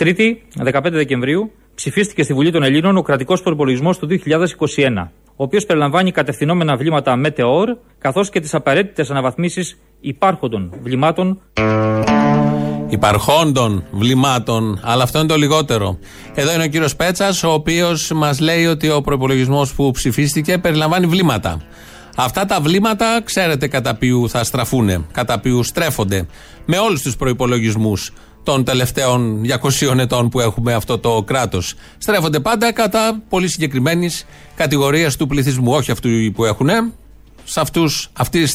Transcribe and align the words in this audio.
Την 0.00 0.14
Τρίτη, 0.14 0.42
15 0.72 0.80
Δεκεμβρίου, 0.90 1.50
ψηφίστηκε 1.74 2.22
στη 2.22 2.32
Βουλή 2.34 2.50
των 2.50 2.62
Ελλήνων 2.62 2.96
ο 2.96 3.02
κρατικός 3.02 3.42
προπολογισμό 3.42 3.94
του 3.94 4.08
2021, 4.08 5.08
ο 5.26 5.42
οποίος 5.42 5.66
περιλαμβάνει 5.66 6.10
κατευθυνόμενα 6.10 6.76
βλήματα 6.76 7.16
ΜΕΤΕΟΡ, 7.16 7.76
καθώς 7.98 8.30
και 8.30 8.40
τις 8.40 8.54
απαραίτητες 8.54 9.10
αναβαθμίσεις 9.10 9.78
υπάρχοντων 10.00 10.72
βλημάτων. 10.82 11.40
Υπαρχόντων 12.88 13.84
βλημάτων, 13.90 14.80
αλλά 14.82 15.02
αυτό 15.02 15.18
είναι 15.18 15.28
το 15.28 15.36
λιγότερο. 15.36 15.98
Εδώ 16.34 16.54
είναι 16.54 16.62
ο 16.62 16.68
κύριος 16.68 16.96
Πέτσας, 16.96 17.42
ο 17.42 17.52
οποίος 17.52 18.10
μας 18.14 18.40
λέει 18.40 18.66
ότι 18.66 18.90
ο 18.90 19.00
προπολογισμό 19.00 19.66
που 19.76 19.90
ψηφίστηκε 19.90 20.58
περιλαμβάνει 20.58 21.06
βλήματα. 21.06 21.62
Αυτά 22.16 22.44
τα 22.44 22.60
βλήματα 22.60 23.20
ξέρετε 23.24 23.68
κατά 23.68 23.94
ποιου 23.94 24.28
θα 24.28 24.44
στραφούν, 24.44 25.06
κατά 25.12 25.40
ποιου 25.40 25.62
στρέφονται. 25.62 26.26
Με 26.64 26.78
όλους 26.78 27.02
τους 27.02 27.16
προπολογισμού 27.16 27.92
των 28.42 28.64
τελευταίων 28.64 29.42
200 29.80 29.98
ετών 29.98 30.28
που 30.28 30.40
έχουμε 30.40 30.72
αυτό 30.74 30.98
το 30.98 31.22
κράτος. 31.22 31.74
Στρέφονται 31.98 32.40
πάντα 32.40 32.72
κατά 32.72 33.20
πολύ 33.28 33.48
συγκεκριμένης 33.48 34.26
κατηγορίας 34.54 35.16
του 35.16 35.26
πληθυσμού. 35.26 35.72
Όχι 35.72 35.90
αυτού 35.90 36.08
που 36.34 36.44
έχουν. 36.44 36.68
Σε 37.44 37.60
αυτούς, 37.60 38.10
αυτοί 38.12 38.48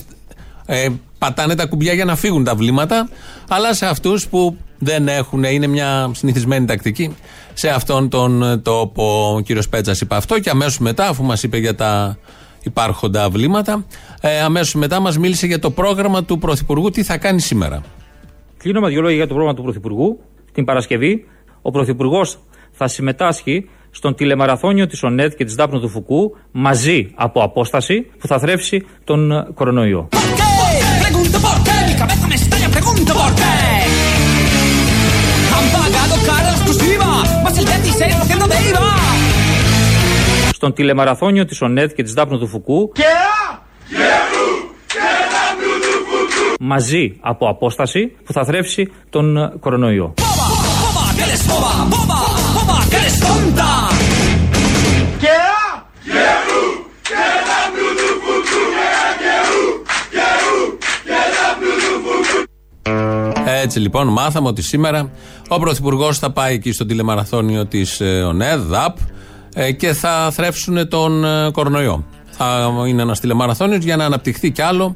ε, 0.65 0.87
πατάνε 1.17 1.55
τα 1.55 1.65
κουμπιά 1.65 1.93
για 1.93 2.05
να 2.05 2.15
φύγουν 2.15 2.43
τα 2.43 2.55
βλήματα, 2.55 3.09
αλλά 3.47 3.73
σε 3.73 3.85
αυτούς 3.85 4.27
που 4.27 4.57
δεν 4.79 5.07
έχουν, 5.07 5.43
είναι 5.43 5.67
μια 5.67 6.11
συνηθισμένη 6.13 6.65
τακτική. 6.65 7.15
Σε 7.53 7.69
αυτόν 7.69 8.09
τον 8.09 8.61
τόπο 8.63 9.33
ο 9.35 9.39
κύριος 9.39 9.69
Πέτσας 9.69 10.01
είπε 10.01 10.15
αυτό 10.15 10.39
και 10.39 10.49
αμέσως 10.49 10.79
μετά, 10.79 11.07
αφού 11.07 11.23
μας 11.23 11.43
είπε 11.43 11.57
για 11.57 11.75
τα 11.75 12.17
υπάρχοντα 12.63 13.29
βλήματα, 13.29 13.85
ε, 14.21 14.39
αμέσως 14.39 14.73
μετά 14.73 14.99
μας 14.99 15.17
μίλησε 15.17 15.45
για 15.45 15.59
το 15.59 15.71
πρόγραμμα 15.71 16.23
του 16.23 16.39
Πρωθυπουργού, 16.39 16.89
τι 16.89 17.03
θα 17.03 17.17
κάνει 17.17 17.41
σήμερα. 17.41 17.81
Κλείνω 18.65 18.79
με 18.79 18.89
δύο 18.89 19.01
λόγια 19.01 19.15
για 19.15 19.27
το 19.27 19.33
πρόγραμμα 19.33 19.57
του 19.57 19.63
Πρωθυπουργού. 19.63 20.19
Την 20.51 20.65
Παρασκευή, 20.65 21.25
ο 21.61 21.71
Πρωθυπουργός 21.71 22.39
θα 22.71 22.87
συμμετάσχει 22.87 23.69
στον 23.91 24.15
τηλεμαραθώνιο 24.15 24.87
της 24.87 25.03
ΟΝΕΔ 25.03 25.33
και 25.33 25.43
της 25.43 25.55
Δάπνου 25.55 25.79
του 25.79 25.89
Φουκού 25.89 26.35
μαζί 26.51 27.11
από 27.15 27.43
απόσταση 27.43 28.01
που 28.19 28.27
θα 28.27 28.39
θρέψει 28.39 28.85
τον 29.03 29.53
κορονοϊό. 29.53 30.09
Στον 40.51 40.73
τηλεμαραθώνιο 40.73 41.45
της 41.45 41.61
ΟΝΕΔ 41.61 41.91
και 41.91 42.03
της 42.03 42.13
Δάπνου 42.13 42.39
του 42.39 42.47
Φουκού 42.47 42.91
μαζί 46.59 47.17
από 47.19 47.49
απόσταση 47.49 48.11
που 48.25 48.33
θα 48.33 48.45
θρέψει 48.45 48.91
τον 49.09 49.59
κορονοϊό. 49.59 50.13
Έτσι 63.65 63.79
λοιπόν 63.79 64.07
μάθαμε 64.07 64.47
ότι 64.47 64.61
σήμερα 64.61 65.09
ο 65.47 65.59
Πρωθυπουργός 65.59 66.19
θα 66.19 66.31
πάει 66.31 66.53
εκεί 66.53 66.71
στο 66.71 66.85
τηλεμαραθώνιο 66.85 67.65
της 67.65 68.01
ε, 68.01 68.21
ΟΝΕΔ, 68.21 68.61
ΔΑΠ 68.61 68.97
ε, 69.53 69.71
και 69.71 69.93
θα 69.93 70.31
θρέψουν 70.31 70.87
τον 70.87 71.25
ε, 71.25 71.51
κορονοϊό. 71.51 72.05
Θα 72.31 72.73
είναι 72.87 73.01
ένας 73.01 73.19
τηλεμαραθώνιος 73.19 73.83
για 73.83 73.95
να 73.95 74.05
αναπτυχθεί 74.05 74.51
κι 74.51 74.61
άλλο, 74.61 74.95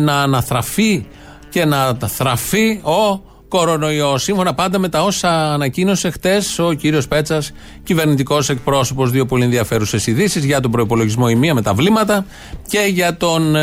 να 0.00 0.22
αναθραφεί 0.22 1.06
και 1.50 1.64
να 1.64 1.96
θραφεί 2.06 2.80
ο 2.82 3.20
κορονοϊός. 3.48 4.22
Σύμφωνα 4.22 4.54
πάντα 4.54 4.78
με 4.78 4.88
τα 4.88 5.02
όσα 5.02 5.52
ανακοίνωσε 5.52 6.10
χτες 6.10 6.58
ο 6.58 6.72
κύριος 6.72 7.08
Πέτσας, 7.08 7.52
κυβερνητικός 7.82 8.48
εκπρόσωπος, 8.48 9.10
δύο 9.10 9.26
πολύ 9.26 9.44
ενδιαφέρουσες 9.44 10.06
ειδήσεις 10.06 10.44
για 10.44 10.60
τον 10.60 10.70
προπολογισμό 10.70 11.26
η 11.30 11.34
μία 11.34 11.54
με 11.54 11.62
τα 11.62 11.74
βλήματα 11.74 12.24
και 12.68 12.78
για 12.78 13.16
τον 13.16 13.56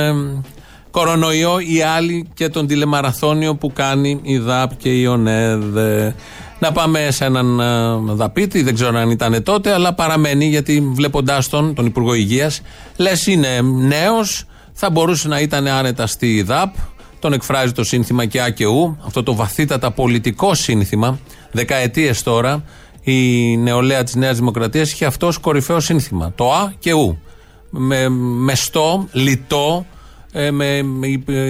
κορονοϊό 0.91 1.59
η 1.59 1.81
άλλη 1.81 2.27
και 2.33 2.49
τον 2.49 2.67
τηλεμαραθώνιο 2.67 3.55
που 3.55 3.73
κάνει 3.73 4.19
η 4.23 4.37
ΔΑΠ 4.37 4.75
και 4.75 4.89
η 4.89 5.05
ΟΝΕΔ. 5.05 5.77
Να 6.59 6.71
πάμε 6.71 7.07
σε 7.11 7.25
έναν 7.25 7.59
ε, 7.59 8.13
δαπίτη, 8.13 8.63
δεν 8.63 8.73
ξέρω 8.73 8.97
αν 8.97 9.09
ήταν 9.09 9.43
τότε, 9.43 9.73
αλλά 9.73 9.93
παραμένει 9.93 10.45
γιατί 10.45 10.89
βλέποντάς 10.93 11.49
τον, 11.49 11.73
τον 11.73 11.85
Υπουργό 11.85 12.13
Υγείας, 12.13 12.61
λες 12.97 13.27
είναι 13.27 13.61
νέος, 13.61 14.45
θα 14.81 14.89
μπορούσε 14.89 15.27
να 15.27 15.39
ήταν 15.39 15.67
άνετα 15.67 16.07
στη 16.07 16.41
ΔΑΠ. 16.41 16.75
Τον 17.19 17.33
εκφράζει 17.33 17.71
το 17.71 17.83
σύνθημα 17.83 18.25
και 18.25 18.41
Α 18.41 18.49
και 18.49 18.65
Ου, 18.65 18.97
αυτό 19.05 19.23
το 19.23 19.35
βαθύτατα 19.35 19.91
πολιτικό 19.91 20.53
σύνθημα, 20.53 21.19
δεκαετίες 21.51 22.23
τώρα. 22.23 22.63
Η 23.01 23.57
νεολαία 23.57 24.03
της 24.03 24.15
Νέας 24.15 24.37
Δημοκρατίας 24.37 24.91
είχε 24.91 25.05
αυτός 25.05 25.29
ως 25.29 25.37
κορυφαίο 25.37 25.79
σύνθημα. 25.79 26.31
Το 26.35 26.53
Α 26.53 26.71
και 26.79 26.93
Ου. 26.93 27.19
Με 27.69 28.09
μεστό, 28.09 29.07
λιτό, 29.11 29.85
ε, 30.31 30.51
με 30.51 30.83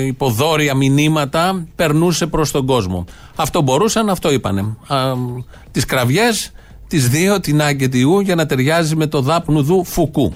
υποδόρια 0.05 0.75
μηνύματα 0.75 1.67
περνούσε 1.75 2.27
προς 2.27 2.51
τον 2.51 2.65
κόσμο. 2.65 3.05
Αυτό 3.35 3.61
μπορούσαν, 3.61 4.09
αυτό 4.09 4.31
είπανε. 4.31 4.77
τις 5.71 5.85
κραυγές, 5.85 6.51
τις 6.87 7.09
δύο, 7.09 7.39
την 7.39 7.61
Α 7.61 7.73
και 7.73 7.87
τη 7.87 8.03
Ου 8.03 8.19
για 8.19 8.35
να 8.35 8.45
ταιριάζει 8.45 8.95
με 8.95 9.07
το 9.07 9.21
δάπνου 9.21 9.63
δου 9.63 9.83
Φουκού. 9.85 10.33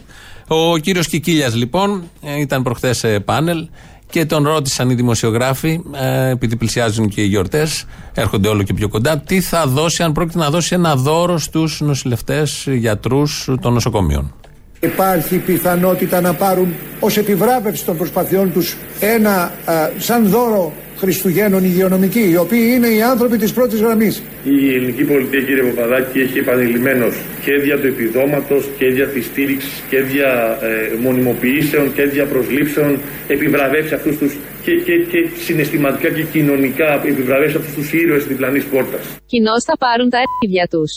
Ο 0.48 0.78
κύριος 0.78 1.08
Κικίλιας 1.08 1.56
λοιπόν 1.56 2.04
ε, 2.22 2.40
ήταν 2.40 2.64
προχθές 2.64 2.98
σε 2.98 3.20
πάνελ 3.20 3.68
και 4.09 4.26
τον 4.26 4.44
ρώτησαν 4.44 4.90
οι 4.90 4.94
δημοσιογράφοι, 4.94 5.81
ε, 5.92 6.30
επειδή 6.30 6.56
πλησιάζουν 6.56 7.09
και 7.09 7.22
οι 7.22 7.26
γιορτές, 7.26 7.86
έρχονται 8.14 8.48
όλο 8.48 8.64
και 8.64 8.74
πιο 8.74 8.88
κοντά, 8.88 9.18
τι 9.18 9.42
θα 9.42 9.68
δώσει, 9.68 10.04
αν 10.04 10.12
πρόκειται 10.12 10.38
να 10.38 10.50
δώσει 10.50 10.76
ένα 10.76 10.96
δώρο 10.96 11.38
στους 11.38 11.81
νοσηλευτές, 11.81 12.68
γιατρούς 12.72 13.50
των 13.62 13.74
νοσοκομείων. 13.74 14.34
Υπάρχει 14.80 15.38
πιθανότητα 15.38 16.22
να 16.22 16.34
πάρουν 16.34 16.74
ως 17.00 17.18
επιβράβευση 17.18 17.86
των 17.86 17.98
προσπαθειών 17.98 18.52
τους 18.54 18.75
ένα 19.00 19.52
σαν 19.98 20.28
δώρο 20.28 20.74
Χριστουγέννων 21.03 21.64
υγειονομική, 21.64 22.24
οι 22.31 22.38
οποίοι 22.46 22.66
είναι 22.75 22.88
οι 22.88 23.02
άνθρωποι 23.02 23.38
της 23.38 23.52
πρώτης 23.53 23.80
γραμμής. 23.80 24.16
Η 24.44 24.75
ελληνική 24.75 25.03
πολιτεία, 25.03 25.41
κύριε 25.47 25.64
Παπαδάκη, 25.69 26.19
έχει 26.19 26.38
επανειλημμένως 26.38 27.14
και 27.46 27.53
δια 27.64 27.75
του 27.80 27.88
επιδόματος 27.88 28.64
και 28.78 28.86
δια 28.96 29.08
της 29.08 29.25
στήριξης 29.25 29.75
και 29.90 30.02
δια 30.02 30.31
ε, 30.62 30.96
μονιμοποιήσεων 31.06 31.94
και 31.96 32.03
δια 32.13 32.25
προσλήψεων 32.25 33.00
επιβραβεύσει 33.28 33.94
αυτούς 33.94 34.18
τους 34.18 34.31
και, 34.66 34.72
και, 34.86 34.96
και 35.12 35.19
συναισθηματικά 35.46 36.09
και 36.09 36.24
κοινωνικά 36.34 36.90
επιβραβεύσει 37.12 37.58
αυτούς 37.58 37.74
τους 37.74 37.94
ήρωες 37.94 38.22
της 38.22 38.31
διπλανής 38.31 38.63
πόρτας. 38.63 39.03
Κοινώς 39.25 39.63
θα 39.63 39.75
πάρουν 39.78 40.09
τα 40.09 40.19
αρχίδια 40.25 40.66
τους. 40.74 40.92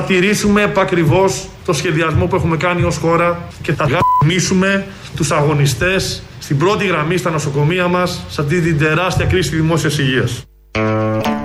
Θα 0.00 0.06
τηρήσουμε 0.06 0.62
επακριβώς 0.62 1.48
το 1.64 1.72
σχεδιασμό 1.72 2.26
που 2.26 2.36
έχουμε 2.36 2.56
κάνει 2.56 2.82
ως 2.82 2.96
χώρα 2.96 3.48
και 3.62 3.72
θα 3.72 3.86
γαμίσουμε 4.22 4.86
τους 5.16 5.30
αγωνιστές 5.30 6.22
στην 6.38 6.58
πρώτη 6.58 6.86
γραμμή 6.86 7.16
στα 7.16 7.30
νοσοκομεία 7.30 7.88
μας 7.88 8.24
σε 8.28 8.40
αυτή 8.40 8.60
την 8.60 8.78
τεράστια 8.78 9.24
κρίση 9.24 9.56
δημόσιας 9.56 9.98
υγείας. 9.98 10.42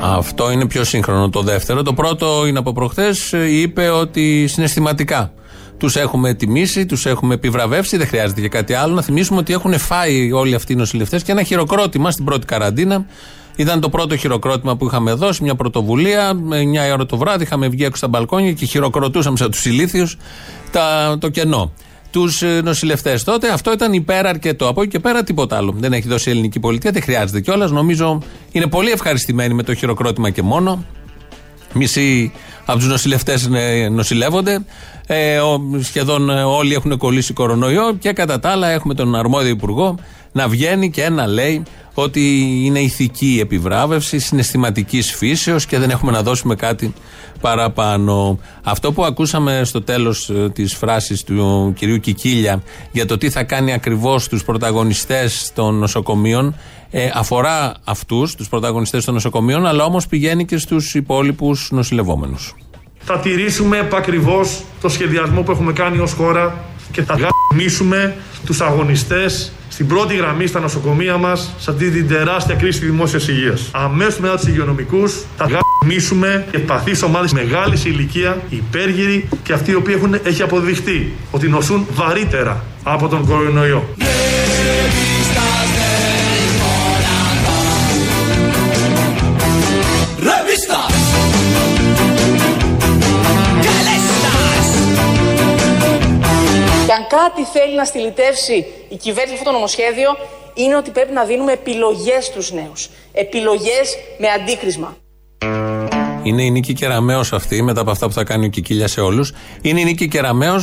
Αυτό 0.01 0.51
είναι 0.51 0.67
πιο 0.67 0.83
σύγχρονο 0.83 1.29
το 1.29 1.41
δεύτερο. 1.41 1.81
Το 1.81 1.94
πρώτο 1.94 2.45
είναι 2.47 2.59
από 2.59 2.73
προχθές, 2.73 3.33
είπε 3.49 3.89
ότι 3.89 4.47
συναισθηματικά 4.47 5.33
τους 5.77 5.95
έχουμε 5.95 6.33
τιμήσει, 6.33 6.85
τους 6.85 7.06
έχουμε 7.06 7.33
επιβραβεύσει, 7.33 7.97
δεν 7.97 8.07
χρειάζεται 8.07 8.41
και 8.41 8.50
κάτι 8.50 8.74
άλλο. 8.74 8.94
Να 8.94 9.01
θυμίσουμε 9.01 9.39
ότι 9.39 9.53
έχουν 9.53 9.77
φάει 9.77 10.31
όλοι 10.31 10.56
αυτοί 10.56 10.74
οι 10.74 10.75
νοσηλευτές 10.75 11.24
και 11.24 11.31
ένα 11.31 11.44
χειροκρότημα 11.44 12.12
στην 12.12 12.25
πρώτη 12.25 12.45
καραντίνα. 12.45 13.06
Ήταν 13.56 13.80
το 13.80 13.90
πρώτο 13.90 14.18
χειροκρότημα 14.18 14.75
που 14.75 14.86
είχαμε 14.86 15.13
δώσει, 15.13 15.44
μια 15.44 15.56
πρωτοβουλία. 15.56 16.31
9 16.34 16.94
ώρα 16.94 17.06
το 17.06 17.18
βράδυ 17.18 17.44
είχαμε 17.44 17.68
βγει 17.68 17.84
έξω 17.84 17.98
στα 17.98 18.07
μπαλκόνια 18.07 18.52
και 18.52 18.66
χειροκροτούσαμε 18.66 19.38
σαν 19.38 19.52
τους 19.52 19.66
ηλίθιους 19.66 20.18
το 21.19 21.30
κενό. 21.30 21.72
Τους 22.12 22.42
ε, 22.42 22.62
νοσηλευτές 22.63 23.24
τότε 23.24 23.50
αυτό 23.50 23.72
ήταν 23.72 23.94
υπεραρκετό. 23.94 24.68
Από 24.68 24.81
εκεί 24.81 24.92
και 24.92 25.00
πέρα 25.00 25.24
τίποτα 25.24 25.57
άλλο. 25.57 25.74
Δεν 25.78 25.94
έχει 25.94 26.07
δώσει 26.07 26.30
η 26.30 26.31
ελληνική 26.31 26.60
πολιτεία, 26.60 26.92
δεν 26.92 27.02
χρειάζεται 27.02 27.42
κιόλας. 27.42 27.72
Νομίζω 27.72 28.22
είναι 28.52 28.68
πολύ 28.68 28.92
ευχαριστημένοι 28.92 29.54
με 29.54 29.63
το 29.63 29.74
χειροκρότημα 29.74 30.30
και 30.30 30.42
μόνο. 30.42 30.84
Μισοί 31.74 32.31
από 32.66 32.78
τους 32.78 32.88
νοσηλευτές 32.88 33.50
νοσηλεύονται. 33.92 34.66
Ε, 35.07 35.40
σχεδόν 35.81 36.30
όλοι 36.30 36.74
έχουν 36.74 36.98
κολλήσει 36.98 37.34
κορονοϊό 37.34 37.94
και 38.00 38.12
κατά 38.12 38.40
τα 38.40 38.50
άλλα 38.50 38.68
έχουμε 38.68 38.94
τον 38.94 39.16
αρμόδιο 39.16 39.50
υπουργό 39.50 39.96
να 40.35 40.47
βγαίνει 40.47 40.89
και 40.89 41.09
να 41.09 41.27
λέει 41.27 41.63
ότι 41.93 42.39
είναι 42.65 42.79
ηθική 42.79 43.39
επιβράβευση 43.41 44.19
συναισθηματικής 44.19 45.15
φύσεως 45.15 45.65
και 45.65 45.79
δεν 45.79 45.89
έχουμε 45.89 46.11
να 46.11 46.23
δώσουμε 46.23 46.55
κάτι 46.55 46.93
παραπάνω. 47.41 48.39
Αυτό 48.63 48.91
που 48.91 49.05
ακούσαμε 49.05 49.61
στο 49.63 49.81
τέλος 49.81 50.29
ε, 50.29 50.49
της 50.49 50.73
φράσης 50.73 51.23
του 51.23 51.73
κυρίου 51.75 51.99
Κικίλια 51.99 52.63
για 52.91 53.05
το 53.05 53.17
τι 53.17 53.29
θα 53.29 53.43
κάνει 53.43 53.73
ακριβώς 53.73 54.27
τους 54.27 54.43
πρωταγωνιστές 54.43 55.51
των 55.55 55.75
νοσοκομείων 55.75 56.55
ε, 56.91 57.09
αφορά 57.13 57.73
αυτούς, 57.83 58.35
τους 58.35 58.49
πρωταγωνιστές 58.49 59.05
των 59.05 59.13
νοσοκομείων, 59.13 59.65
αλλά 59.65 59.83
όμως 59.83 60.07
πηγαίνει 60.07 60.45
και 60.45 60.57
στους 60.57 60.95
υπόλοιπους 60.95 61.69
νοσηλευόμενους. 61.71 62.55
Θα 62.99 63.19
τηρήσουμε 63.19 63.77
επακριβώς 63.77 64.63
το 64.81 64.89
σχεδιασμό 64.89 65.41
που 65.41 65.51
έχουμε 65.51 65.73
κάνει 65.73 65.97
ως 65.97 66.13
χώρα 66.13 66.63
και 66.95 67.03
θα 67.03 67.15
Μίσουμε 67.56 68.15
τους 68.45 68.62
αγωνιστές 68.62 69.51
στην 69.69 69.88
πρώτη 69.88 70.15
γραμμή 70.15 70.47
στα 70.47 70.59
νοσοκομεία 70.59 71.18
μας 71.18 71.53
σε 71.59 71.71
αυτή 71.71 71.92
την 71.92 72.07
τεράστια 72.07 72.56
κρίση 72.56 72.80
της 72.80 72.89
δημόσιας 72.89 73.27
υγείας. 73.27 73.69
Αμέσως 73.71 74.19
μετά 74.19 74.36
τους 74.36 74.47
υγειονομικούς 74.47 75.13
θα 75.38 75.47
γαμίσουμε 75.81 76.45
ευπαθείς 76.51 77.03
ομάδες 77.03 77.33
μεγάλης 77.33 77.86
ηλικία, 77.86 78.42
υπέργυροι 78.50 79.30
και 79.44 79.53
αυτοί 79.53 79.71
οι 79.71 79.75
οποίοι 79.75 79.94
έχουν, 79.97 80.19
έχει 80.24 80.42
αποδειχτεί 80.42 81.13
ότι 81.31 81.47
νοσούν 81.47 81.88
βαρύτερα 81.94 82.63
από 82.83 83.07
τον 83.07 83.25
κορονοϊό. 83.25 83.89
Και 83.97 84.25
αν 97.06 97.19
κάτι 97.19 97.44
θέλει 97.44 97.75
να 97.75 97.86
στυλιτεύσει 97.86 98.66
η 98.90 98.96
κυβέρνηση 98.96 99.34
αυτό 99.34 99.46
το 99.46 99.52
νομοσχέδιο, 99.52 100.18
είναι 100.54 100.75
ότι 100.75 100.92
πρέπει 100.92 101.12
να 101.12 101.24
δίνουμε 101.24 101.52
επιλογές 101.52 102.25
στους 102.25 102.52
νέους. 102.52 102.90
Επιλογές 103.13 103.98
με 104.18 104.28
αντίκρισμα. 104.30 104.98
Είναι 106.25 106.44
η 106.44 106.51
Νίκη 106.51 106.74
Κεραμέο 106.74 107.19
αυτή, 107.31 107.62
μετά 107.62 107.81
από 107.81 107.92
αυτά 107.92 108.07
που 108.07 108.13
θα 108.13 108.24
κάνει 108.24 108.45
ο 108.45 108.50
Κικίλια 108.50 108.88
σε 108.88 109.01
όλους. 109.01 109.31
Είναι 109.62 109.80
η 109.80 109.83
Νίκη 109.83 110.07
Κεραμέο, 110.07 110.60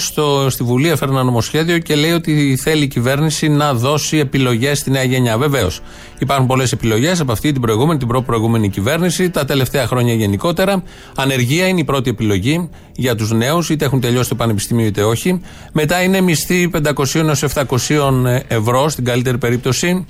στη 0.49 0.63
Βουλή 0.63 0.89
έφερε 0.89 1.11
ένα 1.11 1.23
νομοσχέδιο 1.23 1.79
και 1.79 1.95
λέει 1.95 2.11
ότι 2.11 2.57
θέλει 2.61 2.85
η 2.85 2.89
κυβέρνηση 2.89 3.49
να 3.49 3.75
δώσει 3.75 4.17
επιλογές 4.17 4.79
στη 4.79 4.91
νέα 4.91 5.03
γενιά. 5.03 5.39
Βεβαίως, 5.39 5.81
υπάρχουν 6.19 6.47
πολλές 6.47 6.73
επιλογές 6.73 7.21
από 7.21 7.33
αυτή 7.33 7.53
την 7.53 7.61
προηγούμενη, 7.61 7.99
την 7.99 8.09
προ-προηγούμενη 8.09 8.69
κυβέρνηση, 8.69 9.31
τα 9.31 9.45
τελευταία 9.45 9.87
χρόνια 9.87 10.15
γενικότερα. 10.15 10.83
Ανεργία 11.15 11.67
είναι 11.67 11.81
η 11.81 11.85
πρώτη 11.85 12.11
επιλογή 12.11 12.69
για 12.97 13.15
τους 13.15 13.33
νέους, 13.33 13.71
είτε 13.71 13.85
έχουν 13.85 14.01
τελειώσει 14.01 14.29
το 14.29 14.35
πανεπιστήμιο 14.35 14.87
είτε 14.87 15.03
όχι. 15.03 15.41
Μετά 15.73 16.03
είναι 16.03 16.21
μισθή 16.21 16.71
500 16.73 17.15
έως 17.15 17.43
700 17.43 18.43
ευρώ, 18.49 18.89
στην 18.89 19.05
καλύτερη 19.05 19.39
περίπτωση, 19.39 20.07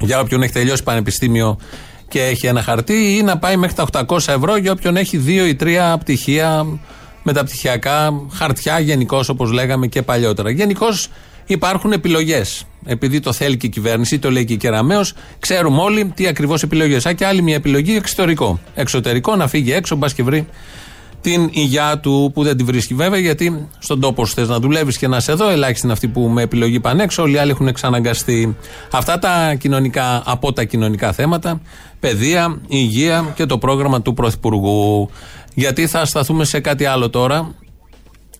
για 0.00 0.20
όποιον 0.20 0.42
έχει 0.42 0.52
τελειώσει 0.52 0.82
πανεπιστήμιο 0.82 1.58
και 2.08 2.22
έχει 2.22 2.46
ένα 2.46 2.62
χαρτί 2.62 3.16
ή 3.16 3.22
να 3.22 3.38
πάει 3.38 3.56
μέχρι 3.56 3.74
τα 3.74 4.04
800 4.08 4.16
ευρώ 4.16 4.56
για 4.56 4.72
όποιον 4.72 4.96
έχει 4.96 5.16
δύο 5.16 5.46
ή 5.46 5.54
τρία 5.54 5.98
πτυχία 5.98 6.66
μεταπτυχιακά 7.22 8.12
χαρτιά 8.32 8.78
γενικώς 8.78 9.28
όπως 9.28 9.50
λέγαμε 9.52 9.86
και 9.86 10.02
παλιότερα. 10.02 10.50
Γενικώς 10.50 11.08
υπάρχουν 11.46 11.92
επιλογές. 11.92 12.64
Επειδή 12.84 13.20
το 13.20 13.32
θέλει 13.32 13.56
και 13.56 13.66
η 13.66 13.68
κυβέρνηση, 13.68 14.18
το 14.18 14.30
λέει 14.30 14.44
και 14.44 14.52
η 14.52 14.56
Κεραμαίο, 14.56 15.00
ξέρουμε 15.38 15.82
όλοι 15.82 16.12
τι 16.14 16.26
ακριβώς 16.26 16.62
επιλογές. 16.62 17.06
Α, 17.06 17.12
και 17.12 17.26
άλλη 17.26 17.42
μια 17.42 17.54
επιλογή 17.54 17.96
εξωτερικό. 17.96 18.60
Εξωτερικό 18.74 19.36
να 19.36 19.48
φύγει 19.48 19.72
έξω, 19.72 19.96
μπας 19.96 20.14
και 20.14 20.22
βρει 20.22 20.46
την 21.20 21.48
υγειά 21.52 21.98
του 22.00 22.30
που 22.34 22.42
δεν 22.42 22.56
τη 22.56 22.64
βρίσκει 22.64 22.94
βέβαια, 22.94 23.18
γιατί 23.18 23.68
στον 23.78 24.00
τόπο 24.00 24.26
σου 24.26 24.34
θες 24.34 24.48
να 24.48 24.58
δουλεύεις 24.58 24.98
και 24.98 25.08
να 25.08 25.16
είσαι 25.16 25.32
εδώ. 25.32 25.48
Ελάχιστοι 25.48 25.84
είναι 25.86 25.92
αυτοί 25.92 26.08
που 26.08 26.20
με 26.20 26.42
επιλογή 26.42 26.80
πάνε 26.80 27.02
έξω. 27.02 27.22
Όλοι 27.22 27.34
οι 27.34 27.38
άλλοι 27.38 27.50
έχουν 27.50 27.66
εξαναγκαστεί. 27.66 28.56
Αυτά 28.90 29.18
τα 29.18 29.54
κοινωνικά, 29.54 30.22
από 30.24 30.52
τα 30.52 30.64
κοινωνικά 30.64 31.12
θέματα, 31.12 31.60
παιδεία, 32.00 32.60
υγεία 32.68 33.32
και 33.34 33.46
το 33.46 33.58
πρόγραμμα 33.58 34.02
του 34.02 34.14
Πρωθυπουργού. 34.14 35.10
Γιατί 35.54 35.86
θα 35.86 36.04
σταθούμε 36.04 36.44
σε 36.44 36.60
κάτι 36.60 36.84
άλλο 36.84 37.10
τώρα. 37.10 37.54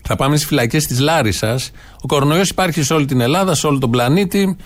Θα 0.01 0.15
πάμε 0.15 0.35
στις 0.35 0.47
φυλακές 0.47 0.85
της 0.85 0.99
Λάρισας. 0.99 1.71
Ο 2.01 2.05
κορονοϊός 2.07 2.49
υπάρχει 2.49 2.83
σε 2.83 2.93
όλη 2.93 3.05
την 3.05 3.21
Ελλάδα, 3.21 3.55
σε 3.55 3.67
όλο 3.67 3.77
τον 3.77 3.91
πλανήτη. 3.91 4.57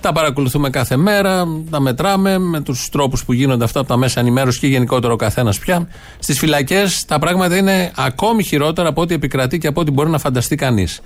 Τα 0.00 0.12
παρακολουθούμε 0.12 0.70
κάθε 0.70 0.96
μέρα, 0.96 1.46
τα 1.70 1.80
μετράμε 1.80 2.38
με 2.38 2.60
τους 2.60 2.88
τρόπους 2.88 3.24
που 3.24 3.32
γίνονται 3.32 3.64
αυτά 3.64 3.80
από 3.80 3.88
τα 3.88 3.96
μέσα 3.96 4.20
ενημέρωσης 4.20 4.60
και 4.60 4.66
γενικότερα 4.66 5.12
ο 5.12 5.16
καθένας 5.16 5.58
πια. 5.58 5.88
Στις 6.18 6.38
φυλακές 6.38 7.04
τα 7.04 7.18
πράγματα 7.18 7.56
είναι 7.56 7.92
ακόμη 7.96 8.42
χειρότερα 8.42 8.88
από 8.88 9.00
ό,τι 9.00 9.14
επικρατεί 9.14 9.58
και 9.58 9.66
από 9.66 9.80
ό,τι 9.80 9.90
μπορεί 9.90 10.10
να 10.10 10.18
φανταστεί 10.18 10.56
κανείς. 10.56 11.00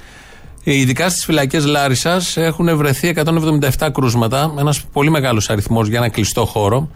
Ειδικά 0.64 1.08
στις 1.08 1.24
φυλακές 1.24 1.64
Λάρισας 1.64 2.36
έχουν 2.36 2.76
βρεθεί 2.76 3.08
177 3.78 3.88
κρούσματα, 3.92 4.54
ένας 4.58 4.82
πολύ 4.92 5.10
μεγάλος 5.10 5.50
αριθμός 5.50 5.88
για 5.88 5.98
ένα 5.98 6.08
κλειστό 6.08 6.44
χώρο. 6.44 6.88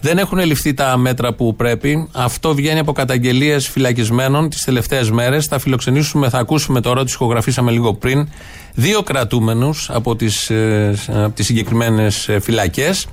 Δεν 0.00 0.18
έχουν 0.18 0.38
ληφθεί 0.38 0.74
τα 0.74 0.96
μέτρα 0.96 1.32
που 1.32 1.56
πρέπει. 1.56 2.08
Αυτό 2.12 2.54
βγαίνει 2.54 2.78
από 2.78 2.92
καταγγελίες 2.92 3.68
φυλακισμένων 3.68 4.48
τις 4.48 4.64
τελευταίες 4.64 5.10
μέρες. 5.10 5.46
Θα 5.46 5.58
φιλοξενήσουμε, 5.58 6.28
θα 6.28 6.38
ακούσουμε 6.38 6.80
τώρα, 6.80 7.04
τι 7.04 7.12
ηχογραφήσαμε 7.12 7.70
λίγο 7.70 7.94
πριν, 7.94 8.28
δύο 8.74 9.02
κρατούμενους 9.02 9.90
από 9.90 10.16
τις 10.16 10.50
ε, 10.50 10.98
τις 11.34 11.46
συγκεκριμένες 11.46 12.28
ε, 12.28 12.40
φυλακές. 12.40 13.06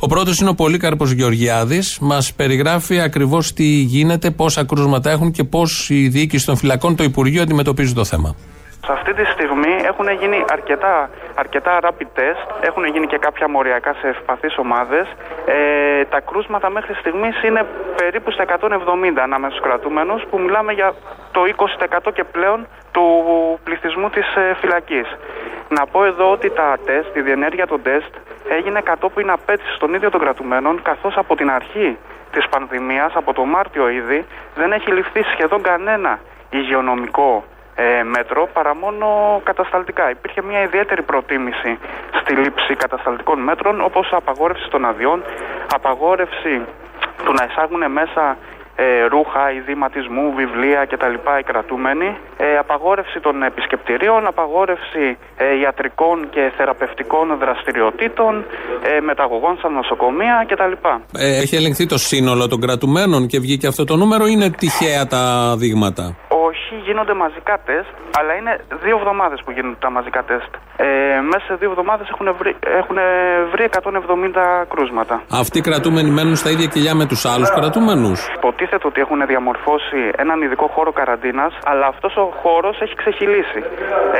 Ο 0.00 0.06
πρώτος 0.06 0.38
είναι 0.38 0.50
ο 0.50 0.54
Πολύκαρπος 0.54 1.10
Γεωργιάδης. 1.10 1.98
Μας 2.00 2.32
περιγράφει 2.32 3.00
ακριβώς 3.00 3.52
τι 3.52 3.64
γίνεται, 3.64 4.30
πόσα 4.30 4.64
κρούσματα 4.64 5.10
έχουν 5.10 5.30
και 5.30 5.44
πώς 5.44 5.90
η 5.90 6.08
διοίκηση 6.08 6.46
των 6.46 6.56
φυλακών, 6.56 6.96
το 6.96 7.04
Υπουργείο 7.04 7.42
αντιμετωπίζει 7.42 7.92
το 7.92 8.04
θέμα. 8.04 8.34
Σε 8.86 8.92
αυτή 8.92 9.14
τη 9.14 9.24
στιγμή 9.24 9.74
έχουν 9.82 10.08
γίνει 10.10 10.44
αρκετά, 10.52 11.10
αρκετά 11.34 11.78
rapid 11.82 12.18
test, 12.18 12.44
έχουν 12.60 12.84
γίνει 12.84 13.06
και 13.06 13.18
κάποια 13.18 13.48
μοριακά 13.48 13.92
σε 14.00 14.08
ευπαθείς 14.08 14.58
ομάδες. 14.58 15.06
Ε, 15.46 16.04
τα 16.04 16.20
κρούσματα 16.20 16.70
μέχρι 16.70 16.94
στιγμής 16.94 17.42
είναι 17.42 17.66
περίπου 17.96 18.30
στα 18.30 18.44
170 18.44 19.22
ανάμεσα 19.22 19.54
στους 19.54 19.66
κρατούμενους 19.66 20.22
που 20.30 20.38
μιλάμε 20.40 20.72
για 20.72 20.94
το 21.32 21.40
20% 21.44 22.12
και 22.12 22.24
πλέον 22.24 22.66
του 22.92 23.04
πληθυσμού 23.64 24.10
της 24.10 24.34
ε, 24.36 24.54
φυλακής. 24.60 25.16
Να 25.68 25.86
πω 25.86 26.04
εδώ 26.04 26.30
ότι 26.30 26.50
τα 26.50 26.78
τεστ, 26.84 27.16
η 27.16 27.20
διενέργεια 27.20 27.66
των 27.66 27.82
τεστ 27.82 28.14
έγινε 28.48 28.80
κατόπιν 28.80 29.30
απέτηση 29.30 29.78
των 29.78 29.94
ίδιων 29.94 30.10
των 30.10 30.20
κρατουμένων 30.20 30.82
καθώς 30.82 31.16
από 31.16 31.36
την 31.36 31.50
αρχή 31.50 31.98
της 32.32 32.48
πανδημίας, 32.48 33.12
από 33.14 33.32
το 33.32 33.44
Μάρτιο 33.44 33.88
ήδη, 33.88 34.26
δεν 34.54 34.72
έχει 34.72 34.90
ληφθεί 34.92 35.22
σχεδόν 35.22 35.62
κανένα 35.62 36.18
υγειονομικό 36.50 37.44
ε, 37.82 38.02
μέτρο 38.02 38.48
παρά 38.52 38.74
μόνο 38.74 39.06
κατασταλτικά. 39.44 40.10
Υπήρχε 40.10 40.42
μια 40.42 40.62
ιδιαίτερη 40.62 41.02
προτίμηση 41.02 41.78
στη 42.20 42.34
λήψη 42.34 42.74
κατασταλτικών 42.74 43.38
μέτρων 43.38 43.80
όπως 43.80 44.12
απαγόρευση 44.12 44.68
των 44.70 44.84
αδειών, 44.84 45.22
απαγόρευση 45.74 46.64
του 47.24 47.32
να 47.32 47.44
εισάγουν 47.44 47.90
μέσα 47.90 48.36
ε, 48.76 49.04
ρούχα, 49.04 49.52
ειδηματισμού, 49.52 50.34
βιβλία 50.34 50.84
κτλ. 50.90 51.14
οι 51.40 51.42
κρατούμενοι, 51.42 52.16
ε, 52.36 52.58
απαγόρευση 52.58 53.20
των 53.20 53.42
επισκεπτηρίων, 53.42 54.26
απαγόρευση 54.26 55.18
ε, 55.36 55.58
ιατρικών 55.58 56.30
και 56.30 56.52
θεραπευτικών 56.56 57.38
δραστηριοτήτων, 57.38 58.44
ε, 58.96 59.00
μεταγωγών 59.00 59.56
στα 59.58 59.68
νοσοκομεία 59.68 60.46
κτλ. 60.48 60.72
Ε, 61.18 61.36
έχει 61.42 61.56
ελεγχθεί 61.56 61.86
το 61.86 61.98
σύνολο 61.98 62.48
των 62.48 62.60
κρατουμένων 62.60 63.26
και 63.26 63.38
βγήκε 63.40 63.66
αυτό 63.66 63.84
το 63.84 63.96
νούμερο 63.96 64.26
ή 64.26 64.30
είναι 64.32 64.50
τυχαία 64.50 65.06
τα 65.06 65.54
δείγματα; 65.58 66.16
Γίνονται 66.84 67.14
μαζικά 67.14 67.58
τεστ, 67.64 67.88
αλλά 68.18 68.32
είναι 68.38 68.52
δύο 68.84 68.96
εβδομάδες 68.98 69.40
που 69.44 69.50
γίνονται 69.50 69.76
τα 69.80 69.90
μαζικά 69.90 70.22
τεστ. 70.24 70.52
Ε, 70.76 70.86
μέσα 71.20 71.44
σε 71.46 71.54
δύο 71.54 71.70
εβδομάδες 71.70 72.08
έχουν 72.08 72.34
βρει, 72.38 72.56
έχουν 72.80 72.98
βρει 73.52 73.64
170 73.64 74.66
κρούσματα. 74.72 75.22
Αυτοί 75.30 75.58
οι 75.58 75.60
κρατούμενοι 75.60 76.10
μένουν 76.10 76.36
στα 76.36 76.50
ίδια 76.50 76.66
κοιλιά 76.66 76.94
με 76.94 77.06
τους 77.06 77.24
άλλους 77.24 77.50
κρατούμενους; 77.50 78.18
Υποτίθεται 78.60 78.88
ότι 78.92 79.00
έχουν 79.06 79.20
διαμορφώσει 79.32 80.00
έναν 80.24 80.42
ειδικό 80.42 80.66
χώρο 80.74 80.92
καραντίνας, 80.92 81.52
αλλά 81.70 81.86
αυτός 81.86 82.12
ο 82.16 82.26
χώρος 82.42 82.74
έχει 82.84 82.94
ξεχυλήσει. 83.02 83.60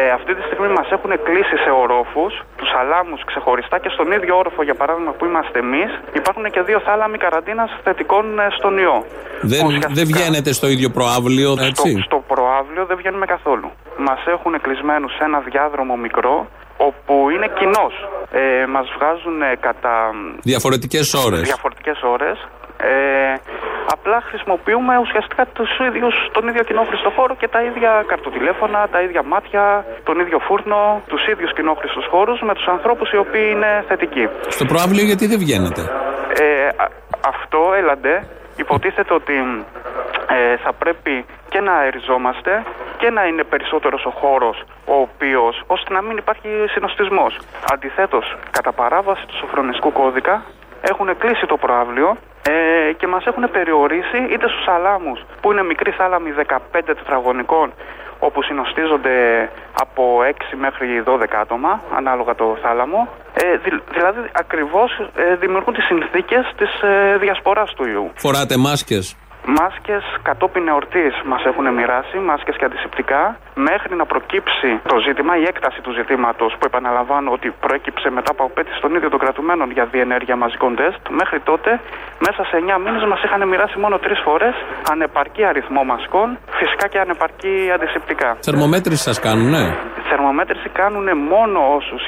Ε, 0.00 0.10
αυτή 0.18 0.32
τη 0.36 0.42
στιγμή 0.48 0.68
μας 0.78 0.88
έχουν 0.96 1.12
κλείσει 1.26 1.56
σε 1.64 1.70
ορόφους, 1.82 2.32
τους 2.60 2.70
αλάμους 2.80 3.20
ξεχωριστά 3.30 3.76
και 3.82 3.90
στον 3.96 4.08
ίδιο 4.16 4.32
όροφο, 4.40 4.60
για 4.68 4.76
παράδειγμα, 4.80 5.12
που 5.18 5.24
είμαστε 5.28 5.58
εμείς, 5.58 5.90
υπάρχουν 6.20 6.44
και 6.54 6.60
δύο 6.68 6.80
θάλαμοι 6.86 7.18
καραντίνας 7.24 7.70
θετικών 7.84 8.24
ε, 8.38 8.46
στον 8.58 8.74
ιό. 8.84 8.98
Δεν, 9.52 9.64
δεν 9.98 10.06
βγαίνετε 10.12 10.50
στο 10.58 10.66
ίδιο 10.74 10.88
προάβλιο, 10.98 11.50
έτσι; 11.68 11.90
Στο, 11.90 12.02
στο 12.08 12.18
προάβλιο 12.32 12.82
δεν 12.88 12.96
βγαίνουμε 13.00 13.26
καθόλου. 13.34 13.68
Μας 14.08 14.20
έχουν 14.34 14.52
κλεισμένου 14.64 15.08
σε 15.16 15.22
ένα 15.28 15.38
διάδρομο 15.48 15.94
μικρό, 16.06 16.34
όπου 16.76 17.14
είναι 17.34 17.48
κοινός. 17.58 17.94
Ε, 18.32 18.66
Μας 18.74 18.86
βγάζουν 18.96 19.38
κατά. 19.66 19.94
Διαφορετικές 20.52 21.06
ώρες. 21.26 21.40
Διαφορετικές 21.52 21.98
ώρες. 22.14 22.36
Ε, 22.82 23.34
απλά 23.94 24.18
χρησιμοποιούμε 24.28 24.94
ουσιαστικά 25.04 25.46
τους 25.46 25.70
ίδιους, 25.88 26.14
τον 26.32 26.48
ίδιο 26.48 26.62
κοινόχρηστο 26.62 27.10
χώρο 27.16 27.34
και 27.40 27.48
τα 27.48 27.60
ίδια 27.68 28.04
καρτοτηλέφωνα, 28.10 28.88
τα 28.94 29.00
ίδια 29.06 29.22
μάτια, 29.32 29.84
τον 30.04 30.16
ίδιο 30.20 30.38
φούρνο, 30.46 31.02
τους 31.06 31.26
ίδιους 31.32 31.52
κοινόχρηστους 31.54 32.06
χώρους 32.12 32.40
με 32.48 32.54
τους 32.54 32.66
ανθρώπους 32.66 33.10
οι 33.12 33.16
οποίοι 33.16 33.46
είναι 33.54 33.84
θετικοί. 33.88 34.24
Στο 34.48 34.64
προάβλιο 34.64 35.04
γιατί 35.10 35.26
δεν 35.26 35.38
βγαίνετε; 35.38 35.82
Ε, 36.44 36.68
αυτό 37.32 37.60
έλαντε. 37.80 38.14
Υποτίθεται 38.56 39.14
ότι 39.14 39.36
ε, 40.28 40.56
θα 40.56 40.72
πρέπει 40.72 41.24
και 41.48 41.60
να 41.60 41.72
αεριζόμαστε 41.72 42.62
και 42.98 43.10
να 43.10 43.22
είναι 43.24 43.44
περισσότερος 43.44 44.04
ο 44.04 44.10
χώρος 44.10 44.56
ο 44.84 44.94
οποίος, 45.06 45.62
ώστε 45.66 45.92
να 45.94 46.02
μην 46.02 46.16
υπάρχει 46.16 46.48
συνοστισμός. 46.74 47.38
Αντιθέτως, 47.72 48.36
κατά 48.50 48.72
παράβαση 48.72 49.26
του 49.26 49.36
σοφρονιστικού 49.36 49.92
κώδικα, 49.92 50.44
έχουν 50.90 51.16
κλείσει 51.18 51.46
το 51.46 51.56
προάβλιο 51.56 52.16
ε, 52.48 52.92
και 52.92 53.06
μας 53.06 53.24
έχουν 53.26 53.50
περιορίσει 53.50 54.18
είτε 54.32 54.48
στους 54.48 54.66
αλάμους 54.66 55.24
που 55.40 55.52
είναι 55.52 55.62
μικροί 55.62 55.90
θάλαμοι 55.90 56.30
15 56.46 56.56
τετραγωνικών 56.84 57.72
όπου 58.18 58.42
συνοστίζονται 58.42 59.48
από 59.80 60.02
6 60.22 60.32
μέχρι 60.58 61.02
12 61.06 61.24
άτομα 61.40 61.82
ανάλογα 61.96 62.34
το 62.34 62.58
θάλαμο 62.62 63.08
ε, 63.34 63.56
δηλαδή 63.92 64.30
ακριβώς 64.32 64.90
ε, 65.14 65.36
δημιουργούν 65.36 65.74
τις 65.74 65.84
συνθήκες 65.84 66.52
της 66.56 66.82
ε, 66.82 67.16
διασποράς 67.20 67.74
του 67.74 67.84
ιού. 67.88 68.10
Φοράτε 68.14 68.56
μάσκες. 68.56 69.16
Μάσκες 69.46 70.04
κατόπιν 70.22 70.68
εορτής 70.68 71.14
μας 71.24 71.44
έχουν 71.44 71.74
μοιράσει, 71.74 72.16
μάσκες 72.18 72.56
και 72.56 72.64
αντισηπτικά, 72.64 73.36
μέχρι 73.54 73.94
να 73.96 74.04
προκύψει 74.06 74.80
το 74.86 74.96
ζήτημα, 75.06 75.36
η 75.36 75.42
έκταση 75.42 75.80
του 75.80 75.92
ζητήματος 75.92 76.52
που 76.58 76.64
επαναλαμβάνω 76.66 77.30
ότι 77.30 77.54
προέκυψε 77.60 78.10
μετά 78.10 78.30
από 78.30 78.44
απέτηση 78.44 78.80
των 78.80 78.94
ίδιων 78.94 79.10
των 79.10 79.18
κρατουμένων 79.18 79.70
για 79.70 79.84
διενέργεια 79.84 80.36
μαζικών 80.36 80.76
τεστ. 80.76 81.02
Μέχρι 81.10 81.40
τότε, 81.40 81.80
μέσα 82.26 82.44
σε 82.44 82.56
9 82.56 82.78
μήνες 82.84 83.04
μας 83.04 83.22
είχαν 83.22 83.48
μοιράσει 83.48 83.78
μόνο 83.78 83.98
τρεις 83.98 84.20
φορές 84.24 84.54
ανεπαρκή 84.90 85.44
αριθμό 85.44 85.84
μασκών, 85.84 86.38
φυσικά 86.50 86.88
και 86.88 86.98
ανεπαρκή 86.98 87.70
αντισηπτικά. 87.74 88.36
Θερμομέτρηση 88.40 89.02
σας 89.02 89.20
κάνουνε; 89.20 89.76
Θερμομέτρηση 90.10 90.68
κάνουν 90.68 91.06
μόνο 91.32 91.74
όσους 91.74 92.02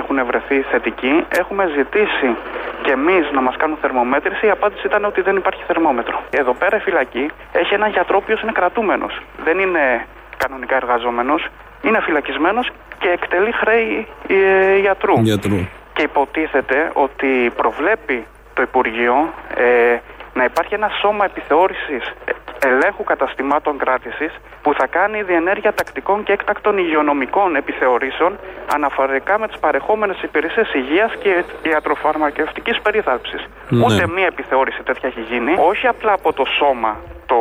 έχουν 0.00 0.24
βρεθεί 0.26 0.56
θετικοί. 0.70 1.24
Έχουμε 1.40 1.64
ζητήσει 1.76 2.36
και 2.82 2.92
εμείς 2.92 3.30
να 3.32 3.40
μας 3.42 3.56
κάνουν 3.56 3.76
θερμομέτρηση. 3.80 4.46
Η 4.46 4.50
απάντηση 4.50 4.86
ήταν 4.86 5.04
ότι 5.04 5.20
δεν 5.20 5.36
υπάρχει 5.36 5.62
θερμόμετρο. 5.66 6.22
Εδώ 6.30 6.54
πέρα 6.54 6.76
η 6.78 6.80
φυλακή 6.80 7.30
έχει 7.52 7.74
έναν 7.74 7.90
γιατρό 7.90 8.16
ο 8.16 8.20
οποίος 8.22 8.40
είναι 8.42 8.52
κρατούμενος. 8.52 9.22
Δεν 9.44 9.58
είναι 9.58 10.06
κανονικά 10.36 10.76
εργαζόμενος. 10.76 11.46
Είναι 11.82 12.00
φυλακισμένος 12.00 12.70
και 12.98 13.08
εκτελεί 13.08 13.52
χρέη 13.52 14.06
ε, 14.28 14.76
γιατρού. 14.78 15.20
Γιατρού. 15.20 15.58
Και 15.92 16.02
υποτίθεται 16.02 16.90
ότι 16.92 17.52
προβλέπει 17.56 18.26
το 18.54 18.62
Υπουργείο 18.62 19.14
ε, 19.54 19.96
να 20.34 20.44
υπάρχει 20.44 20.74
ένα 20.74 20.88
σώμα 21.00 21.24
επιθεώρησης 21.24 22.04
ε, 22.24 22.32
ελέγχου 22.64 23.04
καταστημάτων 23.04 23.78
κράτησης 23.78 24.32
που 24.62 24.74
θα 24.74 24.86
κάνει 24.86 25.22
διενέργεια 25.22 25.72
τακτικών 25.72 26.22
και 26.22 26.32
έκτακτων 26.32 26.78
υγειονομικών 26.78 27.56
επιθεωρήσεων 27.56 28.38
αναφορικά 28.74 29.38
με 29.38 29.48
τις 29.48 29.58
παρεχόμενες 29.58 30.22
υπηρεσίες 30.22 30.74
υγείας 30.74 31.12
και 31.22 31.44
ιατροφαρμακευτικής 31.62 32.80
περίθαλψης. 32.80 33.46
Ναι. 33.68 33.84
Ούτε 33.84 34.06
μία 34.14 34.26
επιθεώρηση 34.26 34.82
τέτοια 34.82 35.08
έχει 35.08 35.20
γίνει, 35.20 35.54
όχι 35.58 35.86
απλά 35.86 36.12
από 36.12 36.32
το 36.32 36.44
σώμα 36.44 36.96
το 37.26 37.40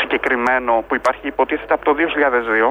συγκεκριμένο 0.00 0.84
που 0.88 0.94
υπάρχει 0.94 1.26
υποτίθεται 1.26 1.74
από 1.74 1.84
το 1.84 1.94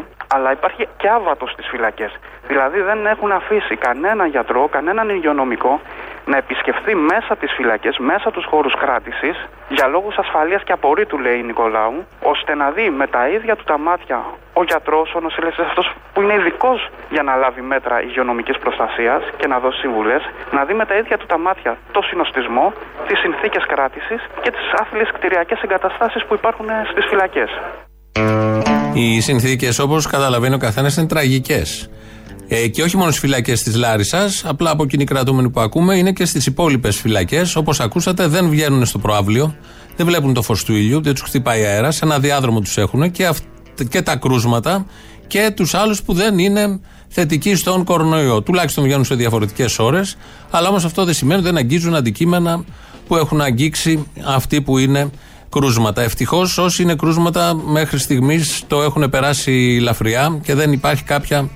2002, 0.02 0.04
αλλά 0.28 0.52
υπάρχει 0.52 0.88
και 0.98 1.08
άβατος 1.10 1.52
στις 1.52 1.68
φυλακές. 1.68 2.12
Δηλαδή 2.48 2.82
δεν 2.82 3.06
έχουν 3.06 3.32
αφήσει 3.32 3.76
κανένα 3.76 4.26
γιατρό, 4.26 4.68
κανέναν 4.68 5.10
υγειονομικό 5.10 5.82
να 6.26 6.38
επισκεφθεί 6.38 6.96
μέσα 6.96 7.36
τις 7.38 7.52
φυλακές, 7.58 7.98
μέσα 7.98 8.32
τους 8.32 8.46
χώρους 8.50 8.74
κράτησης, 8.82 9.36
για 9.70 9.88
λόγους 9.88 10.16
ασφαλείας 10.18 10.64
και 10.64 10.72
απορρίτου 10.72 11.18
λέει 11.18 11.44
Νικολάου, 11.44 12.06
ώστε 12.22 12.56
να 12.56 12.72
δει 12.72 12.90
με 12.90 13.08
τα 13.08 13.28
ίδια 13.36 13.56
του 13.56 13.64
τα 13.64 13.78
μάτια 13.78 14.20
ο 14.60 14.64
γιατρός, 14.70 15.08
ο 15.18 15.20
νοσηλευτής 15.20 15.66
αυτός 15.70 15.86
που 16.14 16.22
είναι 16.22 16.34
ειδικός 16.40 16.80
για 17.16 17.24
να 17.28 17.34
λάβει 17.42 17.62
μέτρα 17.62 17.96
υγειονομικής 18.08 18.58
προστασίας 18.64 19.22
και 19.40 19.48
να 19.48 19.58
δώσει 19.64 19.80
συμβουλές, 19.80 20.22
να 20.56 20.62
δει 20.66 20.74
με 20.74 20.86
τα 20.86 20.96
ίδια 21.02 21.18
του 21.18 21.26
τα 21.26 21.38
μάτια 21.38 21.72
το 21.92 22.02
συνοστισμό, 22.10 22.74
τις 23.08 23.18
συνθήκες 23.24 23.64
κράτησης 23.72 24.22
και 24.44 24.52
τις 24.56 24.66
άθλιες 24.82 25.10
κτηριακές 25.16 25.60
εγκαταστάσεις 25.66 26.22
που 26.26 26.34
υπάρχουν 26.34 26.68
στις 26.92 27.06
φυλακές. 27.10 27.50
Οι 28.94 29.22
συνθήκες, 29.22 29.80
όπως 29.80 30.08
καταλαβαίνει 30.08 30.56
ο 30.56 30.58
καθένας, 30.58 30.98
είναι 30.98 31.08
τραγικές. 31.08 31.90
Ε, 32.48 32.68
και 32.68 32.84
όχι 32.84 32.98
μόνο 32.98 33.10
στις 33.10 33.22
φυλακές 33.22 33.64
της 33.64 33.76
Λάρισας, 33.76 34.44
απλά 34.46 34.70
από 34.70 34.86
κοινή 34.86 35.04
κρατούμενοι 35.04 35.50
που 35.50 35.60
ακούμε, 35.60 35.98
είναι 35.98 36.12
και 36.12 36.26
στις 36.26 36.46
υπόλοιπες 36.46 36.96
φυλακές. 36.96 37.56
Όπως 37.56 37.80
ακούσατε, 37.80 38.28
δεν 38.28 38.50
βγαίνουν 38.50 38.86
στο 38.86 39.00
προάβλιο, 39.00 39.56
δεν 39.96 40.06
βλέπουν 40.06 40.34
το 40.34 40.42
φως 40.42 40.64
του 40.64 40.76
ήλιου, 40.76 41.02
δεν 41.02 41.14
τους 41.14 41.22
χτυπάει 41.22 41.66
αέρας, 41.66 41.96
σε 41.96 42.06
ένα 42.06 42.20
διάδρομο 42.20 42.60
τους 42.60 42.78
έχουν 42.78 43.12
και, 43.12 43.26
αυ- 43.26 43.44
και 43.90 44.02
τα 44.02 44.16
κρούσματα 44.16 44.86
και 45.28 45.52
τους 45.56 45.74
άλλους 45.74 46.02
που 46.02 46.14
δεν 46.14 46.40
είναι 46.40 46.80
θετικοί 47.08 47.56
στον 47.56 47.84
κορονοϊό. 47.84 48.42
Τουλάχιστον 48.42 48.84
βγαίνουν 48.84 49.06
σε 49.06 49.16
διαφορετικές 49.16 49.80
ώρες, 49.80 50.18
αλλά 50.50 50.70
όμως 50.70 50.86
αυτό 50.86 51.06
δεν 51.06 51.14
σημαίνει 51.14 51.40
ότι 51.40 51.50
δεν 51.50 51.58
αγγίζουν 51.58 51.96
αντικείμενα 51.96 52.64
που 53.08 53.16
έχουν 53.16 53.42
αγγίξει 53.42 54.06
αυτοί 54.26 54.62
που 54.62 54.78
είναι 54.78 55.10
κρούσματα. 55.50 56.02
Ευτυχώς 56.02 56.58
όσοι 56.58 56.82
είναι 56.82 56.96
κρούσματα 56.96 57.54
μέχρι 57.56 58.00
στιγμής 58.00 58.64
το 58.68 58.82
έχουν 58.82 59.10
περάσει 59.10 59.76
ελαφριά 59.80 60.40
και 60.44 60.54
δεν 60.54 60.72
υπάρχει 60.72 61.04
κάποια 61.04 61.50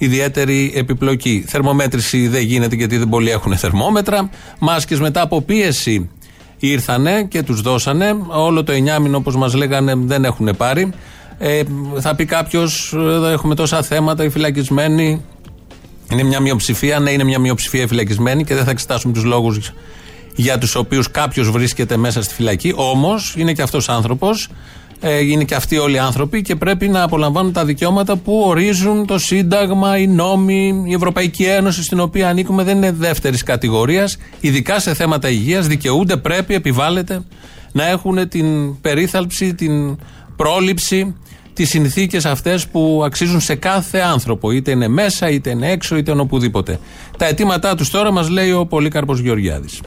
ιδιαίτερη 0.00 0.72
επιπλοκή. 0.74 1.44
Θερμομέτρηση 1.46 2.28
δεν 2.28 2.42
γίνεται 2.42 2.76
γιατί 2.76 2.96
δεν 2.96 3.08
πολλοί 3.08 3.30
έχουν 3.30 3.56
θερμόμετρα. 3.56 4.30
Μάσκες 4.58 5.00
μετά 5.00 5.22
από 5.22 5.42
πίεση 5.42 6.10
ήρθανε 6.58 7.22
και 7.22 7.42
τους 7.42 7.60
δώσανε. 7.60 8.16
Όλο 8.26 8.64
το 8.64 8.72
9 8.72 9.00
μήνο, 9.00 9.16
όπως 9.16 9.36
μας 9.36 9.54
λέγανε, 9.54 9.94
δεν 9.96 10.24
έχουν 10.24 10.54
πάρει. 10.56 10.92
Ε, 11.38 11.62
θα 11.98 12.14
πει 12.14 12.24
κάποιος, 12.24 12.92
εδώ 12.92 13.26
έχουμε 13.26 13.54
τόσα 13.54 13.82
θέματα, 13.82 14.24
οι 14.24 14.28
φυλακισμένοι. 14.28 15.24
Είναι 16.12 16.22
μια 16.22 16.40
μειοψηφία, 16.40 16.98
ναι, 16.98 17.10
είναι 17.10 17.24
μια 17.24 17.38
μειοψηφία 17.38 17.82
οι 17.82 17.86
φυλακισμένοι 17.86 18.44
και 18.44 18.54
δεν 18.54 18.64
θα 18.64 18.70
εξετάσουμε 18.70 19.12
τους 19.12 19.24
λόγους 19.24 19.72
για 20.34 20.58
τους 20.58 20.74
οποίους 20.74 21.10
κάποιος 21.10 21.50
βρίσκεται 21.50 21.96
μέσα 21.96 22.22
στη 22.22 22.34
φυλακή. 22.34 22.72
Όμως 22.76 23.34
είναι 23.36 23.52
και 23.52 23.62
αυτός 23.62 23.88
άνθρωπος, 23.88 24.44
ε, 24.44 24.52
είναι 25.02 25.44
και 25.44 25.54
αυτοί 25.54 25.78
όλοι 25.78 25.98
άνθρωποι 25.98 26.42
και 26.42 26.56
πρέπει 26.56 26.88
να 26.88 27.02
απολαμβάνουν 27.02 27.52
τα 27.52 27.64
δικαιώματα 27.64 28.16
που 28.16 28.42
ορίζουν 28.46 29.06
το 29.06 29.18
Σύνταγμα, 29.18 29.98
οι 29.98 30.06
νόμοι, 30.06 30.84
η 30.86 30.94
Ευρωπαϊκή 30.94 31.44
Ένωση 31.44 31.82
στην 31.82 32.00
οποία 32.00 32.28
ανήκουμε 32.28 32.62
δεν 32.62 32.76
είναι 32.76 32.92
δεύτερης 32.92 33.42
κατηγορίας. 33.42 34.18
Ειδικά 34.40 34.80
σε 34.80 34.94
θέματα 34.94 35.28
υγείας 35.28 35.66
δικαιούνται, 35.66 36.16
πρέπει, 36.16 36.54
επιβάλλεται 36.54 37.22
να 37.72 37.86
έχουν 37.86 38.28
την 38.28 38.80
περίθαλψη, 38.80 39.54
την 39.54 39.98
πρόληψη, 40.36 41.14
τις 41.52 41.68
συνθήκες 41.68 42.26
αυτές 42.26 42.68
που 42.68 43.02
αξίζουν 43.04 43.40
σε 43.40 43.54
κάθε 43.54 43.98
άνθρωπο. 43.98 44.50
Είτε 44.50 44.70
είναι 44.70 44.88
μέσα, 44.88 45.30
είτε 45.30 45.50
είναι 45.50 45.70
έξω, 45.70 45.96
είτε 45.96 46.10
είναι 46.10 46.20
οπουδήποτε. 46.20 46.78
Τα 47.18 47.26
αιτήματά 47.26 47.74
τους 47.74 47.90
τώρα 47.90 48.10
μας 48.12 48.28
λέει 48.28 48.52
ο 48.52 48.66
Πολύκαρπος 48.66 49.18
Γεωργιάδης. 49.18 49.80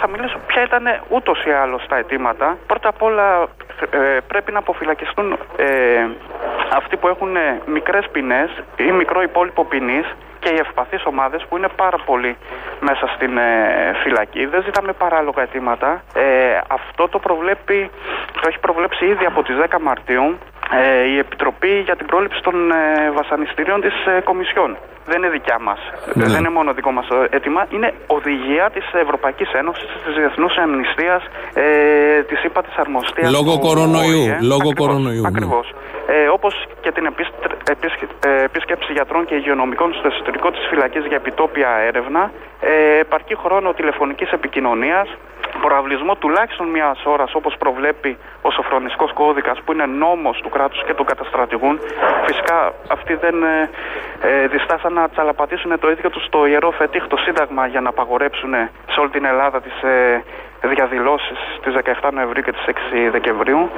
Θα 0.00 0.08
μιλήσω 0.08 0.39
ποια 0.60 0.78
ήταν 0.78 1.00
ούτως 1.08 1.44
ή 1.44 1.50
άλλως 1.50 1.86
τα 1.88 1.96
αιτήματα. 1.96 2.58
Πρώτα 2.66 2.88
απ' 2.88 3.02
όλα 3.02 3.48
ε, 3.90 4.18
πρέπει 4.26 4.52
να 4.52 4.58
αποφυλακιστούν 4.58 5.38
ε, 5.56 5.66
αυτοί 6.74 6.96
που 6.96 7.08
έχουν 7.08 7.36
μικρές 7.66 8.08
ποινές 8.12 8.50
ή 8.76 8.92
μικρό 8.92 9.22
υπόλοιπο 9.22 9.64
ποινής 9.64 10.06
και 10.38 10.48
οι 10.48 10.58
ευπαθείς 10.58 11.04
ομάδες 11.04 11.46
που 11.48 11.56
είναι 11.56 11.68
πάρα 11.76 11.98
πολύ 12.04 12.36
μέσα 12.80 13.06
στην 13.14 13.38
ε, 13.38 13.92
φυλακή. 14.02 14.46
Δεν 14.46 14.62
ζητάμε 14.62 14.92
παράλογα 14.92 15.42
αιτήματα. 15.42 16.02
Ε, 16.14 16.58
αυτό 16.68 17.08
το 17.08 17.18
προβλέπει, 17.18 17.90
το 18.32 18.40
έχει 18.48 18.58
προβλέψει 18.58 19.04
ήδη 19.06 19.24
από 19.24 19.42
τις 19.42 19.56
10 19.70 19.76
Μαρτίου 19.80 20.24
ε, 20.24 20.59
η 21.14 21.18
Επιτροπή 21.18 21.80
για 21.84 21.96
την 21.96 22.06
πρόληψη 22.06 22.40
των 22.42 22.70
ε, 22.70 23.10
βασανιστήριων 23.10 23.80
της 23.80 23.94
ε, 24.06 24.20
Κομισιόν. 24.24 24.76
Δεν 25.06 25.18
είναι 25.18 25.28
δικιά 25.28 25.58
μας. 25.60 25.78
Ναι. 26.14 26.24
Δεν 26.24 26.38
είναι 26.38 26.48
μόνο 26.48 26.72
δικό 26.72 26.90
μας 26.92 27.06
αίτημα. 27.30 27.66
Είναι 27.70 27.92
οδηγία 28.06 28.70
της 28.70 28.84
Ευρωπαϊκής 28.92 29.52
Ένωσης, 29.52 29.88
της 30.04 30.14
Διεθνούς 30.14 30.56
Αμνηστίας, 30.56 31.22
ε, 31.54 32.22
της 32.22 32.44
ΥΠΑ 32.44 32.62
της 32.62 32.76
Αρμοστίας. 32.76 33.32
Λόγω 33.32 33.52
του 33.52 33.58
κορονοϊού. 33.58 34.22
ΟΗΕ. 34.26 34.38
Λόγω 34.40 34.68
Ακριβώς, 34.70 34.86
κορονοϊού, 34.86 35.20
ναι. 35.22 35.28
Ακριβώς. 35.28 35.72
Ε, 36.06 36.26
όπως 36.28 36.66
και 36.80 36.92
την 36.92 37.06
επίστ- 37.06 37.44
επίσκε- 37.70 38.10
ε, 38.26 38.42
επίσκεψη 38.42 38.92
γιατρών 38.92 39.24
και 39.24 39.34
υγειονομικών 39.34 39.94
στο 39.94 40.06
εσωτερικό 40.08 40.50
της 40.50 40.66
φυλακής 40.70 41.04
για 41.06 41.16
επιτόπια 41.16 41.68
έρευνα, 41.88 42.30
ε, 42.60 42.98
επαρκή 42.98 43.36
χρόνο 43.36 43.72
τηλεφωνικής 43.72 44.30
επικοινωνίας, 44.32 45.08
προαυλισμό 45.62 46.14
τουλάχιστον 46.16 46.66
μιας 46.66 46.98
ώρας 47.04 47.34
όπως 47.34 47.54
προβλέπει 47.58 48.16
ο 48.42 48.50
Σοφρονιστικός 48.50 49.12
Κώδικας, 49.12 49.58
που 49.64 49.72
είναι 49.72 49.86
νόμος 49.86 50.40
του 50.42 50.48
κράτου 50.48 50.59
και 50.86 50.94
του 50.94 51.04
καταστρατηγούν. 51.04 51.80
Φυσικά 52.26 52.72
αυτοί 52.88 53.14
δεν 53.14 53.42
ε, 53.42 53.70
ε, 54.20 54.46
διστάσαν 54.46 54.92
να 54.92 55.08
τσαλαπατήσουν 55.08 55.78
το 55.78 55.90
ίδιο 55.90 56.10
τους 56.10 56.26
το 56.30 56.46
ιερό 56.46 56.70
φετίχ, 56.70 57.06
το 57.06 57.16
Σύνταγμα, 57.16 57.66
για 57.66 57.80
να 57.80 57.88
απαγορέψουν 57.88 58.52
σε 58.92 59.00
όλη 59.00 59.10
την 59.10 59.24
Ελλάδα 59.24 59.60
τις 59.60 59.82
ε, 59.82 60.22
διαδηλώσει 60.68 61.34
στις 61.58 61.74
17 62.02 62.10
Νοεμβρίου 62.12 62.42
και 62.42 62.52
τις 62.52 62.64
6 62.66 63.10
Δεκεμβρίου. 63.10 63.70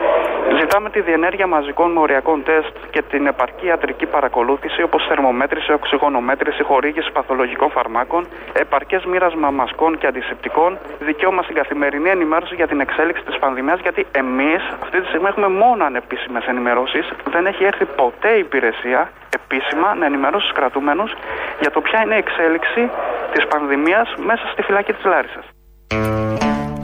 Ζητάμε 0.60 0.90
τη 0.90 1.00
διενέργεια 1.00 1.46
μαζικών 1.46 1.92
μοριακών 1.92 2.42
τεστ 2.42 2.76
και 2.90 3.02
την 3.02 3.26
επαρκή 3.26 3.66
ιατρική 3.66 4.06
παρακολούθηση, 4.06 4.82
όπως 4.82 5.06
θερμομέτρηση, 5.08 5.72
οξυγονομέτρηση, 5.72 6.62
χορήγηση 6.62 7.12
παθολογικών 7.12 7.70
φαρμάκων, 7.70 8.26
επαρκές 8.52 9.04
μοίρασμα 9.04 9.50
μασκών 9.50 9.98
και 9.98 10.06
αντισηπτικών, 10.06 10.78
δικαίωμα 11.00 11.42
στην 11.42 11.54
καθημερινή 11.54 12.08
ενημέρωση 12.08 12.54
για 12.54 12.66
την 12.66 12.80
εξέλιξη 12.80 13.22
της 13.24 13.38
πανδημίας, 13.38 13.80
γιατί 13.80 14.06
εμείς 14.12 14.62
αυτή 14.82 15.00
τη 15.00 15.06
στιγμή 15.06 15.26
έχουμε 15.28 15.48
μόνο 15.48 15.84
ανεπίσημες 15.84 16.44
ενημερώσεις. 16.46 17.12
Δεν 17.30 17.46
έχει 17.46 17.64
έρθει 17.64 17.84
ποτέ 17.84 18.30
η 18.30 18.38
υπηρεσία 18.38 19.10
επίσημα 19.40 19.94
να 19.94 20.06
ενημερώσει 20.06 20.46
τους 20.46 20.54
κρατούμενους 20.54 21.14
για 21.60 21.70
το 21.70 21.80
ποια 21.80 22.02
είναι 22.02 22.14
η 22.14 22.18
εξέλιξη 22.18 22.90
της 23.32 23.46
πανδημίας 23.46 24.14
μέσα 24.16 24.48
στη 24.52 24.62
φυλάκη 24.62 24.92
της 24.92 25.04
Λάρισας. 25.04 25.44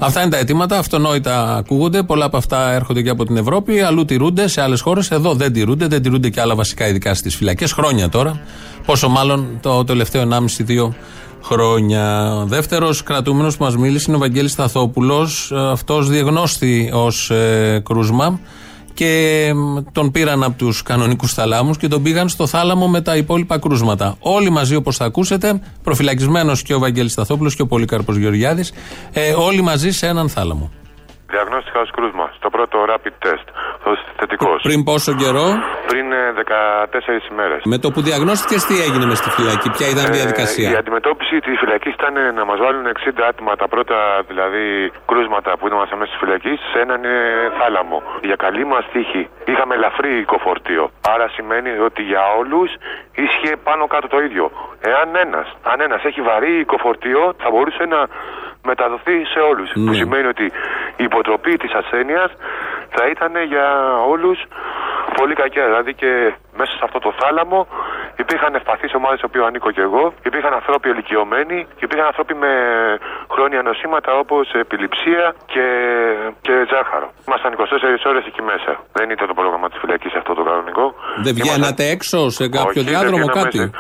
Αυτά 0.01 0.21
είναι 0.21 0.31
τα 0.31 0.37
αιτήματα, 0.37 0.79
αυτονόητα 0.79 1.57
ακούγονται. 1.57 2.03
Πολλά 2.03 2.25
από 2.25 2.37
αυτά 2.37 2.73
έρχονται 2.73 3.03
και 3.03 3.09
από 3.09 3.25
την 3.25 3.37
Ευρώπη, 3.37 3.81
αλλού 3.81 4.05
τηρούνται 4.05 4.49
σε 4.49 4.61
άλλες 4.63 4.81
χώρες. 4.81 5.11
Εδώ 5.11 5.35
δεν 5.35 5.53
τηρούνται, 5.53 5.87
δεν 5.87 6.03
τηρούνται 6.03 6.29
και 6.29 6.41
άλλα 6.41 6.55
βασικά, 6.55 6.89
ειδικά 6.89 7.15
στις 7.15 7.37
φυλακές. 7.37 7.73
Χρόνια 7.73 8.09
τώρα. 8.09 8.41
Πόσο 8.87 9.09
μάλλον 9.09 9.59
το 9.63 9.85
τελευταίο 9.85 10.23
1,5-2 10.23 10.95
χρόνια. 11.43 12.35
Δεύτερος 12.47 13.03
κρατούμενος 13.03 13.57
που 13.57 13.65
μας 13.65 13.77
μίλησε 13.77 14.05
είναι 14.09 14.17
ο 14.17 14.21
Βαγγέλης 14.21 14.53
Σταθόπουλος. 14.53 15.53
Αυτός 15.55 16.09
διεγνώστη 16.09 16.91
ως 16.95 17.31
ε, 17.31 17.83
κρούσμα 17.85 18.41
και 18.99 19.53
μ, 19.55 19.79
τον 19.93 20.11
πήραν 20.11 20.43
από 20.43 20.57
τους 20.57 20.83
κανονικούς 20.83 21.33
θαλάμους 21.33 21.77
και 21.77 21.89
τον 21.89 22.03
πήγαν 22.03 22.29
στο 22.29 22.47
θάλαμο 22.47 22.89
με 22.89 23.01
τα 23.01 23.17
υπόλοιπα 23.17 23.59
κρούσματα. 23.59 24.17
Όλοι 24.19 24.51
μαζί, 24.51 24.75
όπως 24.75 24.97
θα 24.97 25.05
ακούσετε, 25.05 25.61
προφυλακισμένος 25.83 26.63
και 26.63 26.75
ο 26.75 26.79
Βαγγέλης 26.79 27.13
Σταθόπουλος 27.13 27.55
και 27.57 27.63
ο 27.63 27.67
Πολύκαρπος 27.67 28.17
Γεωργιάδης, 28.17 28.73
ε, 29.13 29.33
όλοι 29.33 29.63
μαζί 29.63 29.91
σε 29.91 30.07
έναν 30.07 30.29
θάλαμο. 30.29 30.71
Διαγνώστηκα 31.35 31.79
ω 31.81 31.87
κρούσμα. 31.97 32.27
Στο 32.39 32.49
πρώτο 32.51 32.77
rapid 32.93 33.15
test. 33.27 33.47
Το 33.85 33.91
θετικός. 34.19 34.59
Πριν 34.63 34.85
πόσο 34.85 35.11
καιρό, 35.23 35.47
Πριν 35.87 36.13
ε, 36.13 36.33
14 36.33 37.31
ημέρες. 37.33 37.61
με 37.65 37.79
το 37.79 37.91
που 37.91 38.01
διαγνώστηκες, 38.09 38.65
τι 38.69 38.75
έγινε 38.87 39.05
μες 39.11 39.19
στη 39.19 39.31
φυλακή, 39.37 39.69
ποια 39.77 39.87
ήταν 39.95 40.05
η 40.05 40.09
Ε, 40.09 40.15
η 40.15 40.17
διαδικασία. 40.19 40.79
αντιμετώπιση 40.79 41.37
της 41.47 41.59
φυλακής 41.63 41.93
ήταν 41.99 42.15
να 42.39 42.45
μας 42.45 42.59
βάλουν 42.65 42.87
60 42.87 43.23
άτομα 43.31 43.53
τα 43.57 43.69
πρώτα 43.69 43.99
δηλαδή 44.31 44.65
κρούσματα 45.11 45.51
που 45.59 45.65
ήμασταν 45.69 45.99
μέσα 45.99 46.11
στη 46.13 46.19
φυλακή 46.25 46.53
σε 46.71 46.77
έναν 46.85 47.01
ε, 47.05 47.15
θάλαμο. 47.59 47.99
Για 48.29 48.37
καλή 48.45 48.65
μας 48.73 48.85
τύχη 48.93 49.23
είχαμε 49.51 49.75
ελαφρύ 49.75 50.13
οικοφορτίο. 50.25 50.91
Άρα 51.15 51.27
σημαίνει 51.37 51.71
ότι 51.89 52.03
για 52.03 52.23
όλους 52.41 52.69
ίσχυε 53.27 53.53
πάνω 53.69 53.87
κάτω 53.87 54.07
το 54.15 54.19
ίδιο. 54.27 54.45
Εάν 54.93 55.09
ένας 55.25 55.47
αν 55.71 55.79
ένας 55.87 56.03
έχει 56.09 56.21
βαρύ 56.31 56.53
οικοφορτίο 56.65 57.21
θα 57.43 57.49
μπορούσε 57.53 57.85
να 57.95 58.01
μεταδοθεί 58.71 59.17
σε 59.33 59.41
όλους. 59.51 59.69
Που 59.87 59.95
σημαίνει 59.95 60.27
ότι 60.35 60.45
η 60.97 61.05
υποτροπή 61.09 61.57
της 61.57 61.73
ασθένειας 61.81 62.31
θα 62.97 63.05
ήταν 63.15 63.33
για 63.53 63.67
όλους 64.13 64.39
πολύ 65.19 65.35
κακιά. 65.35 65.65
Δηλαδή 65.71 65.93
και 66.01 66.11
μέσα 66.59 66.73
σε 66.79 66.83
αυτό 66.89 66.99
το 67.07 67.11
θάλαμο 67.21 67.61
υπήρχαν 68.23 68.55
ευπαθείς 68.59 68.93
ομάδες, 69.01 69.21
οποίες 69.29 69.45
ανήκω 69.49 69.71
και 69.77 69.85
εγώ, 69.89 70.05
υπήρχαν 70.29 70.53
ανθρώποι 70.61 70.87
ηλικιωμένοι, 70.89 71.59
υπήρχαν 71.85 72.07
άνθρωποι 72.13 72.35
με 72.45 72.53
χρόνια 73.35 73.59
νοσήματα 73.69 74.11
όπως 74.23 74.45
επιληψία 74.65 75.25
και, 75.53 75.67
και 76.45 76.53
ζάχαρο. 76.73 77.09
Ήμασταν 77.29 77.51
24 77.57 78.11
ώρες 78.11 78.25
εκεί 78.31 78.43
μέσα. 78.53 78.71
Δεν 78.99 79.07
ήταν 79.15 79.27
το 79.33 79.35
πρόγραμμα 79.41 79.67
της 79.71 79.79
φυλακής 79.83 80.15
αυτό 80.21 80.33
το 80.39 80.43
κανονικό. 80.49 80.85
Δεν 81.27 81.35
βγαίνατε 81.39 81.83
έξω 81.95 82.19
σε 82.39 82.45
κάποιο 82.57 82.69
Όχι, 82.69 82.81
δεν 82.81 82.89
διάδρομο, 82.93 83.17
βγαίναμε 83.27 83.41
κάτι; 83.43 83.59
σε- 83.59 83.71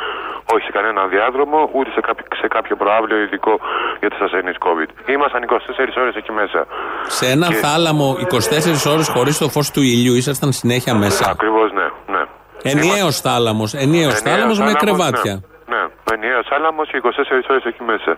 όχι 0.55 0.65
σε 0.65 0.73
κανένα 0.77 1.07
διάδρομο, 1.07 1.71
ούτε 1.73 1.91
σε 1.91 2.01
κάποιο, 2.01 2.25
σε 2.43 2.47
κάποιο 2.49 2.77
προάβλιο 2.77 3.17
ειδικό 3.25 3.55
για 4.01 4.09
του 4.11 4.25
ασθενεί 4.25 4.53
COVID. 4.67 4.89
Ήμασταν 5.15 5.43
24 5.43 6.01
ώρες 6.03 6.15
εκεί 6.15 6.33
μέσα. 6.33 6.67
Σε 7.19 7.27
ένα 7.27 7.47
Και- 7.47 7.55
θάλαμο 7.55 8.17
24 8.21 8.87
ώρες 8.95 9.09
χωρίς 9.09 9.39
το 9.39 9.49
φως 9.49 9.71
του 9.71 9.81
ηλιού, 9.81 10.15
ήσασταν 10.15 10.53
συνέχεια 10.53 10.95
μέσα. 10.95 11.31
Ακριβώς, 11.31 11.73
ναι. 11.73 11.89
ναι. 12.15 12.23
Ενιαίος 12.63 13.21
θάλαμος, 13.21 13.75
ενιαίος 13.75 14.15
θάλαμος 14.15 14.59
με 14.59 14.65
θάλαμος, 14.65 14.83
κρεβάτια. 14.83 15.35
Ναι, 15.73 15.77
ναι. 15.77 15.83
ενιαίος 16.15 16.47
θάλαμος 16.51 16.89
και 16.91 16.97
24 16.97 17.51
ώρες 17.51 17.65
εκεί 17.65 17.83
μέσα. 17.83 18.17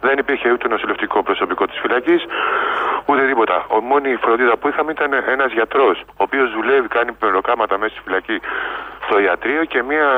Δεν 0.00 0.18
υπήρχε 0.18 0.52
ούτε 0.52 0.68
νοσηλευτικό 0.68 1.22
προσωπικό 1.22 1.66
της 1.66 1.78
φυλακής, 1.82 2.22
ούτε 3.10 3.22
τίποτα. 3.30 3.56
Ο 3.76 3.78
μόνη 3.90 4.10
φροντίδα 4.24 4.54
που 4.60 4.68
είχαμε 4.68 4.90
ήταν 4.96 5.10
ένας 5.36 5.50
γιατρός, 5.52 5.96
ο 6.20 6.22
οποίος 6.26 6.48
δουλεύει, 6.56 6.88
κάνει 6.88 7.12
περοκάματα 7.12 7.74
μέσα 7.78 7.92
στη 7.94 8.02
φυλακή 8.06 8.38
στο 9.06 9.18
ιατρείο 9.26 9.64
και 9.72 9.82
μία 9.90 10.08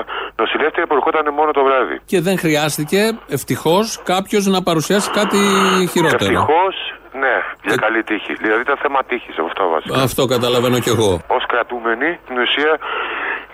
νοσηλεύτρια 0.41 0.87
που 0.87 0.95
ερχόταν 0.95 1.35
μόνο 1.35 1.51
το 1.51 1.63
βράδυ. 1.69 1.97
Και 2.13 2.21
δεν 2.21 2.37
χρειάστηκε 2.39 3.01
ευτυχώς 3.37 4.03
κάποιος 4.13 4.47
να 4.47 4.63
παρουσιάσει 4.63 5.11
κάτι 5.11 5.41
χειρότερο. 5.93 6.33
Ευτυχώς, 6.33 6.75
ναι, 7.23 7.37
για 7.67 7.77
καλή 7.85 8.03
τύχη. 8.03 8.33
Δηλαδή 8.45 8.61
ήταν 8.61 8.77
θέμα 8.85 9.01
τύχης 9.05 9.37
αυτό 9.47 9.63
βασικά. 9.69 10.03
Αυτό 10.03 10.23
καταλαβαίνω 10.35 10.79
κι 10.85 10.93
εγώ. 10.97 11.11
ως 11.37 11.45
κρατούμενοι, 11.47 12.19
στην 12.25 12.37
ουσία 12.39 12.73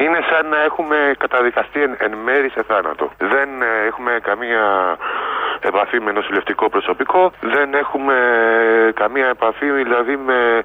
είναι 0.05 0.21
σαν 0.31 0.45
να 0.53 0.59
έχουμε 0.69 0.97
καταδικαστεί 1.25 1.79
εν, 1.87 1.93
εν 2.07 2.13
μέρη 2.27 2.49
σε 2.57 2.63
θάνατο. 2.69 3.05
Δεν 3.33 3.49
ε, 3.63 3.87
έχουμε 3.91 4.13
καμία 4.23 4.65
επαφή 5.61 5.99
με 6.01 6.11
νοσηλευτικό 6.13 6.65
προσωπικό, 6.69 7.33
δεν 7.41 7.69
έχουμε 7.75 8.15
ε, 8.89 8.93
καμία 9.03 9.29
επαφή 9.37 9.69
δηλαδή 9.71 10.17
με 10.17 10.63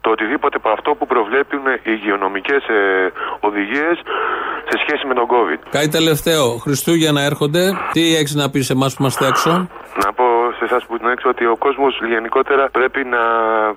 το 0.00 0.10
οτιδήποτε 0.10 0.56
από 0.56 0.70
αυτό 0.76 0.90
που 0.94 1.06
προβλέπουν 1.06 1.64
οι 1.66 1.80
υγειονομικές 1.82 2.62
ε, 2.68 3.12
οδηγίες 3.40 3.96
σε 4.70 4.76
σχέση 4.82 5.06
με 5.06 5.14
τον 5.14 5.26
COVID. 5.34 5.60
Κάτι 5.70 5.88
τελευταίο. 5.88 6.44
Χριστούγεννα 6.64 7.22
έρχονται. 7.22 7.62
Τι 7.92 8.16
έχεις 8.16 8.34
να 8.34 8.50
πεις 8.50 8.66
σε 8.66 8.72
εμάς 8.72 8.94
που 8.94 9.02
είμαστε 9.02 9.26
έξω; 9.26 9.68
Να 10.02 10.08
πω 10.18 10.26
σε 10.58 10.64
εσάς 10.68 10.82
που 10.86 10.94
είναι 10.96 11.12
έξω 11.16 11.28
ότι 11.34 11.44
ο 11.54 11.56
κόσμος 11.64 11.92
γενικότερα 12.14 12.64
πρέπει 12.78 13.00
να 13.14 13.22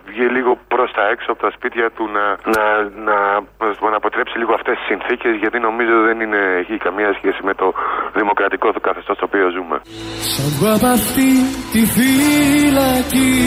βγει 0.10 0.28
λίγο 0.36 0.52
προς 0.74 0.90
τα 0.98 1.04
έξω 1.14 1.30
από 1.34 1.42
τα 1.46 1.52
σπίτια 1.56 1.88
του, 1.96 2.04
να, 2.16 2.26
να, 2.54 2.64
να, 3.08 3.18
να, 3.60 3.90
να 3.94 3.98
αποτρέψει 4.02 4.36
λίγο 4.42 4.54
αυτές 4.60 4.76
τις 4.78 4.88
συνθήκες, 4.92 5.34
γιατί 5.44 5.58
νομίζω 5.68 5.96
δεν 6.08 6.18
είναι, 6.24 6.42
έχει 6.62 6.76
καμία 6.88 7.12
σχέση 7.20 7.42
με 7.50 7.54
το 7.62 7.68
δημοκρατικό 8.20 8.68
καθεστώς 8.88 9.18
το 9.18 9.26
οποίο 9.30 9.48
ζούμε. 9.56 9.78
Σαν 10.34 10.52
από 10.76 10.88
αυτή 10.98 11.30
τη 11.72 11.82
φυλακή 11.96 13.38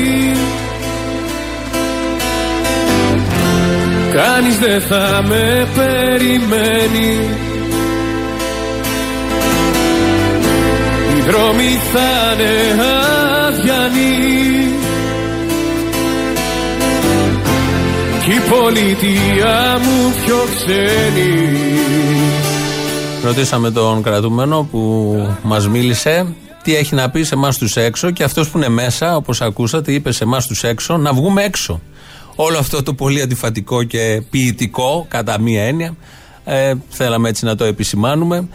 Κανείς 4.13 4.59
δεν 4.59 4.81
θα 4.81 5.23
με 5.29 5.69
περιμένει 5.75 7.52
δρόμοι 11.27 11.69
θα 11.93 12.33
είναι 12.33 12.83
αδιανοί 13.47 14.73
Κι 18.25 18.31
η 18.31 18.41
πολιτεία 18.51 19.79
μου 19.79 20.13
πιο 20.25 20.37
ξένη 20.57 21.49
Ρωτήσαμε 23.25 23.71
τον 23.71 24.03
κρατούμενο 24.03 24.69
που 24.71 25.15
μας 25.43 25.69
μίλησε 25.69 26.35
τι 26.63 26.77
έχει 26.77 26.95
να 26.95 27.11
πει 27.11 27.23
σε 27.23 27.35
εμάς 27.35 27.59
τους 27.59 27.77
έξω 27.77 28.11
και 28.11 28.25
αυτός 28.25 28.49
που 28.51 28.59
είναι 28.59 28.69
μέσα, 28.69 29.17
όπως 29.17 29.41
ακούσατε, 29.41 29.93
είπε 29.93 30.13
σε 30.13 30.25
εμάς 30.25 30.47
τους 30.47 30.63
έξω 30.65 30.97
να 30.97 31.13
βγούμε 31.13 31.43
έξω. 31.43 31.81
Όλο 32.37 32.59
αυτό 32.59 32.83
το 32.83 32.95
πολύ 32.95 33.23
αντιφατικό 33.23 33.83
και 33.83 34.23
ποιητικό, 34.31 35.07
κατά 35.09 35.41
μία 35.41 35.63
έννοια, 35.63 35.97
ε, 36.45 36.73
θέλαμε 36.89 37.29
έτσι 37.29 37.45
να 37.45 37.57
το 37.57 37.65
επισημάνουμε. 37.65 38.49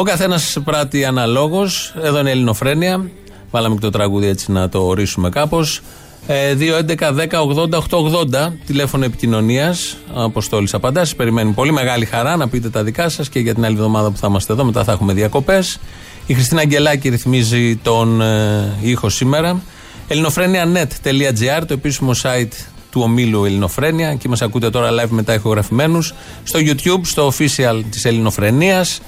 Ο 0.00 0.02
καθένας 0.02 0.58
πράττει 0.64 1.04
αναλόγως. 1.04 1.94
Εδώ 2.02 2.18
είναι 2.18 2.28
η 2.28 2.32
Ελληνοφρένεια. 2.32 3.10
Βάλαμε 3.50 3.74
και 3.74 3.80
το 3.80 3.90
τραγούδι 3.90 4.26
έτσι 4.26 4.52
να 4.52 4.68
το 4.68 4.86
ορίσουμε 4.86 5.28
κάπως. 5.28 5.80
Ε, 6.26 6.54
2.11.10.80.880 6.54 8.52
τηλέφωνο 8.66 9.04
επικοινωνίας. 9.04 9.96
Αποστόλης 10.14 10.74
απαντάς. 10.74 11.08
Σας 11.08 11.16
Περιμένει 11.16 11.52
πολύ 11.52 11.72
μεγάλη 11.72 12.04
χαρά 12.04 12.36
να 12.36 12.48
πείτε 12.48 12.70
τα 12.70 12.82
δικά 12.82 13.08
σας 13.08 13.28
και 13.28 13.38
για 13.40 13.54
την 13.54 13.64
άλλη 13.64 13.74
εβδομάδα 13.74 14.10
που 14.10 14.16
θα 14.16 14.26
είμαστε 14.26 14.52
εδώ. 14.52 14.64
Μετά 14.64 14.84
θα 14.84 14.92
έχουμε 14.92 15.12
διακοπές. 15.12 15.78
Η 16.26 16.34
Χριστίνα 16.34 16.60
Αγγελάκη 16.60 17.08
ρυθμίζει 17.08 17.76
τον 17.76 18.20
ε, 18.20 18.76
ήχο 18.80 19.08
σήμερα. 19.08 19.62
ελληνοφρένια.net.gr 20.08 21.62
το 21.66 21.72
επίσημο 21.72 22.10
site 22.22 22.52
του 22.90 23.00
ομίλου 23.04 23.44
Ελληνοφρένια. 23.44 24.08
Εκεί 24.08 24.28
μας 24.28 24.42
ακούτε 24.42 24.70
τώρα 24.70 24.90
live 24.90 25.08
μετά 25.08 25.34
ηχογραφημένους. 25.34 26.14
Στο 26.44 26.58
YouTube, 26.62 27.00
στο 27.02 27.32
official 27.32 27.82
της 27.90 28.04
Ελληνοφρενίας 28.04 29.00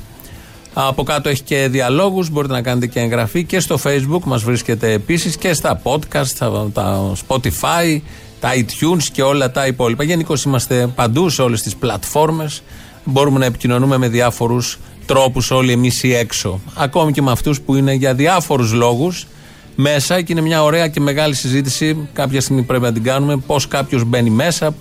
από 0.74 1.02
κάτω 1.02 1.28
έχει 1.28 1.42
και 1.42 1.68
διαλόγους, 1.70 2.30
μπορείτε 2.30 2.52
να 2.52 2.62
κάνετε 2.62 2.86
και 2.86 3.00
εγγραφή 3.00 3.44
και 3.44 3.60
στο 3.60 3.78
facebook 3.84 4.20
μας 4.24 4.42
βρίσκεται 4.42 4.92
επίσης 4.92 5.36
και 5.36 5.52
στα 5.52 5.80
podcast, 5.82 6.26
τα, 6.38 6.70
τα 6.72 7.12
Spotify, 7.26 8.00
τα 8.40 8.50
iTunes 8.54 9.02
και 9.12 9.22
όλα 9.22 9.50
τα 9.50 9.66
υπόλοιπα. 9.66 10.04
Γενικώς 10.04 10.42
είμαστε 10.42 10.86
παντού 10.94 11.28
σε 11.28 11.42
όλες 11.42 11.62
τις 11.62 11.76
πλατφόρμες, 11.76 12.62
μπορούμε 13.04 13.38
να 13.38 13.44
επικοινωνούμε 13.44 13.96
με 13.96 14.08
διάφορους 14.08 14.78
τρόπους 15.06 15.50
όλοι 15.50 15.72
εμείς 15.72 16.02
ή 16.02 16.14
έξω. 16.14 16.60
Ακόμη 16.74 17.12
και 17.12 17.22
με 17.22 17.30
αυτούς 17.30 17.60
που 17.60 17.74
είναι 17.74 17.92
για 17.92 18.14
διάφορους 18.14 18.72
λόγους 18.72 19.26
μέσα 19.76 20.20
και 20.20 20.32
είναι 20.32 20.40
μια 20.40 20.62
ωραία 20.62 20.88
και 20.88 21.00
μεγάλη 21.00 21.34
συζήτηση. 21.34 22.08
Κάποια 22.12 22.40
στιγμή 22.40 22.62
πρέπει 22.62 22.82
να 22.82 22.92
την 22.92 23.02
κάνουμε. 23.02 23.36
Πώς 23.36 23.68
κάποιος 23.68 24.04
μπαίνει 24.04 24.30
μέσα, 24.30 24.74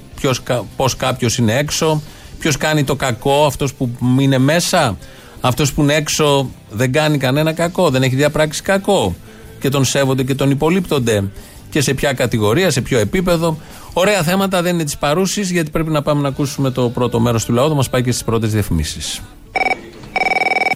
πώς 0.75 0.95
κάποιος 0.95 1.37
είναι 1.37 1.57
έξω, 1.57 2.01
ποιος 2.39 2.57
κάνει 2.57 2.83
το 2.83 2.95
κακό, 2.95 3.45
αυτός 3.45 3.73
που 3.73 3.89
είναι 4.19 4.37
μέσα, 4.37 4.97
αυτός 5.41 5.73
που 5.73 5.81
είναι 5.81 5.93
έξω 5.93 6.49
δεν 6.69 6.91
κάνει 6.91 7.17
κανένα 7.17 7.53
κακό, 7.53 7.89
δεν 7.89 8.03
έχει 8.03 8.15
διαπράξει 8.15 8.61
κακό 8.61 9.15
και 9.59 9.69
τον 9.69 9.83
σέβονται 9.83 10.23
και 10.23 10.35
τον 10.35 10.49
υπολείπτονται. 10.49 11.23
Και 11.69 11.81
σε 11.81 11.93
ποια 11.93 12.13
κατηγορία, 12.13 12.69
σε 12.69 12.81
ποιο 12.81 12.99
επίπεδο. 12.99 13.57
Ωραία 13.93 14.23
θέματα 14.23 14.61
δεν 14.61 14.73
είναι 14.73 14.83
της 14.83 14.97
παρούσης, 14.97 15.51
γιατί 15.51 15.69
πρέπει 15.69 15.89
να 15.89 16.01
πάμε 16.01 16.21
να 16.21 16.27
ακούσουμε 16.27 16.71
το 16.71 16.89
πρώτο 16.89 17.19
μέρος 17.19 17.45
του 17.45 17.53
λαού. 17.53 17.67
Θα 17.67 17.75
μας 17.75 17.89
πάει 17.89 18.03
και 18.03 18.11
στις 18.11 18.23
πρώτες 18.23 18.51
διαφημίσεις. 18.51 19.21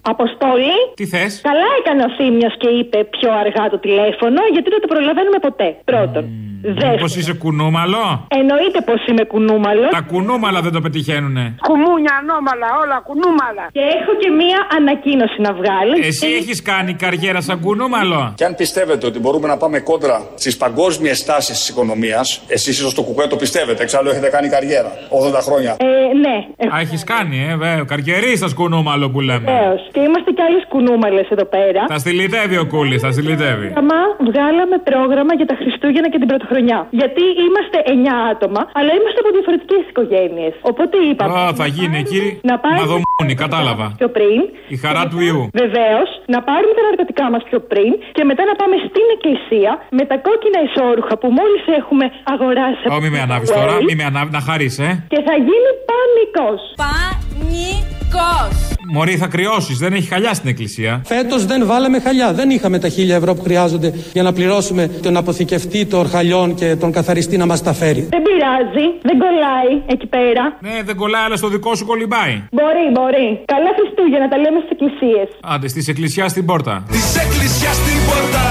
Αποστόλη. 0.01 0.75
Τι 0.95 1.06
θες; 1.06 1.41
Καλά 1.41 1.69
έκανε 1.80 2.04
ο 2.04 2.10
Θήμιος 2.17 2.54
και 2.58 2.67
είπε 2.67 2.97
πιο 3.04 3.30
αργά 3.32 3.69
το 3.69 3.80
τηλέφωνο, 3.80 4.39
γιατί 4.51 4.69
δεν 4.69 4.82
το 4.82 4.88
προλαβαίνουμε 4.88 5.39
ποτέ. 5.41 5.78
Πρώτον. 5.86 6.23
Μήπως 6.67 6.84
Δεύτερον. 6.84 7.19
είσαι 7.19 7.34
κουνούμαλο; 7.43 8.04
Εννοείται 8.39 8.80
πως 8.89 8.99
είμαι 9.10 9.23
κουνούμαλος. 9.34 9.89
Τα 9.97 10.01
κουνούμαλα 10.12 10.60
δεν 10.65 10.71
το 10.71 10.82
πετυχαίνουνε. 10.86 11.45
Κουμούνια, 11.69 12.13
ανώμαλα, 12.21 12.67
όλα 12.84 12.97
κουνούμαλα. 13.10 13.65
Και 13.75 13.84
έχω 13.97 14.12
και 14.21 14.30
μία 14.41 14.60
ανακοίνωση 14.78 15.38
να 15.47 15.51
βγάλω. 15.60 15.93
Εσύ 16.12 16.28
έχεις 16.39 16.62
κάνει 16.62 16.91
καριέρα 16.93 17.41
σαν 17.41 17.58
κουνούμαλο; 17.65 18.34
Και 18.39 18.45
αν 18.49 18.56
πιστεύετε 18.56 19.06
ότι 19.06 19.19
μπορούμε 19.19 19.47
να 19.47 19.58
πάμε 19.58 19.80
κόντρα 19.80 20.17
στις 20.36 20.58
παγκόσμιες 20.58 21.17
τάσεις 21.25 21.56
της 21.60 21.69
οικονομίας, 21.69 22.41
εσείς 22.47 22.80
ίσως 22.80 22.93
το 22.93 23.01
κουκουέ 23.08 23.28
το 23.28 23.36
πιστεύετε, 23.36 23.84
εξάλλου 23.84 24.10
έχετε 24.10 24.30
κάνει 24.36 24.47
καριέρα 24.49 24.91
80 25.10 25.41
χρόνια. 25.47 25.75
Ε, 25.80 25.86
ναι. 26.25 26.36
Α, 26.75 26.80
έχεις 26.80 27.04
κάνει, 27.04 27.38
ε, 27.51 27.56
βέβαια. 27.56 27.84
Καριερίστα 27.91 28.47
κουνούμαλο 28.56 29.10
που 29.10 29.21
λέμε. 29.21 29.45
Βεβαίως. 29.51 29.82
Και 29.93 29.99
είμαστε 30.08 30.30
κι 30.32 30.41
άλλες 30.47 30.63
κουνούμαλες 30.67 31.28
εδώ 31.30 31.45
πέρα. 31.45 31.82
Τα 31.88 31.97
στυλιτεύει 31.97 32.58
ο 32.58 32.65
Κούλης, 32.65 33.01
τα 33.01 33.12
στυλιτεύει. 33.12 33.73
Άμα 33.82 33.97
βγάλαμε 34.30 34.78
πρόγραμμα 34.89 35.34
για 35.39 35.45
τα 35.45 35.56
Χριστούγεννα 35.62 36.10
και 36.10 36.17
την 36.17 36.28
Πρωτοχρονιά. 36.28 36.54
Χρονιά. 36.56 36.80
Γιατί 37.02 37.24
είμαστε 37.46 37.78
9 37.96 38.15
άτομα, 38.34 38.62
αλλά 38.78 38.91
είμαστε 38.98 39.18
από 39.24 39.30
διαφορετικές 39.38 39.82
οικογένειες. 39.91 40.54
Οπότε 40.72 40.96
είπαμε. 41.10 41.32
Α, 41.39 41.44
θα 41.60 41.65
γίνει 41.78 41.96
εκεί. 42.04 42.24
Να 42.52 42.56
πάρουμε 42.63 42.82
Να 42.84 42.88
δομούνι, 42.94 43.34
κατάλαβα. 43.44 43.86
πιο 44.00 44.10
πριν. 44.18 44.39
Η 44.76 44.78
χαρά 44.84 45.04
του 45.12 45.18
ιού. 45.30 45.41
Βεβαίως, 45.63 46.10
να 46.34 46.39
πάρουμε 46.50 46.74
τα 46.78 46.84
ναρκωτικά 46.88 47.26
μας 47.34 47.41
πιο 47.50 47.60
πριν 47.72 47.91
και 48.18 48.24
μετά 48.30 48.44
να 48.50 48.54
πάμε 48.62 48.76
στην 48.88 49.06
εκκλησία 49.15 49.72
με 49.98 50.04
τα 50.10 50.15
κόκκινα 50.26 50.60
ισόρουχα 50.68 51.15
που 51.22 51.28
μόλις 51.39 51.63
έχουμε 51.80 52.06
αγοράσει. 52.34 52.86
Ω, 52.96 52.98
μη 53.04 53.10
με 53.15 53.20
ανάβεις 53.26 53.50
τώρα, 53.60 53.74
μη 53.88 53.94
με 54.00 54.06
ανάβει, 54.12 54.32
να 54.38 54.41
χαρείς, 54.48 54.76
ε. 54.88 54.89
Και 55.13 55.20
θα 55.28 55.34
γίνει 55.48 55.70
πανικός. 55.89 56.62
Πανικός. 56.84 58.54
Μωρή, 58.94 59.15
θα 59.18 59.28
κρυώσεις, 59.28 59.78
δεν 59.78 59.94
έχει 59.94 60.08
χαλιά 60.08 60.34
στην 60.34 60.50
εκκλησία. 60.50 61.02
Φέτος 61.06 61.46
δεν 61.46 61.65
βάλαμε 61.65 62.00
χαλιά. 62.00 62.34
Δεν 62.34 62.50
είχαμε 62.50 62.80
τα 62.80 62.89
χίλια 62.89 63.15
ευρώ 63.15 63.34
που 63.34 63.41
χρειάζονται 63.41 63.94
για 64.13 64.24
να 64.24 64.34
πληρώσουμε 64.34 64.88
τον 65.02 65.18
αποθηκευτή 65.18 65.86
των 65.86 66.10
χαλιών 66.10 66.44
και 66.53 66.75
τον 66.75 66.91
καθαριστή 66.91 67.38
να 67.38 67.45
μας 67.45 67.62
τα 67.63 67.73
φέρει. 67.73 68.08
Δεν 68.10 68.21
πειράζει, 68.21 68.86
δεν 69.01 69.17
κολλάει 69.17 69.81
εκεί 69.86 70.08
πέρα. 70.08 70.58
Ναι, 70.62 70.81
δεν 70.86 70.95
κολλάει, 70.95 71.23
αλλά 71.23 71.36
στο 71.36 71.47
δικό 71.47 71.75
σου 71.75 71.86
κολυμπάει. 71.86 72.43
Μπορεί, 72.51 72.86
μπορεί. 72.93 73.27
Καλά 73.45 73.69
Χριστούγεννα, 73.77 74.27
τα 74.27 74.38
λέμε 74.38 74.60
στις 74.60 74.71
εκκλησίες. 74.71 75.27
Άντε, 75.43 75.67
στη 75.67 75.84
εκκλησιά 75.88 76.27
στην 76.27 76.45
πόρτα. 76.45 76.84
Τη 76.91 77.01
εκκλησιά 77.23 77.71
στην 77.73 77.97
πόρτα. 78.08 78.43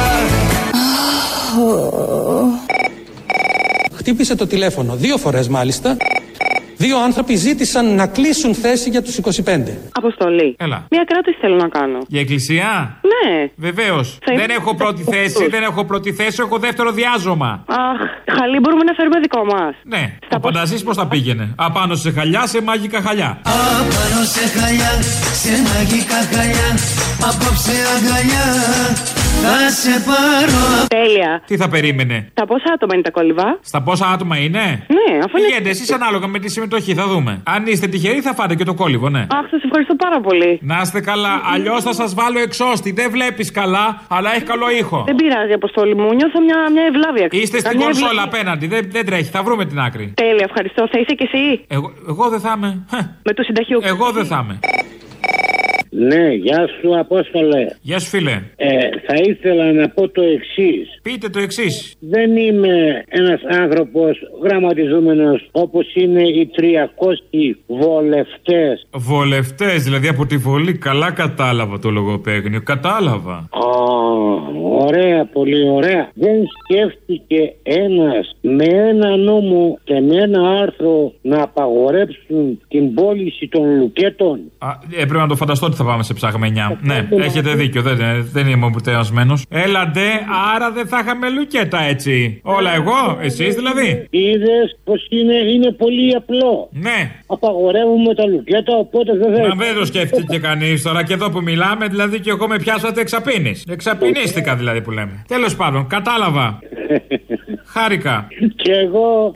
Χτύπησε 3.95 4.37
το 4.37 4.47
τηλέφωνο 4.47 4.95
δύο 4.95 5.17
φορές 5.17 5.49
μάλιστα. 5.49 5.97
Δύο 6.85 6.99
άνθρωποι 6.99 7.35
ζήτησαν 7.37 7.95
να 7.95 8.07
κλείσουν 8.07 8.55
θέση 8.55 8.91
για 8.91 9.03
τους 9.03 9.17
25. 9.19 9.21
Αποστολή. 9.93 10.57
Έλα. 10.59 10.87
Μία 10.91 11.05
κράτηση 11.07 11.37
θέλω 11.41 11.57
να 11.57 11.69
κάνω. 11.69 11.99
Για 12.09 12.21
εκκλησία; 12.21 12.99
Ναι. 13.13 13.51
Βεβαίως. 13.57 14.07
Θα 14.11 14.19
Δεν 14.25 14.35
ήθελα 14.37 14.55
έχω 14.55 14.71
να 14.71 14.77
πρώτη 14.77 15.05
το 15.05 15.13
θέση, 15.13 15.45
πω. 15.45 15.49
δεν 15.51 15.63
έχω 15.63 15.85
πρώτη 15.85 16.13
θέση, 16.13 16.37
έχω 16.41 16.59
δεύτερο 16.59 16.91
διάζωμα. 16.91 17.65
Αχ, 17.69 18.01
χαλί 18.39 18.59
μπορούμε 18.61 18.85
να 18.85 18.93
φέρουμε 18.93 19.19
δικό 19.21 19.45
μας. 19.45 19.75
Ναι. 19.85 20.17
Ο 20.37 20.41
Πανταζή 20.41 20.83
πώς 20.85 20.97
θα 20.97 21.07
πήγαινε; 21.07 21.55
Απάνω 21.57 21.95
σε 21.95 22.11
χαλιά, 22.11 22.47
σε 22.47 22.63
μάγικα 22.63 23.01
χαλιά. 23.01 23.41
Απάνω 23.43 24.21
σε 24.35 24.45
χαλιά, 24.59 24.93
σε 25.43 25.53
μαγικά 25.69 26.19
χαλιά 26.33 26.69
Απόψε 27.29 27.77
αγκαλιά, 27.95 28.47
θα 29.43 29.71
σε 29.71 29.91
πάρω 30.07 30.87
Τέλεια. 30.89 31.43
Τι 31.47 31.57
θα 31.57 31.69
περίμενε; 31.69 32.31
Τα 32.35 32.47
πόσα 32.47 32.71
άτομα 32.75 32.95
είναι 32.95 33.03
τα 33.03 33.11
κολυβά. 33.11 33.59
Στα 33.63 33.83
πόσα 33.83 34.07
άτομα 34.07 34.37
είναι; 34.37 34.65
Ναι, 34.99 35.19
αφού 35.25 35.37
είναι. 35.37 35.47
Πηγαίνετε 35.47 35.69
εσεί 35.71 35.93
ανάλογα 35.93 36.27
με 36.27 36.39
τη 36.39 36.49
συμμετοχή, 36.51 36.95
θα 36.95 37.07
δούμε. 37.07 37.41
Αν 37.45 37.67
είστε 37.67 37.87
τυχεροί, 37.87 38.21
θα 38.21 38.35
φάτε 38.35 38.55
και 38.55 38.65
το 38.65 38.75
κόλυβο, 38.75 39.09
ναι. 39.09 39.19
Αχ, 39.21 39.45
σας 39.51 39.63
ευχαριστώ 39.65 39.95
πάρα 39.95 40.21
πολύ. 40.21 40.59
Να 40.63 40.81
είστε 40.83 41.01
καλά. 41.01 41.41
Αλλιώς 41.53 41.83
θα 41.83 41.93
σας 41.93 42.15
βάλω 42.15 42.39
εξώστη. 42.39 42.93
Δεν 42.93 43.11
βλέπεις 43.11 43.51
καλά, 43.51 44.01
αλλά 44.09 44.35
έχει 44.35 44.43
καλό 44.45 44.71
ήχο. 44.71 45.03
Δεν 45.07 45.17
πειράζει, 45.17 45.53
Αποστολή 45.53 45.95
μου. 45.95 46.15
Νιώθω 46.15 46.41
μια, 46.41 46.57
μια 46.73 46.85
ευλάβεια. 46.91 47.27
Είστε 47.31 47.59
στην 47.59 47.71
Καμιά 47.71 47.85
κονσόλα 47.85 48.09
ευλάβεια. 48.11 48.31
απέναντι. 48.33 48.67
Δεν, 48.67 48.89
δεν 48.91 49.07
τρέχει. 49.07 49.31
Θα 49.31 49.43
βρούμε 49.43 49.65
την 49.65 49.81
άκρη. 49.81 50.13
Τέλεια, 50.17 50.45
ευχαριστώ. 50.49 50.89
Θα 50.93 50.99
είσαι 50.99 51.15
κι 51.15 51.23
εσύ; 51.33 51.65
Εγώ, 51.69 51.93
εγώ 52.09 52.29
δεν 52.29 52.41
θα 52.41 52.53
είμαι. 52.57 52.85
Με 53.23 53.33
το 53.33 53.43
συνταχείο. 53.43 53.81
Εγώ 53.83 54.11
δεν 54.11 54.25
θα 54.27 54.41
είμαι. 54.45 54.59
Ναι, 55.97 56.33
γεια 56.33 56.67
σου 56.81 56.99
Απόστολε. 56.99 57.67
Γεια 57.83 57.99
σου, 57.99 58.09
φίλε. 58.09 58.43
Ε, 58.57 58.69
θα 59.07 59.15
ήθελα 59.15 59.73
να 59.73 59.89
πω 59.89 60.09
το 60.09 60.23
εξής. 60.23 61.01
Πείτε 61.03 61.29
το 61.29 61.39
εξής. 61.39 61.95
Δεν 62.01 62.37
είμαι 62.37 63.05
ένας 63.09 63.41
άνθρωπος 63.63 64.19
γραμματιζόμενος 64.43 65.49
όπως 65.53 65.95
είναι 65.95 66.23
οι 66.23 66.51
300 66.57 67.57
βολευτές. 67.67 68.87
Βολευτές, 68.91 69.83
δηλαδή 69.83 70.09
από 70.09 70.27
τη 70.27 70.37
βολή. 70.37 70.79
Καλά 70.79 71.11
κατάλαβα 71.11 71.79
το 71.79 71.91
λογοπαίγνιο. 71.91 72.63
Κατάλαβα. 72.63 73.35
Α, 73.35 73.49
ωραία, 74.87 75.25
πολύ 75.33 75.69
ωραία. 75.69 76.11
Δεν 76.15 76.37
σκέφτηκε 76.63 77.55
ένας 77.63 78.37
με 78.41 78.65
ένα 78.65 79.17
νόμο 79.17 79.79
και 79.85 80.01
με 80.01 80.17
ένα 80.17 80.41
άρθρο 80.63 81.13
να 81.23 81.43
απαγορέψουν 81.43 82.61
την 82.69 82.95
πώληση 82.95 83.49
των 83.49 83.79
λουκέτων; 83.79 84.41
Α, 84.59 84.69
ε, 84.91 84.97
πρέπει 84.97 85.13
να 85.13 85.27
το 85.27 85.37
φανταστώ 85.37 85.67
ότι 85.67 85.77
θα 85.77 85.85
πάμε 85.85 86.03
σε 86.03 86.15
ψαγμενιά. 86.15 86.79
ναι, 86.83 87.09
έχετε 87.25 87.55
δίκιο. 87.55 87.83
Δεν, 87.83 87.97
δεν 88.33 88.47
είμαι 88.47 88.65
ομπουρτεασμένο. 88.65 89.35
Έλαντε, 89.49 90.07
άρα 90.55 90.71
δεν 90.71 90.87
θα 90.87 90.99
είχαμε 91.03 91.31
λουκέτα 91.31 91.81
έτσι. 91.83 92.41
Όλα 92.43 92.75
εγώ, 92.75 93.19
εσείς 93.21 93.55
δηλαδή. 93.55 94.07
Είδες 94.11 94.79
πως 94.85 95.07
είναι, 95.11 95.35
είναι 95.35 95.71
πολύ 95.73 96.15
απλό. 96.17 96.69
Ναι. 96.71 97.11
Απαγορεύουμε 97.27 98.15
τα 98.15 98.27
λουκέτα, 98.27 98.77
οπότε 98.77 99.17
δεν 99.17 99.35
θα. 99.35 99.49
Μα 99.49 99.65
δεν 99.65 99.75
το 99.75 99.85
σκέφτηκε 99.85 100.27
και 100.29 100.39
κανείς 100.39 100.83
τώρα 100.83 101.05
και 101.05 101.13
εδώ 101.13 101.31
που 101.31 101.43
μιλάμε, 101.43 101.87
δηλαδή 101.89 102.21
και 102.21 102.31
εγώ 102.31 102.49
με 102.49 102.59
πιάσατε 102.59 103.01
εξαπίνη. 103.01 103.55
Εξαπινίστηκα 103.69 104.57
δηλαδή 104.57 104.74
που 104.81 104.91
λέμε. 104.91 105.25
Τέλος 105.29 105.57
πάντων, 105.57 105.87
κατάλαβα. 105.87 106.59
Χάρηκα. 107.65 108.27
Και 108.57 108.73
εγώ. 108.73 109.33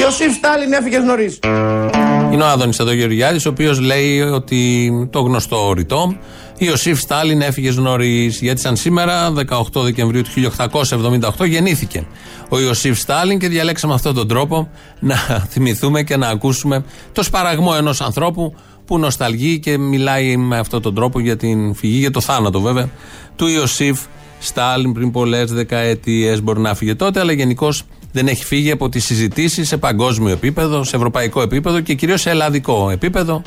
Ιωσήφ 0.00 0.32
Στάλιν 0.34 0.72
έφυγες 0.72 1.02
νωρίς. 1.02 1.38
Είναι 2.32 2.42
ο 2.42 2.46
Άδωνης 2.46 2.78
εδώ 2.78 2.92
Γεωργιάδης, 2.92 3.46
ο 3.46 3.48
οποίος 3.48 3.80
λέει 3.80 4.20
ότι 4.20 4.90
το 5.12 5.20
γνωστό 5.20 5.72
ρητό. 5.72 6.16
Ιωσήφ 6.58 7.00
Στάλιν 7.00 7.40
έφυγες 7.40 7.76
νωρίς. 7.76 8.40
Γιατί 8.40 8.60
σαν 8.60 8.76
σήμερα, 8.76 9.32
18 9.32 9.82
Δεκεμβρίου 9.82 10.22
του 10.22 10.30
1878, 11.38 11.46
γεννήθηκε 11.46 12.06
ο 12.48 12.60
Ιωσήφ 12.60 12.98
Στάλιν 12.98 13.38
και 13.38 13.48
διαλέξαμε 13.48 13.94
αυτόν 13.94 14.14
τον 14.14 14.28
τρόπο 14.28 14.70
να 15.00 15.16
θυμηθούμε 15.50 16.02
και 16.02 16.16
να 16.16 16.28
ακούσουμε 16.28 16.84
το 17.12 17.22
σπαραγμό 17.22 17.72
ενός 17.76 18.00
ανθρώπου 18.00 18.54
που 18.86 18.98
νοσταλγεί 18.98 19.58
και 19.58 19.78
μιλάει 19.78 20.36
με 20.36 20.58
αυτόν 20.58 20.82
τον 20.82 20.94
τρόπο 20.94 21.20
για 21.20 21.36
την 21.36 21.74
φυγή, 21.74 21.98
για 21.98 22.10
το 22.10 22.20
θάνατο 22.20 22.60
βέβαια, 22.60 22.90
του 23.36 23.46
Ιωσήφ 23.46 24.00
Στάλιν 24.38 24.92
πριν 24.92 25.10
πολλές 25.10 25.52
δεκαετίες. 25.52 26.42
Μπορεί 26.42 26.60
να 26.60 26.74
φύγε 26.74 26.94
τότε, 26.94 27.20
αλλά 27.20 27.32
γενικώς 27.32 27.82
δεν 28.12 28.28
έχει 28.28 28.44
φύγει 28.44 28.70
από 28.70 28.88
τις 28.88 29.04
συζητήσεις 29.04 29.68
σε 29.68 29.76
παγκόσμιο 29.76 30.32
επίπεδο, 30.32 30.84
σε 30.84 30.96
ευρωπαϊκό 30.96 31.42
επίπεδο 31.42 31.80
και 31.80 31.94
κυρίως 31.94 32.20
σε 32.20 32.30
ελλαδικό 32.30 32.90
επίπεδο. 32.90 33.42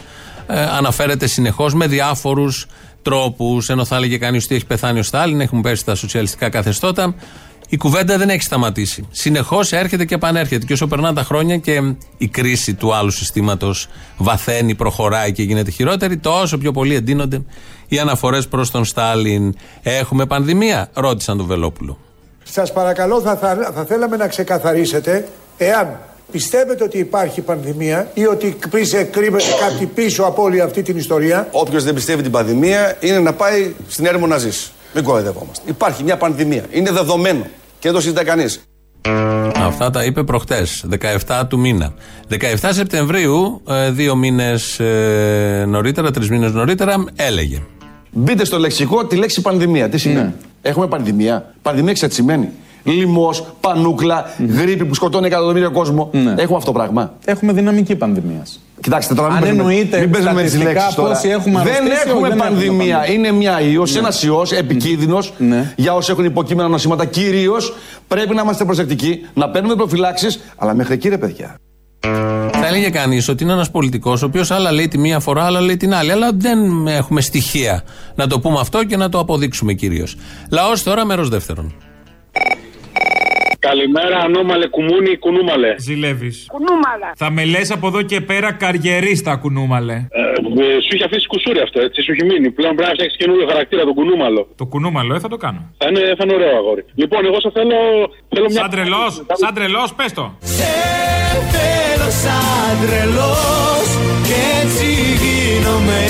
Ε, 0.48 0.62
αναφέρεται 0.62 1.28
συνεχώς 1.28 1.74
με 1.74 1.88
διάφορους 1.88 2.66
τρόπους. 3.02 3.70
Ενώ 3.70 3.86
θα 3.86 3.96
έλεγε 3.96 4.18
κανείς 4.18 4.44
ότι 4.44 4.56
έχει 4.56 4.66
πεθάνει 4.66 5.00
ο 5.00 5.04
Στάλιν, 5.04 5.42
έχουν 5.42 5.62
πέσει 5.62 5.86
τα 5.86 5.96
σοσιαλιστικά 5.96 6.50
καθεστώτα. 6.50 7.16
Η 7.70 7.78
κουβέντα 7.78 8.18
δεν 8.18 8.30
έχει 8.30 8.42
σταματήσει. 8.42 9.08
Συνεχώς 9.12 9.72
έρχεται 9.72 10.06
και 10.06 10.16
επανέρχεται. 10.16 10.66
Και 10.66 10.74
όσο 10.74 10.88
περνάνε 10.88 11.16
τα 11.16 11.24
χρόνια 11.24 11.58
και 11.58 11.94
η 12.18 12.28
κρίση 12.28 12.74
του 12.74 12.94
άλλου 12.96 13.12
συστήματος 13.12 13.88
βαθαίνει, 14.18 14.76
προχωράει 14.76 15.32
και 15.32 15.44
γίνεται 15.44 15.72
χειρότερη, 15.72 16.18
τόσο 16.18 16.58
πιο 16.58 16.72
πολύ 16.72 16.96
εντείνονται 16.96 17.42
οι 17.88 18.00
αναφορές 18.00 18.48
προς 18.48 18.72
τον 18.72 18.86
Στάλιν. 18.86 19.56
Έχουμε 19.82 20.26
πανδημία, 20.26 20.90
ρώτησαν 20.94 21.38
τον 21.38 21.46
Βελόπουλο. 21.46 21.98
Σας 22.44 22.74
παρακαλώ 22.74 23.22
θα, 23.22 23.36
θα, 23.36 23.72
θα 23.76 23.86
θέλαμε 23.86 24.18
να 24.18 24.28
ξεκαθαρίσετε 24.28 25.28
εάν 25.58 26.00
πιστεύετε 26.32 26.84
ότι 26.84 26.98
υπάρχει 26.98 27.42
πανδημία 27.42 28.12
ή 28.14 28.26
ότι 28.26 28.56
κρύβεται 28.70 29.04
κρύβεται 29.04 29.44
κάτι 29.60 29.86
πίσω 29.86 30.24
από 30.24 30.44
όλη 30.44 30.62
αυτή 30.62 30.82
την 30.82 30.98
ιστορία; 30.98 31.48
Όποιος 31.52 31.84
δεν 31.84 31.94
πιστεύει 31.94 32.22
την 32.22 32.32
πανδημία 32.32 32.98
είναι 33.00 33.20
να 33.20 33.34
πάει 33.34 33.74
στην 33.88 34.06
έρημο 34.06 34.28
να 34.28 34.38
ζήσει. 34.38 34.72
Μην 34.94 35.04
κοροϊδευόμαστε. 35.04 35.64
Υπάρχει 35.70 36.04
μια 36.04 36.18
πανδημία. 36.18 36.64
Είναι 36.72 36.92
δεδομένο. 36.92 37.44
Και 37.80 37.88
δεν 37.88 37.94
το 37.94 38.02
συζητάει 38.02 38.26
κανείς. 38.26 38.62
Αυτά 39.56 39.90
τα 39.90 40.04
είπε 40.04 40.24
προχτές, 40.24 40.86
17 41.28 41.44
του 41.48 41.60
μήνα. 41.60 41.94
17 42.30 42.38
Σεπτεμβρίου, 42.70 43.62
ε, 43.70 43.92
δύο 43.92 44.16
μήνες 44.16 44.80
νωρίτερα, 45.68 46.12
τρεις 46.12 46.30
μήνες 46.30 46.52
νωρίτερα, 46.52 47.06
έλεγε. 47.16 47.62
Μπείτε 48.12 48.46
στο 48.46 48.60
λεξικό 48.60 49.06
τη 49.06 49.16
λέξη 49.16 49.42
πανδημία. 49.42 49.90
Τι 49.90 49.98
σημαίνει; 49.98 50.34
Έχουμε 50.62 50.88
πανδημία. 50.88 51.54
Πανδημία 51.62 51.94
ξέρετε 51.94 52.16
τι 52.18 52.22
σημαίνει. 52.22 52.50
Λοιμός, 52.84 53.44
πανούκλα, 53.62 54.26
γρήπη 54.58 54.86
που 54.86 54.94
σκοτώνει 54.94 55.28
εκατομμύρια 55.28 55.68
κόσμο. 55.68 56.10
Έχουμε 56.14 56.58
αυτό 56.58 56.72
το 56.72 56.72
πράγμα. 56.72 57.14
Έχουμε 57.26 57.54
δυναμική 57.54 57.96
πανδημία. 57.96 58.46
Κοιτάξτε 58.82 59.14
τώρα, 59.14 59.28
Αν 59.28 59.34
μην 59.34 59.42
παίζουμε- 59.44 59.64
εννοείται 59.70 60.00
μην 60.00 60.10
παίζουμε 60.12 60.34
με 60.34 60.42
τις 60.42 60.50
στατιστικά 60.52 60.80
λέξεις 60.80 60.96
τώρα. 60.96 61.14
πόσοι 61.14 61.28
έχουμε 61.30 61.64
Δεν 61.64 61.74
αρρωστήσει, 61.74 62.04
έχουμε 62.10 62.30
δεν 62.30 62.38
έχουμε 62.38 62.50
πανδημία. 62.50 62.98
πανδημία. 62.98 63.12
Είναι 63.16 63.32
μια 63.32 63.62
ιός, 63.62 63.94
Ναι. 63.94 64.00
ένας 64.00 64.24
ιός 64.24 64.52
επικίνδυνος 64.52 65.34
για 65.76 65.94
όσοι 65.94 66.12
έχουν 66.12 66.26
υποκείμενα 66.26 66.68
νοσήματα. 66.70 67.06
Κυρίως 67.06 67.74
πρέπει 68.08 68.36
να 68.36 68.42
είμαστε 68.42 68.66
προσεκτικοί, 68.66 69.26
να 69.34 69.50
παίρνουμε 69.50 69.76
προφυλάξεις, 69.76 70.40
αλλά 70.58 70.74
μέχρι 70.74 70.94
εκεί 70.94 71.10
ρε 71.10 71.18
παιδιά. 71.18 71.56
Θα 72.54 72.68
έλεγε 72.68 72.90
κανείς 72.90 73.28
ότι 73.30 73.44
είναι 73.44 73.54
ένας 73.54 73.72
πολιτικός, 73.72 74.22
ο 74.22 74.26
οποίος 74.26 74.52
άλλα 74.52 74.72
λέει 74.72 74.88
τη 74.88 74.98
μία 74.98 75.20
φορά, 75.20 75.44
άλλα 75.44 75.62
λέει 75.62 75.78
την 75.78 75.94
άλλη. 75.94 76.12
Αλλά 76.12 76.30
δεν 76.34 76.88
έχουμε 76.88 77.22
στοιχεία 77.22 77.84
να 78.16 78.28
το 78.28 78.40
πούμε 78.40 78.60
αυτό 78.60 78.84
και 78.84 78.98
να 78.98 79.10
το 79.10 79.20
αποδείξουμε 79.20 79.74
κυρίως. 79.74 80.16
Λαός 80.52 80.84
τώρα, 80.84 81.06
μέρος 81.06 81.30
δεύτερον. 81.30 81.74
Καλημέρα, 83.70 84.18
ανώμαλε 84.28 84.68
κουμούνι, 84.76 85.18
κουνούμαλε. 85.18 85.72
Ζηλεύεις. 85.78 86.46
Κουνούμαλα. 86.56 87.10
Θα 87.16 87.30
με 87.36 87.44
λες 87.46 87.72
από 87.72 87.88
εδώ 87.88 88.02
και 88.02 88.22
πέρα 88.22 88.50
καριερίστα 88.64 89.36
κουνούμαλε. 89.36 89.94
Ε, 89.94 90.82
σου 90.86 90.92
είχε 90.96 91.04
αφήσει 91.04 91.28
κουσούρι 91.28 91.60
αυτό, 91.60 91.82
έτσι, 91.82 92.02
σου 92.02 92.12
έχει 92.12 92.24
μείνει. 92.30 92.52
Πλέον 92.52 92.74
πρέπει 92.76 92.90
να 92.90 92.96
φτιάξεις 92.98 93.18
καινούριο 93.18 93.46
χαρακτήρα, 93.48 93.84
τον 93.84 93.94
κουνούμαλο. 93.94 94.42
Το 94.56 94.66
κουνούμαλο, 94.66 95.16
ε, 95.16 95.20
θα 95.20 95.28
το 95.28 95.38
κάνω. 95.38 95.62
Θα 95.78 95.86
είναι, 95.90 96.02
θα 96.18 96.24
είναι 96.24 96.34
ωραίο 96.34 96.56
αγόρι. 96.62 96.84
Λοιπόν, 96.96 97.26
εγώ 97.26 97.40
σε 97.40 97.50
θέλω, 97.54 97.80
θέλω 98.34 98.48
μια. 98.50 98.62
Σαν 98.62 98.70
τρελός, 98.70 99.12
σαν 99.42 99.54
τρελός, 99.54 99.94
πες 99.98 100.14
το. 100.14 100.26
Σε 100.40 100.72
θέλω 101.54 102.10
σαν 102.24 102.74
τρελός 102.84 103.88
και 104.28 104.40
έτσι 104.62 104.88
γίνομαι 105.22 106.02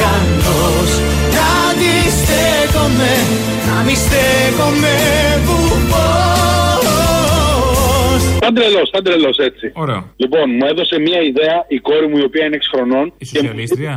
γανός 0.00 0.90
Να 1.36 1.50
τη 1.80 1.94
στέκομαι, 2.18 3.12
να 3.66 3.76
μη 3.86 3.94
στέκομαι 4.04 4.94
βουβός 5.46 6.61
Σαν 8.42 8.54
τρελός, 8.54 8.86
σαν 8.92 9.02
τρελός 9.04 9.36
έτσι. 9.48 9.66
Ωραίο. 9.84 10.00
Λοιπόν, 10.22 10.44
μου 10.56 10.66
έδωσε 10.72 10.96
μια 11.06 11.20
ιδέα 11.30 11.56
η 11.76 11.78
κόρη 11.88 12.06
μου 12.10 12.18
η 12.22 12.24
οποία 12.28 12.44
είναι 12.46 12.56
6 12.56 12.68
χρονών. 12.72 13.12
Η 13.18 13.24
σοσιαλίστρια; 13.24 13.92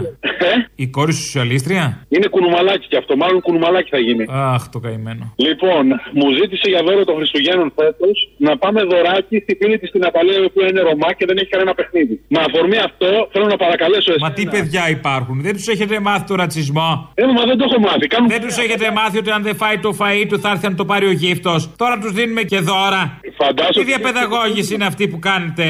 Η 0.75 0.87
κόρη 0.87 1.13
σου 1.13 1.21
σοσιαλίστρια; 1.21 1.85
Είναι 2.13 2.27
κουνουμαλάκι 2.27 2.87
κι 2.87 2.97
αυτό, 2.97 3.15
μάλλον 3.21 3.41
κουνουμαλάκι 3.41 3.89
θα 3.95 3.99
γίνει. 4.07 4.25
Αχ, 4.29 4.63
το 4.73 4.79
καημένο. 4.79 5.33
Λοιπόν, 5.47 5.83
μου 6.19 6.27
ζήτησε 6.39 6.67
για 6.73 6.81
δώρο 6.87 7.03
των 7.09 7.15
Χριστουγέννων 7.15 7.71
φέτος 7.75 8.15
να 8.37 8.57
πάμε 8.57 8.79
δωράκι 8.91 9.35
στη 9.43 9.51
φίλη 9.59 9.77
της 9.79 9.89
στην 9.89 10.05
Απαλία, 10.05 10.37
η 10.43 10.45
οποία 10.51 10.65
είναι 10.69 10.81
Ρωμά 10.89 11.09
και 11.17 11.25
δεν 11.29 11.37
έχει 11.37 11.49
κανένα 11.55 11.73
παιχνίδι. 11.73 12.15
Με 12.27 12.39
αφορμή 12.47 12.77
αυτό, 12.77 13.09
θέλω 13.31 13.45
να 13.45 13.57
παρακαλέσω 13.63 14.09
εσένα. 14.11 14.27
Μα 14.27 14.31
τι 14.37 14.43
παιδιά 14.45 14.89
υπάρχουν, 14.89 15.41
δεν 15.41 15.53
τους 15.53 15.67
έχετε 15.67 15.99
μάθει 15.99 16.25
το 16.31 16.35
ρατσισμό; 16.35 16.89
Ε, 17.13 17.25
μα 17.37 17.43
δεν 17.49 17.57
το 17.57 17.65
έχω 17.69 17.79
μάθει. 17.79 18.07
Κάνουν... 18.07 18.29
Δεν 18.29 18.41
τους 18.41 18.57
έχετε 18.57 18.91
μάθει 18.91 19.17
ότι 19.17 19.31
αν 19.31 19.41
δεν 19.43 19.55
φάει 19.55 19.77
το 19.85 19.91
φαΐ 19.99 20.25
του 20.29 20.39
θα 20.39 20.49
έρθει 20.49 20.67
να 20.69 20.75
το 20.75 20.85
πάρει 20.85 21.05
ο 21.05 21.11
γύφτος; 21.11 21.69
Τώρα 21.77 21.97
τους 22.01 22.11
δίνουμε 22.11 22.43
και 22.51 22.59
δώρα. 22.59 23.19
Φαντάζομαι. 23.41 23.85
Τι 23.85 23.93
διαπαιδαγώγηση 24.35 24.73
είναι 24.73 24.85
αυτή 24.85 25.07
που 25.07 25.19
κάνετε. 25.19 25.65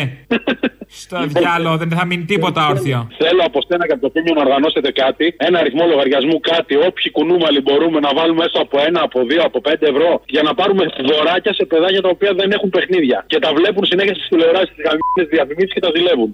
Στο 1.03 1.17
διάλογο 1.37 1.77
δεν 1.77 1.89
θα 1.97 2.05
μείνει 2.05 2.25
τίποτα 2.33 2.61
όρθιο. 2.71 2.99
Θέλω 3.23 3.41
από 3.49 3.61
στένα 3.65 3.83
και 3.87 3.93
από 3.97 4.01
το 4.01 4.11
τίμιο 4.13 4.33
να 4.33 4.41
οργανώσετε 4.41 4.91
κάτι, 4.91 5.25
ένα 5.37 5.59
αριθμό 5.59 5.83
λογαριασμού, 5.91 6.39
κάτι, 6.39 6.73
όποιοι 6.87 7.11
κουνούμαλοι 7.15 7.59
μπορούμε 7.65 7.99
να 7.99 8.11
βάλουμε 8.17 8.39
μέσα 8.43 8.59
από 8.65 8.75
ένα, 8.87 8.99
από 9.07 9.19
δύο, 9.29 9.41
από 9.49 9.61
πέντε 9.67 9.85
ευρώ 9.93 10.11
για 10.35 10.43
να 10.47 10.53
πάρουμε 10.59 10.83
δωράκια 11.09 11.53
σε 11.53 11.65
παιδάκια 11.65 12.01
τα 12.01 12.09
οποία 12.15 12.31
δεν 12.39 12.51
έχουν 12.51 12.69
παιχνίδια. 12.69 13.17
Και 13.31 13.39
τα 13.39 13.49
βλέπουν 13.57 13.85
συνέχεια 13.85 14.13
στις 14.17 14.27
τηλεοράσεις, 14.31 14.71
στις 14.73 14.83
γαμμένε 14.85 15.23
διαφημίσεις 15.35 15.73
και 15.75 15.83
τα 15.85 15.91
ζηλεύουν. 15.95 16.33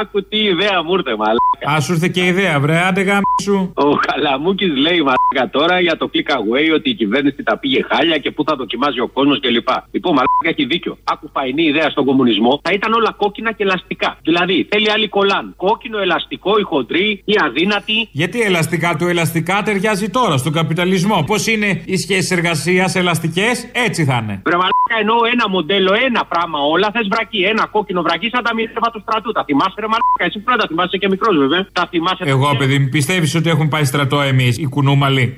Άκου 0.00 0.28
τι 0.28 0.38
ιδέα 0.38 0.82
μου 0.82 0.92
ήρθε, 0.94 1.16
μαλάκα. 1.16 1.76
Α 1.76 1.80
σου 1.80 1.92
ήρθε 1.92 2.08
και 2.08 2.22
η 2.24 2.26
ιδέα, 2.26 2.60
βρε, 2.60 2.78
άντε 2.88 3.20
σου. 3.42 3.72
Ο 3.74 3.96
Καλαμούκης 4.06 4.76
λέει 4.76 4.98
μαλάκα 5.08 5.50
τώρα 5.50 5.80
για 5.80 5.96
το 5.96 6.10
click 6.12 6.30
away 6.38 6.66
ότι 6.74 6.90
η 6.90 6.94
κυβέρνηση 6.94 7.42
τα 7.42 7.58
πήγε 7.58 7.80
χάλια 7.90 8.18
και 8.18 8.30
πού 8.30 8.44
θα 8.48 8.56
δοκιμάζει 8.56 9.00
ο 9.00 9.08
κόσμος 9.08 9.40
κλπ. 9.40 9.68
Λοιπόν, 9.90 10.12
μαλάκα 10.12 10.48
έχει 10.54 10.64
δίκιο. 10.64 10.98
Άκου 11.04 11.30
φαϊνή 11.32 11.62
ιδέα 11.62 11.88
στον 11.90 12.04
κομμουνισμό 12.04 12.60
θα 12.62 12.72
ήταν 12.72 12.92
όλα 12.92 13.14
κόκκινα 13.16 13.52
και 13.52 13.62
ελαστικά. 13.62 14.18
Δηλαδή 14.22 14.66
θέλει 14.70 14.90
άλλη 14.90 15.08
κολάν. 15.08 15.54
Κόκκινο, 15.56 15.98
ελαστικό, 15.98 16.58
η 16.58 16.62
χοντρή, 16.62 17.22
η 17.24 17.34
αδύνατη. 17.46 18.08
Γιατί 18.12 18.40
ελαστικά 18.40 18.96
του 18.98 19.06
ελαστικά 19.06 19.62
ταιριάζει 19.64 20.08
τώρα 20.10 20.36
στον 20.36 20.52
καπιταλισμό. 20.52 21.24
Πώς 21.26 21.46
είναι 21.46 21.82
οι 21.84 21.96
σχέσεις 21.96 22.30
εργασίας 22.30 22.94
ελαστικές, 22.94 23.68
έτσι 23.72 24.04
θα 24.04 24.16
είναι. 24.22 24.40
Βρε 24.44 24.56
μαλάκα 24.56 24.96
εννοώ 25.00 25.18
ένα 25.32 25.48
μοντέλο, 25.48 25.92
ένα 26.08 26.24
πράγμα 26.24 26.58
όλα. 26.72 26.90
Θες 26.94 27.08
βρακί, 27.08 27.38
ένα 27.38 27.66
κόκκινο 27.66 28.02
βρακί 28.02 28.28
σαν 28.28 28.42
τα 28.42 28.54
μηνύματα 28.54 28.90
του 28.90 29.00
στρατού. 29.06 29.32
Τα 29.32 29.44
θυμάσαι; 29.44 29.81
Ρε 29.84 29.88
μαλάκα, 29.92 30.24
εσύ 30.28 30.38
πρώτα 30.46 30.64
θυμάσαι 30.68 30.96
και 31.00 31.08
μικρός 31.08 31.34
βέβαια. 31.42 31.62
Τα 31.72 31.84
θυμάσαι. 31.90 32.22
Εγώ, 32.34 32.48
παιδί 32.58 32.78
μου, 32.78 32.88
πιστεύεις 32.88 33.34
ότι 33.34 33.48
έχουν 33.54 33.68
πάει 33.68 33.84
στρατό 33.84 34.20
εμείς, 34.20 34.58
οι 34.58 34.66
κουνούμαλοι; 34.74 35.36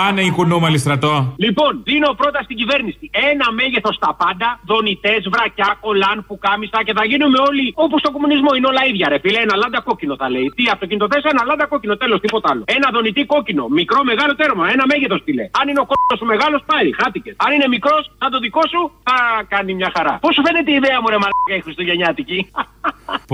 Πάνε 0.00 0.22
οι 0.26 0.30
κουνούμαλοι 0.36 0.78
στρατό. 0.84 1.14
Λοιπόν, 1.46 1.72
δίνω 1.88 2.10
πρώτα 2.20 2.40
στην 2.46 2.56
κυβέρνηση 2.60 3.04
ένα 3.30 3.46
μέγεθος 3.58 3.94
στα 4.00 4.10
πάντα, 4.20 4.48
δονητές, 4.70 5.20
βρακιά, 5.32 5.70
κολάν, 5.84 6.18
πουκάμισα 6.28 6.78
και 6.86 6.92
θα 6.98 7.04
γίνουμε 7.10 7.38
όλοι 7.48 7.64
όπως 7.84 7.98
στο 8.02 8.10
κομμουνισμό. 8.14 8.50
Είναι 8.56 8.68
όλα 8.72 8.82
ίδια, 8.90 9.06
ρε 9.12 9.18
φίλε. 9.22 9.38
Ένα 9.46 9.54
λάντα 9.62 9.80
κόκκινο 9.88 10.14
θα 10.22 10.26
λέει. 10.34 10.46
Τι 10.56 10.64
αυτοκίνητο 10.74 11.06
θες, 11.12 11.24
ένα 11.32 11.42
λάντα 11.48 11.66
κόκκινο, 11.72 11.94
τέλος, 12.02 12.18
τίποτα 12.24 12.48
άλλο. 12.52 12.62
Ένα 12.76 12.88
δονητή 12.94 13.22
κόκκινο, 13.34 13.64
μικρό, 13.80 14.00
μεγάλο 14.10 14.32
τέρμα, 14.40 14.64
ένα 14.74 14.84
μέγεθος 14.90 15.20
τι 15.24 15.32
λέει. 15.38 15.48
Αν 15.60 15.64
είναι 15.70 15.80
ο 15.84 15.86
κόκκινος 15.90 16.18
σου 16.20 16.26
μεγάλος, 16.32 16.60
πάει, 16.70 16.88
χάτηκε. 17.00 17.30
Αν 17.44 17.50
είναι 17.54 17.68
μικρός, 17.74 18.02
σαν 18.20 18.30
το 18.34 18.38
δικό 18.44 18.62
σου, 18.72 18.80
θα 19.06 19.16
κάνει 19.52 19.70
μια 19.80 19.90
χαρά. 19.96 20.14
Πώς 20.24 20.32
σου 20.34 20.42
φαίνεται 20.46 20.70
η 20.74 20.76
ιδέα 20.80 20.98
μου, 21.02 21.08
ρε 21.14 21.18
μαλάκα, 21.22 21.54
η 21.60 21.62
Χριστουγεννιάτικη; 21.66 22.38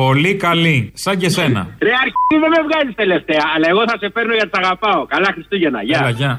Πολύ 0.03 0.33
καλή, 0.44 0.79
σαν 1.05 1.14
και 1.20 1.29
σένα. 1.37 1.61
Ρε 1.87 1.92
αρχή 2.03 2.35
δεν 2.42 2.51
με 2.55 2.61
βγάλεις 2.66 2.94
τελευταία, 3.03 3.44
αλλά 3.55 3.66
εγώ 3.72 3.83
θα 3.90 3.96
σε 4.03 4.09
παίρνω 4.14 4.35
γιατί 4.38 4.51
τα 4.57 4.61
αγαπάω. 4.64 5.01
Καλά 5.14 5.29
Χριστούγεννα, 5.37 5.81
γεια. 5.83 5.98
Έλα, 6.03 6.11
γεια. 6.20 6.33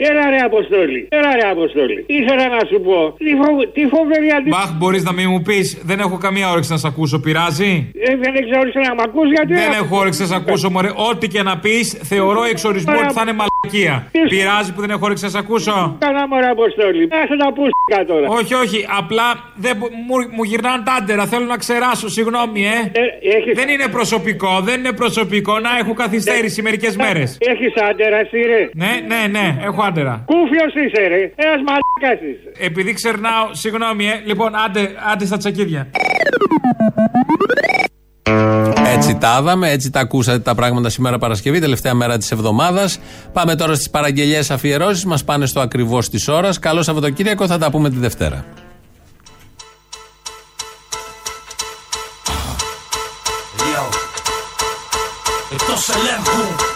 Έλα 0.00 0.30
ρε 0.30 0.40
Αποστόλη, 0.44 1.00
έλα 1.10 1.30
ρε 1.40 1.46
Αποστόλη. 1.50 2.04
Ήθελα 2.06 2.48
να 2.48 2.62
σου 2.70 2.80
πω, 2.80 3.14
τι, 3.18 3.30
φο... 3.40 3.46
τι 3.74 3.82
φοβερή 3.94 4.30
αντί... 4.36 4.48
Μπαχ, 4.48 4.70
μπορείς 4.78 5.02
να 5.02 5.12
μην 5.12 5.26
μου 5.30 5.42
πεις, 5.42 5.78
δεν 5.84 5.98
έχω 6.00 6.16
καμία 6.18 6.50
όρεξη 6.50 6.70
να 6.70 6.76
σε 6.76 6.86
ακούσω, 6.86 7.20
πειράζει; 7.20 7.90
Ε, 8.08 8.16
δεν 8.22 8.34
έχεις 8.34 8.52
όρεξη 8.60 8.78
να 8.88 8.94
μ' 8.94 9.00
ακούς 9.08 9.28
γιατί... 9.30 9.52
Δεν 9.52 9.72
έχω 9.82 9.96
όρεξη 9.98 10.20
να 10.20 10.26
σε 10.26 10.34
ακούσω, 10.34 10.70
μωρέ. 10.70 10.90
Ό,τι 11.10 11.28
και 11.28 11.42
να 11.42 11.58
πεις, 11.58 11.98
θεωρώ 12.02 12.42
εξορισμός 12.44 13.00
ότι 13.02 13.12
θα 13.12 13.22
είναι 13.22 13.32
μαλακία. 13.32 13.57
Πειράζει 14.28 14.72
που 14.74 14.80
δεν 14.80 14.90
έχω 14.90 15.00
όρεξη 15.04 15.24
να 15.24 15.30
σε 15.30 15.38
ακούσω. 15.38 15.96
Καλά 15.98 16.28
μωρέ 16.28 16.46
Αποστόλη, 16.46 17.08
άσε 17.22 17.36
τα 17.36 17.52
πούσκα 17.52 18.04
τώρα. 18.06 18.26
Όχι, 18.28 18.54
όχι, 18.54 18.86
απλά 18.98 19.22
δεν, 19.54 19.76
μπο- 19.76 19.88
μου, 20.06 20.14
μου 20.36 20.42
γυρνάνε 20.42 20.82
τα 20.84 20.92
άντερα, 20.92 21.26
θέλω 21.26 21.44
να 21.44 21.56
ξεράσω, 21.56 22.08
συγγνώμη, 22.08 22.66
ε. 22.66 22.90
Δεν 23.54 23.68
είναι 23.68 23.88
προσωπικό, 23.88 24.60
δεν 24.60 24.78
είναι 24.78 24.92
προσωπικό 24.92 25.58
να 25.58 25.68
έχω 25.80 25.94
καθυστέρηση 25.94 26.62
μερικές 26.62 26.96
μέρες. 26.96 27.36
Έχεις 27.40 27.72
άντερα 27.90 28.16
εσύ 28.16 28.38
ρε. 28.42 28.70
Ναι, 28.74 28.90
ναι, 29.06 29.26
ναι, 29.40 29.56
έχω 29.62 29.82
άντερα. 29.82 30.22
Κούφιος 30.26 30.74
είσαι 30.74 31.06
ρε, 31.06 31.32
ένας 31.36 31.60
μαλάκας 31.66 32.26
είσαι. 32.28 32.64
Επειδή 32.66 32.92
ξερνάω, 32.92 33.48
συγγνώμη, 33.50 34.06
ε. 34.06 34.22
Λοιπόν, 34.24 34.52
άντε, 34.64 34.90
άντε 35.12 35.24
στα 35.26 35.36
τσακίδια. 35.36 35.90
Έτσι 38.94 39.14
τα 39.14 39.38
είδαμε, 39.40 39.70
έτσι 39.70 39.90
τα 39.90 40.00
ακούσατε 40.00 40.38
τα 40.38 40.54
πράγματα 40.54 40.88
σήμερα 40.88 41.18
Παρασκευή, 41.18 41.60
τελευταία 41.60 41.94
μέρα 41.94 42.16
της 42.16 42.30
εβδομάδας. 42.30 42.98
Πάμε 43.32 43.54
τώρα 43.54 43.74
στις 43.74 43.90
παραγγελίες 43.90 44.50
αφιερώσεις, 44.50 45.04
μας 45.04 45.24
πάνε 45.24 45.46
στο 45.46 45.60
ακριβώς 45.60 46.08
της 46.08 46.28
ώρας. 46.28 46.58
Καλό 46.58 46.82
Σαββατοκύριακο, 46.82 47.46
θα 47.46 47.58
τα 47.58 47.70
πούμε 47.70 47.90
τη 47.90 47.96
Δευτέρα. 47.96 48.44
Εκτός 55.52 55.88
ελέγχου 55.88 56.67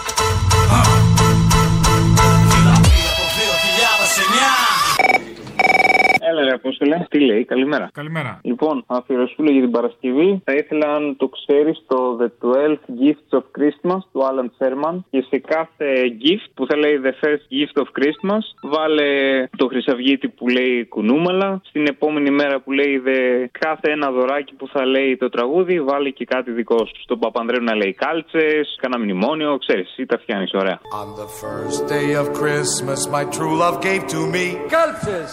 Απόστολε, 6.63 7.05
τι 7.09 7.19
λέει, 7.19 7.45
καλημέρα. 7.45 7.89
Καλημέρα. 7.93 8.39
Λοιπόν, 8.43 8.83
αφιερωσούλα 8.87 9.51
για 9.51 9.61
την 9.61 9.71
Παρασκευή. 9.71 10.41
Θα 10.45 10.53
ήθελα 10.53 10.87
αν 10.93 11.15
το 11.17 11.27
ξέρεις 11.27 11.83
το 11.87 12.17
The 12.21 12.29
12 12.47 12.75
Gifts 13.01 13.31
of 13.39 13.43
Christmas 13.57 14.01
του 14.11 14.19
Alan 14.29 14.49
Sherman 14.57 14.95
και 15.09 15.25
σε 15.29 15.37
κάθε 15.37 15.89
gift 16.23 16.47
που 16.53 16.65
θα 16.65 16.77
λέει 16.77 17.01
The 17.05 17.13
First 17.21 17.43
Gift 17.55 17.75
of 17.83 17.87
Christmas 17.97 18.43
βάλε 18.61 19.09
το 19.57 19.67
χρυσαυγίτη 19.67 20.27
που 20.27 20.47
λέει 20.47 20.85
κουνούμαλα. 20.85 21.61
Στην 21.65 21.85
επόμενη 21.87 22.29
μέρα 22.31 22.59
που 22.61 22.71
λέει 22.71 23.01
the... 23.05 23.45
κάθε 23.51 23.91
ένα 23.91 24.11
δωράκι 24.11 24.53
που 24.53 24.67
θα 24.67 24.85
λέει 24.85 25.17
το 25.17 25.29
τραγούδι 25.29 25.81
βάλε 25.81 26.09
και 26.09 26.25
κάτι 26.25 26.51
δικό 26.51 26.77
σου. 26.77 27.01
Στον 27.03 27.19
Παπανδρέου 27.19 27.63
να 27.63 27.75
λέει 27.75 27.93
κάλτσες, 27.93 28.77
κάνα 28.81 28.99
μνημόνιο, 28.99 29.57
ξέρεις, 29.57 29.89
εσύ 29.89 30.05
τα 30.05 30.17
φτιάνεις 30.17 30.51
ωραία. 30.53 30.79
On 31.01 31.09
the 31.21 31.29
first 31.43 31.81
day 31.95 32.09
of 32.21 32.27
Christmas 32.41 32.99
my 33.15 33.23
true 33.35 33.55
love 33.63 33.77
gave 33.87 34.03
to 34.13 34.19
me 34.35 34.45
Cultures 34.77 35.31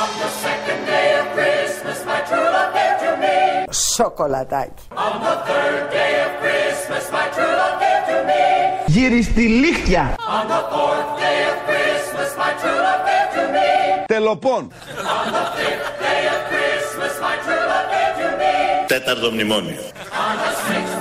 On 0.00 0.10
the 0.22 0.30
second 0.46 0.80
day 0.94 1.08
of 1.20 1.26
Christmas 1.36 1.98
my 2.10 2.20
true 2.28 2.48
love 2.56 2.72
gave 2.78 2.96
to 3.04 3.10
me 3.22 3.36
Σοκολατάκι. 3.94 4.82
On 5.06 5.14
the 5.26 5.34
third 5.48 5.82
day 5.98 6.12
of 6.26 6.30
Christmas 6.42 7.04
my 7.16 7.26
true 7.36 7.54
love 7.60 7.76
gave 7.84 8.02
to 8.10 8.18
me 8.30 8.42
Γυριστηλίχτια. 8.96 10.04
On 10.36 10.44
the 10.54 10.62
fourth 10.72 11.10
day 11.24 11.40
of 11.52 11.56
Christmas 11.68 12.30
my 12.42 12.52
true 12.60 12.80
love 12.86 13.02
gave 13.10 13.28
to 13.36 13.44
me 13.56 13.68
Τελοπών. 14.12 14.62
On 15.18 15.26
the 15.36 15.44
fifth 15.58 15.90
day 16.06 16.22
of 16.34 16.40
Christmas 16.52 17.14
my 17.26 17.34
true 17.44 17.64
love 17.72 17.88
gave 17.94 18.14
to 18.22 18.28
me 18.40 18.54
Τέταρτο 18.92 19.28
μνημόνιο. 19.34 19.82
On 20.20 20.34
the 20.42 20.50
sixth 20.68 20.98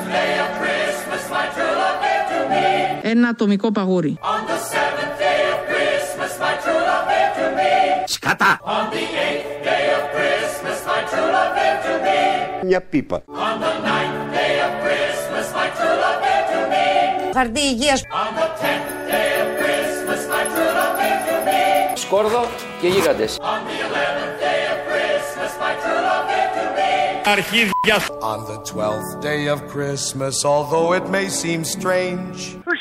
Σκατά. 8.27 8.61
On 8.65 8.85
the 8.95 9.05
eighth 9.27 9.51
day 9.71 9.87
of 9.97 10.03
Christmas 10.17 10.79
my 10.91 11.01
true 11.11 11.29
love 11.37 11.53
gave 11.59 11.79
to 11.87 11.95
me 12.05 12.67
Μια 12.67 12.81
πίπα. 12.83 13.23
On 13.29 13.55
the 13.65 13.75
ninth 13.89 14.25
day 14.39 14.55
of 14.67 14.73
Christmas 14.85 15.47
my 15.59 15.69
true 15.77 15.97
love 16.03 16.21
gave 16.27 16.47
to 16.53 16.61
me 16.73 16.87
Χαρτί 17.35 17.61
υγείας. 17.61 18.01
On 18.23 18.31
the 18.41 18.49
tenth 18.63 18.91
day 19.13 19.31
of 19.43 19.49
Christmas 19.63 20.21
my 20.35 20.45
true 20.53 20.73
love 20.79 20.95
gave 21.03 21.21
to 21.29 21.37
me 21.49 21.97
Σκόρδο 21.97 22.47
και 22.81 22.89
γίγαντες. 22.89 23.39
On 23.41 23.61
the 23.69 23.77
eleventh 23.87 24.37
day 24.47 24.61
of 24.73 24.79
Christmas 24.91 25.53
my 25.65 25.73
true 25.83 26.03
love 26.09 26.27
gave 26.33 26.51
to 26.59 26.65
me 26.77 26.91
Αρχίδια. 27.33 27.97
On 28.33 28.41
the 28.51 28.59
twelfth 28.73 29.13
day 29.29 29.43
of 29.55 29.59
Christmas 29.75 30.35
although 30.45 30.91
it 30.99 31.07
may 31.17 31.27
seem 31.43 31.61
strange 31.77 32.39
Στο 32.45 32.61
διάλο 32.63 32.67
ανώμαλοι 32.67 32.76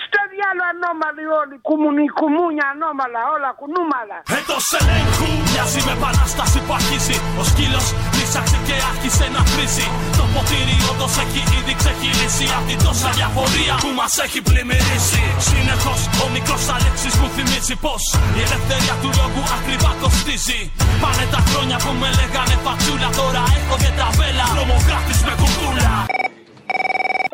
όλοι. 1.41 1.55
Κουμουνι, 1.69 2.05
κουμούνια 2.19 2.67
ανώμαλα, 2.73 3.21
όλα 3.35 3.51
κουνούμαλα. 3.61 4.19
Εντός 4.39 4.67
ελέγχου 4.79 5.29
μοιάζει 5.51 5.81
με 5.87 5.93
επανάσταση 5.99 6.59
που 6.65 6.73
αρχίζει 6.81 7.17
Ο 7.41 7.43
σκύλος 7.51 7.87
λύσαξε 8.17 8.59
και 8.67 8.77
άρχισε 8.91 9.27
να 9.35 9.41
βρίζει 9.51 9.87
Το 10.19 10.25
ποτήρι 10.33 10.77
όντως 10.91 11.15
έχει 11.23 11.43
ήδη 11.59 11.75
ξεχυλήσει 11.81 12.47
Απ' 12.57 12.67
την 12.71 12.79
τόσα 12.87 13.11
διαφορία 13.19 13.75
που 13.83 13.91
μας 14.01 14.13
έχει 14.25 14.41
πλημμυρίσει 14.49 15.23
Συνεχώς 15.49 16.01
ο 16.23 16.27
μικρός 16.35 16.65
Αλέξης 16.77 17.15
μου 17.21 17.29
θυμίζει 17.35 17.77
πως 17.85 18.03
η 18.39 18.41
ελευθερία 18.47 18.95
του 19.03 19.11
λόγου 19.19 19.43
ακριβά 19.57 19.91
κοστίζει. 20.03 20.61
Πάνε 21.03 21.25
τα 21.35 21.41
χρόνια 21.49 21.77
που 21.85 21.93
με 22.01 22.09
λέγανε 22.19 22.57
φατσούλα. 22.65 23.09
Τώρα 23.19 23.43
έχω 23.59 23.77
και 23.83 23.91
τα 23.99 24.09
βέλα. 24.19 24.47
Τρομοκράτης 24.55 25.21
με 25.27 25.33
κουκούλα. 25.41 25.93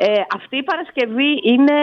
Ε, 0.09 0.13
αυτή 0.39 0.57
η 0.63 0.63
Παρασκευή 0.71 1.31
είναι 1.53 1.79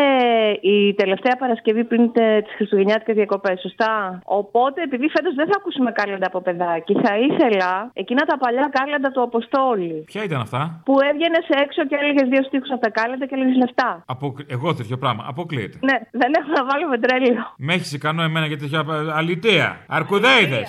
η 0.75 0.93
τελευταία 0.93 1.35
Παρασκευή 1.43 1.83
πριν 1.83 2.11
τις 2.11 2.53
Χριστουγεννιάτικες 2.55 3.15
διακοπές, 3.15 3.59
σωστά; 3.65 3.93
Οπότε, 4.25 4.81
επειδή 4.81 5.07
φέτος 5.15 5.33
δεν 5.39 5.47
θα 5.51 5.55
ακούσουμε 5.59 5.91
κάλαντα 5.91 6.27
από 6.31 6.39
παιδάκι, 6.41 6.93
θα 7.03 7.13
ήθελα 7.27 7.71
εκείνα 7.93 8.21
τα 8.31 8.37
παλιά 8.37 8.69
κάλαντα 8.77 9.09
του 9.11 9.21
Αποστόλη. 9.21 10.03
Ποια 10.11 10.23
ήταν 10.23 10.39
αυτά; 10.47 10.81
Που 10.85 10.95
έβγαινες 11.09 11.45
έξω 11.63 11.81
και 11.89 11.95
έλεγες 12.01 12.27
δύο 12.29 12.43
στίχους 12.43 12.71
από 12.71 12.81
τα 12.81 12.89
κάλαντα 12.89 13.25
και 13.25 13.35
έλεγες 13.35 13.57
λεφτά. 13.63 14.03
Απο... 14.05 14.35
Εγώ 14.47 14.73
τέτοιο 14.73 14.97
πράγμα. 14.97 15.23
Αποκλείεται. 15.27 15.77
Ναι, 15.89 15.97
δεν 16.21 16.31
έχω 16.39 16.49
να 16.59 16.63
βάλω 16.69 16.85
πετρέλαιο. 16.93 17.43
Με 17.57 17.73
έχεις 17.73 17.93
ικανό 17.93 18.21
εμένα 18.21 18.45
για 18.45 18.57
τέτοια 18.57 18.81
αλητία. 19.19 19.67
Αρκουδέιδε. 19.87 20.61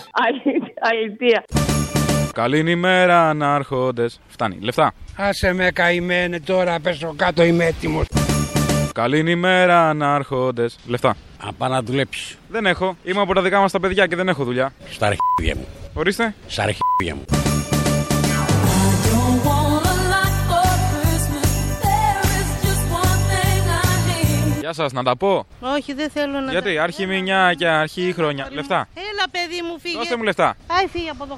Αλητία. 0.90 1.40
Καλή 2.32 2.70
ημέρα, 2.70 3.28
ανάρχοντες. 3.28 4.20
Φτάνει. 4.28 4.58
Λεφτά. 4.60 4.92
Άσε 5.16 5.52
με 5.52 5.70
καημένε 5.70 6.40
τώρα, 6.40 6.80
πέσω 6.80 7.14
κάτω 7.16 7.42
είμαι 7.42 7.64
έτοιμος. 7.64 8.06
Καλή 8.94 9.30
ημέρα, 9.30 9.88
ανάρχοντες. 9.88 10.78
Λεφτά. 10.86 11.16
Α, 11.38 11.52
πάω 11.52 11.68
να 11.68 11.82
δουλέψεις. 11.82 12.36
Δεν 12.48 12.66
έχω. 12.66 12.96
Είμαι 13.04 13.20
από 13.20 13.34
τα 13.34 13.42
δικά 13.42 13.60
μας 13.60 13.72
τα 13.72 13.80
παιδιά 13.80 14.06
και 14.06 14.16
δεν 14.16 14.28
έχω 14.28 14.44
δουλειά. 14.44 14.72
Στα 14.90 15.06
αρχίδια 15.06 15.56
μου. 15.56 15.66
Ορίστε. 15.94 16.34
Στα 16.46 16.62
αρχίδια 16.62 17.14
μου. 17.14 17.24
Γεια 24.60 24.72
σας, 24.72 24.92
να 24.92 25.02
τα 25.02 25.16
πω. 25.16 25.46
Όχι, 25.60 25.92
δεν 25.94 26.10
θέλω 26.10 26.40
να 26.40 26.50
Γιατί, 26.50 26.74
τα... 26.74 26.82
αρχή 26.82 27.06
μηνιά 27.06 27.54
και 27.58 27.68
αρχή 27.68 28.12
χρόνια. 28.16 28.48
Λεφτά. 28.50 28.88
Έλα, 28.94 29.24
παιδί 29.30 29.62
μου, 29.68 29.80
φύγε. 29.80 29.96
Δώστε 29.96 30.16
μου 30.16 30.22
λεφτά. 30.22 30.56
Άι, 30.66 30.86
φύγε 30.86 31.10
από 31.10 31.24
εδώ. 31.24 31.36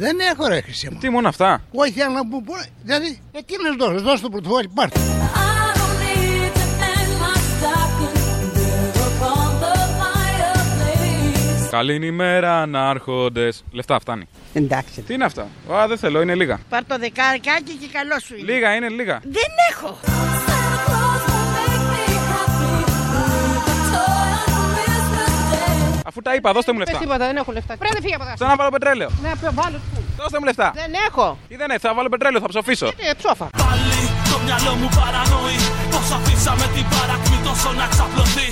Δεν 0.00 0.18
έχω 0.32 0.46
ρε 0.46 0.60
χρυσή 0.60 0.88
μου. 0.90 0.98
Τι 1.00 1.10
μόνο 1.10 1.28
αυτά; 1.28 1.62
Όχι, 1.72 1.92
θέλω 1.92 2.10
να 2.10 2.24
μου 2.24 2.42
πω. 2.42 2.54
Δηλαδή, 2.82 3.20
ε, 3.32 3.38
τι 3.46 3.54
λες 3.62 3.74
δώσε, 3.78 4.04
δώσε 4.04 4.22
το 4.22 4.28
πρωτοβόλι, 4.28 4.68
πάρτε. 4.74 5.00
Καλή 11.70 12.06
ημέρα, 12.06 12.60
ανάρχοντες. 12.62 13.64
Λεφτά, 13.72 13.98
φτάνει. 14.00 14.28
Εντάξει. 14.52 15.00
Τι 15.00 15.14
είναι 15.14 15.24
αυτά; 15.24 15.48
Α, 15.72 15.86
δεν 15.88 15.98
θέλω, 15.98 16.20
είναι 16.20 16.34
λίγα. 16.34 16.60
Πάρ 16.68 16.84
το 16.84 16.98
δεκάρικάκι 16.98 17.72
και 17.80 17.86
καλό 17.92 18.18
σου 18.24 18.36
είναι. 18.36 18.52
Λίγα, 18.52 18.74
είναι 18.74 18.88
λίγα. 18.88 19.20
Δεν 19.22 19.50
έχω. 19.70 19.98
Αφού 26.08 26.18
τα 26.22 26.34
είπα, 26.34 26.52
δώστε 26.52 26.72
μου 26.72 26.78
λεφτά. 26.78 26.92
Πες 26.92 27.00
τίποτα, 27.04 27.24
δεν 27.26 27.36
έχω 27.36 27.52
λεφτά. 27.52 27.76
Πρέπει 27.76 27.94
να 27.94 28.00
φύγει 28.04 28.14
από 28.14 28.24
εδώ. 28.26 28.34
Θέλω 28.36 28.50
να 28.50 28.56
βάλω 28.60 28.70
πετρέλαιο. 28.76 29.08
Ναι, 29.24 29.32
πιο 29.40 29.50
βάλω 29.58 29.78
του. 29.94 30.00
Δώστε 30.22 30.36
μου 30.38 30.44
λεφτά. 30.50 30.68
Δεν 30.82 30.92
έχω. 31.08 31.26
Τι 31.48 31.56
δεν 31.60 31.68
έχω, 31.74 31.80
θα 31.88 31.94
βάλω 31.94 32.08
πετρέλαιο, 32.14 32.40
θα 32.40 32.48
ψοφήσω. 32.54 32.86
Ε, 32.86 33.12
ψόφα. 33.20 33.46
Πάλι 33.64 34.00
το 34.30 34.36
μυαλό 34.44 34.72
μου 34.80 34.88
παρανοεί 34.98 35.58
Πως 35.92 36.08
αφήσαμε 36.16 36.66
την 36.76 36.86
παρακμή 36.94 37.38
τόσο 37.48 37.70
να 37.80 37.86
ξαπλωθεί 37.92 38.48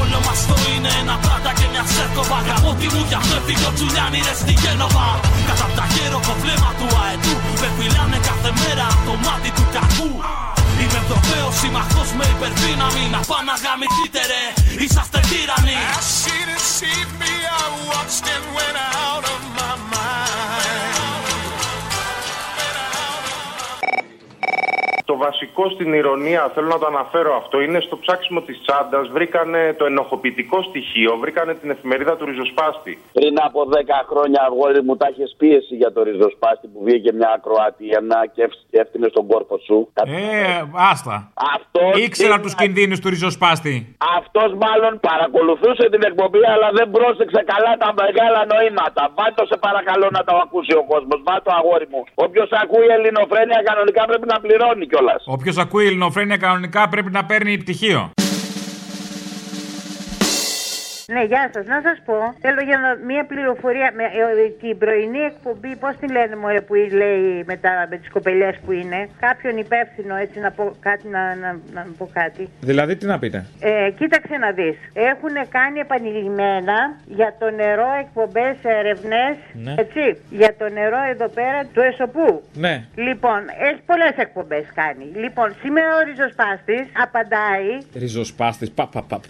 Όλο 0.00 0.18
μας 0.26 0.40
το 0.48 0.56
είναι 0.72 0.90
ένα 1.02 1.16
πάντα 1.26 1.50
και 1.58 1.66
μια 1.72 1.84
σέρκοβα 1.92 2.38
Γαμώτη 2.46 2.88
μου 2.92 3.02
για 3.10 3.18
αυτό 3.22 3.34
έφυγε 3.40 3.66
ο 3.70 3.72
Τζουλιάνι 3.76 4.18
ρε 4.26 4.34
στη 4.42 4.52
Γένοβα 4.62 5.08
Κατά 5.48 5.64
απ' 5.68 5.74
τα 5.78 5.84
γέροκο 5.94 6.32
βλέμμα 6.42 6.70
του 6.78 6.86
αετού 7.04 7.34
Με 7.60 7.68
φυλάνε 7.76 8.18
κάθε 8.28 8.50
μέρα 8.60 8.84
από 8.94 9.02
το 9.08 9.14
μάτι 9.24 9.50
του 9.56 9.64
κακού 9.74 10.10
Είμαι 10.80 10.98
Ευρωπαίος 11.02 11.54
συμμαχός 11.60 12.10
με 12.18 12.24
υπερδύναμη 12.34 13.04
Να 13.14 13.20
πάω 13.28 13.42
να 13.50 13.54
γαμηθείτε 13.64 14.17
βασικό 25.28 25.64
στην 25.74 25.90
ηρωνία, 26.00 26.50
θέλω 26.54 26.68
να 26.74 26.78
το 26.82 26.86
αναφέρω 26.86 27.32
αυτό, 27.40 27.56
είναι 27.66 27.80
στο 27.86 27.96
ψάξιμο 28.02 28.40
της 28.48 28.56
τσάντας. 28.64 29.04
Βρήκανε 29.16 29.60
το 29.78 29.84
ενοχοποιητικό 29.92 30.58
στοιχείο, 30.68 31.10
βρήκανε 31.22 31.52
την 31.60 31.70
εφημερίδα 31.74 32.12
του 32.16 32.24
ριζοσπάστη. 32.30 32.92
Πριν 33.18 33.34
από 33.46 33.60
10 33.64 33.74
χρόνια, 34.10 34.40
αγόρι 34.48 34.82
μου, 34.86 34.94
τα 34.96 35.06
είχες 35.12 35.30
πίεση 35.40 35.74
για 35.82 35.90
το 35.94 36.00
ριζοσπάστη 36.08 36.66
που 36.72 36.80
βγήκε 36.86 37.10
μια 37.18 37.30
ακροατιανά 37.36 38.20
και 38.34 38.42
έφτιανε 38.82 39.08
στον 39.14 39.24
κόρπο 39.30 39.56
σου. 39.66 39.78
Ε, 39.94 40.62
άστα. 40.90 41.16
Αυτός 41.56 41.90
Ήξερα 42.06 42.36
τους 42.44 42.54
κινδύνους 42.60 42.98
του 43.02 43.08
ριζοσπάστη. 43.14 43.74
Αυτός 44.18 44.50
μάλλον 44.64 44.92
παρακολουθούσε 45.10 45.84
την 45.94 46.02
εκπομπή, 46.08 46.42
αλλά 46.54 46.68
δεν 46.78 46.86
πρόσεξε 46.96 47.40
καλά 47.52 47.72
τα 47.82 47.90
μεγάλα 48.02 48.40
νοήματα. 48.52 49.02
Βάτο 49.18 49.42
σε 49.50 49.56
παρακαλώ 49.66 50.06
να 50.16 50.22
το 50.28 50.32
ακούσει 50.44 50.72
ο 50.82 50.84
κόσμος. 50.92 51.18
Βάτο 51.28 51.50
αγόρι 51.58 51.86
μου. 51.92 52.00
Όποιος 52.24 52.48
ακούει 52.62 52.86
ελληνοφρένια 52.96 53.58
κανονικά 53.68 54.02
πρέπει 54.10 54.26
να 54.32 54.38
πληρώνει 54.44 54.84
κιόλας. 54.90 55.17
Όποιος 55.24 55.56
ακούει 55.56 55.86
ελληνοφρένια 55.86 56.36
κανονικά 56.36 56.88
πρέπει 56.88 57.10
να 57.10 57.24
παίρνει 57.24 57.58
πτυχίο. 57.58 58.10
Ναι, 61.14 61.22
γεια 61.24 61.50
σα. 61.54 61.60
Να 61.74 61.80
σα 61.86 61.92
πω, 62.08 62.16
θέλω 62.44 62.60
για 62.68 62.78
να, 62.84 62.90
μία 63.10 63.24
πληροφορία. 63.32 63.92
Με, 63.98 64.04
ε, 64.04 64.48
την 64.60 64.78
πρωινή 64.78 65.22
εκπομπή, 65.30 65.76
πώ 65.82 65.88
την 66.00 66.10
λένε, 66.16 66.36
μωρέ, 66.36 66.60
που 66.60 66.74
λέει 66.74 67.42
με, 67.50 67.56
τα, 67.56 67.86
με 67.90 67.96
τι 67.96 68.08
κοπελιέ 68.08 68.50
που 68.64 68.72
είναι. 68.72 69.08
Κάποιον 69.26 69.56
υπεύθυνο, 69.56 70.14
έτσι 70.24 70.38
να 70.40 70.50
πω 70.50 70.64
κάτι, 70.80 71.08
να, 71.08 71.22
να, 71.34 71.50
να 71.74 71.86
πω 71.98 72.10
κάτι. 72.12 72.48
Δηλαδή, 72.60 72.96
τι 72.96 73.06
να 73.06 73.18
πείτε. 73.18 73.46
Ε, 73.60 73.90
κοίταξε 73.98 74.36
να 74.36 74.50
δει. 74.50 74.78
Έχουν 74.92 75.34
κάνει 75.48 75.78
επανειλημμένα 75.78 76.78
για 77.06 77.34
το 77.38 77.50
νερό 77.50 77.88
εκπομπέ 78.00 78.56
ερευνέ. 78.62 79.26
Ναι. 79.64 79.74
Έτσι. 79.78 80.04
Για 80.30 80.54
το 80.58 80.68
νερό 80.68 81.00
εδώ 81.12 81.28
πέρα 81.28 81.60
του 81.72 81.80
Εσωπού. 81.80 82.42
Ναι. 82.54 82.84
Λοιπόν, 82.94 83.40
έχει 83.68 83.80
πολλέ 83.86 84.08
εκπομπέ 84.16 84.64
κάνει. 84.74 85.04
Λοιπόν, 85.24 85.54
σήμερα 85.62 85.88
ο 85.98 86.00
ριζοσπάστη 86.08 86.78
απαντάει. 87.04 87.70
Ριζοσπάστη. 87.94 88.70
Πα, 88.70 88.86
πα, 88.86 89.02
πα. 89.02 89.20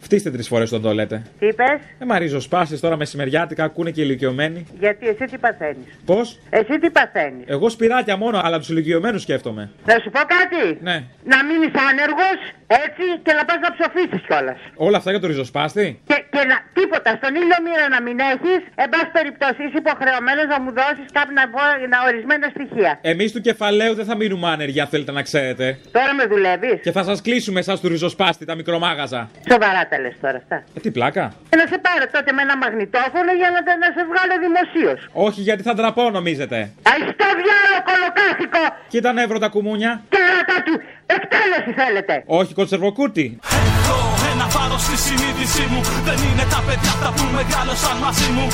Φτύστε 0.00 0.30
τρει 0.30 0.42
φορέ 0.42 0.64
τον 0.64 0.82
το 0.82 0.92
λέτε. 1.04 1.22
Τι 1.38 1.46
είπες, 1.46 1.78
Ε, 1.98 2.04
μα 2.04 2.18
ριζοσπάστη 2.18 2.80
τώρα 2.80 2.96
μεσημεριάτικα 2.96 3.64
ακούνε 3.64 3.90
και 3.90 4.02
ηλικιωμένοι. 4.02 4.66
γιατί 4.80 5.06
εσύ 5.08 5.24
τι 5.30 5.38
παθαίνεις; 5.38 5.86
Πώς; 6.04 6.38
Εσύ 6.50 6.78
τι 6.78 6.90
παθαίνεις; 6.90 7.44
Εγώ 7.46 7.68
σπυράκια 7.68 8.16
μόνο, 8.16 8.40
αλλά 8.44 8.58
τους 8.58 8.68
ηλικιωμένους 8.68 9.22
σκέφτομαι. 9.22 9.70
Να 9.86 9.94
σου 10.02 10.10
πω 10.10 10.20
κάτι; 10.36 10.62
Ναι. 10.88 10.96
Να 11.32 11.38
μείνει 11.48 11.68
άνεργος, 11.88 12.38
έτσι, 12.84 13.04
και 13.24 13.32
να 13.38 13.44
πας 13.44 13.58
να 13.66 13.70
ψοφήσεις 13.76 14.20
κιόλας. 14.26 14.58
Όλα 14.86 14.96
αυτά 14.96 15.10
για 15.10 15.20
το 15.20 15.26
ριζοσπάστη; 15.26 15.86
Και, 16.10 16.18
και 16.34 16.42
να, 16.50 16.56
τίποτα, 16.78 17.10
στον 17.20 17.32
ήλιο 17.34 17.58
μοίρα 17.66 17.86
να 17.94 18.00
μην 18.06 18.16
έχεις, 18.32 18.60
εν 18.82 18.88
πάση 18.92 19.08
περιπτώσει 19.18 19.60
είσαι 19.66 19.78
υποχρεωμένος 19.84 20.46
να 20.54 20.58
μου 20.62 20.70
δώσεις 20.80 21.06
κάποια 21.16 21.32
να, 21.40 21.44
πω- 21.54 21.80
να 21.92 21.98
ορισμένα 22.08 22.46
στοιχεία. 22.54 22.92
Εμείς 23.12 23.32
του 23.32 23.40
κεφαλαίου 23.40 23.94
δεν 23.94 24.04
θα 24.10 24.16
μείνουμε 24.16 24.46
άνεργοι, 24.54 24.80
αν 24.80 24.86
θέλετε 24.86 25.12
να 25.18 25.22
ξέρετε. 25.28 25.66
Τώρα 25.96 26.12
με 26.18 26.24
δουλεύεις; 26.32 26.76
Και 26.86 26.92
θα 26.98 27.02
σας 27.08 27.18
κλείσουμε 27.26 27.58
εσάς 27.60 27.80
του 27.80 27.88
ριζοσπάστη, 27.88 28.44
τα 28.44 28.54
μικρομάγαζα. 28.54 29.20
Σοβαρά 29.50 29.82
τα 29.90 29.96
λες 30.00 30.14
τώρα 30.20 30.36
αυτά. 30.36 30.56
Ε, 30.76 30.80
τι 30.80 30.90
πλάκα; 30.96 31.24
Και 31.50 31.56
να 31.62 31.66
σε 31.72 31.78
πάρω 31.86 32.04
τότε 32.16 32.30
με 32.36 32.40
ένα 32.46 32.56
μαγνητόφωνο 32.62 33.30
για 33.40 33.48
να, 33.54 33.60
να 33.84 33.88
σε 33.96 34.02
βγάλω 34.10 34.34
δημοσίως. 34.46 34.98
Όχι, 35.26 35.40
γιατί 35.48 35.62
θα 35.68 35.72
ντραπώ, 35.76 36.04
νομίζετε. 36.18 36.58
Αϊστό 36.90 37.26
διάλογο 37.40 37.78
κολοκάθικο 37.88 38.62
Κοίτα 38.92 39.10
νεύρο 39.18 39.38
τα 39.44 39.48
κουμούνια. 39.54 39.90
και 40.12 40.20
ράτα 40.32 40.56
του. 40.66 40.74
Εκτέλεση 41.16 41.70
θέλετε. 41.80 42.14
Όχι, 42.40 42.52
κονσερβοκούτι. 42.60 43.26
Έχω 43.58 43.98
ένα 44.32 44.46
βάρος 44.54 44.82
στη 44.86 44.96
συνείδησή 45.06 45.64
μου. 45.72 45.80
Δεν 46.08 46.18
είναι 46.28 46.44
τα 46.54 46.60
παιδιά 46.66 46.90
αυτά 46.96 47.08
που 47.16 47.24
μεγάλωσαν 47.38 47.96
μαζί 48.04 48.28
μου. 48.36 48.46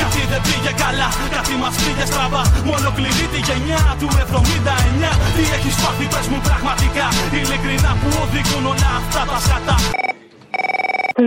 Κάτι 0.00 0.20
δεν 0.32 0.40
πήγε 0.46 0.72
καλά, 0.84 1.08
κάτι 1.34 1.52
μας 1.62 1.74
πήγε 1.82 2.04
στραβά. 2.10 2.42
Μου 2.64 2.72
ολοκληρεί 2.78 3.24
τη 3.34 3.40
γενιά 3.48 3.80
του 4.00 4.08
79. 4.22 5.10
Τι 5.36 5.42
έχεις 5.56 5.74
πάθει, 5.82 6.06
πες 6.12 6.26
μου 6.30 6.38
πραγματικά. 6.48 7.06
Ειλικρινά 7.38 7.90
που 8.00 8.08
οδηγούν 8.24 8.64
όλα 8.72 8.90
αυτά 9.00 9.20
τα 9.30 9.38
σκατά. 9.44 9.76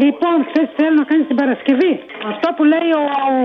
Λοιπόν, 0.03 0.37
χθε 0.49 0.63
θέλω 0.77 0.95
να 1.01 1.05
κάνεις 1.09 1.25
την 1.31 1.37
Παρασκευή. 1.41 1.93
Αυτό 2.31 2.47
που 2.55 2.63
λέει 2.73 2.89
ο, 3.01 3.03
ο 3.33 3.35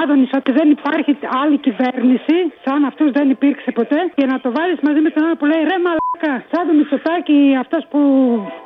Άδωνης 0.00 0.30
ότι 0.40 0.50
δεν 0.58 0.68
υπάρχει 0.76 1.12
άλλη 1.42 1.56
κυβέρνηση, 1.66 2.36
σαν 2.64 2.80
αυτός 2.90 3.08
δεν 3.18 3.26
υπήρξε 3.36 3.70
ποτέ, 3.78 4.00
και 4.16 4.24
να 4.32 4.36
το 4.44 4.48
βάλεις 4.56 4.78
μαζί 4.86 5.00
με 5.06 5.10
τον 5.14 5.20
άλλο 5.24 5.36
που 5.40 5.46
λέει 5.52 5.62
ρε 5.70 5.78
μαλάκα, 5.84 6.32
σαν 6.50 6.62
το 6.68 6.72
Μητσοτάκι 6.78 7.38
αυτός 7.62 7.82
που 7.90 8.00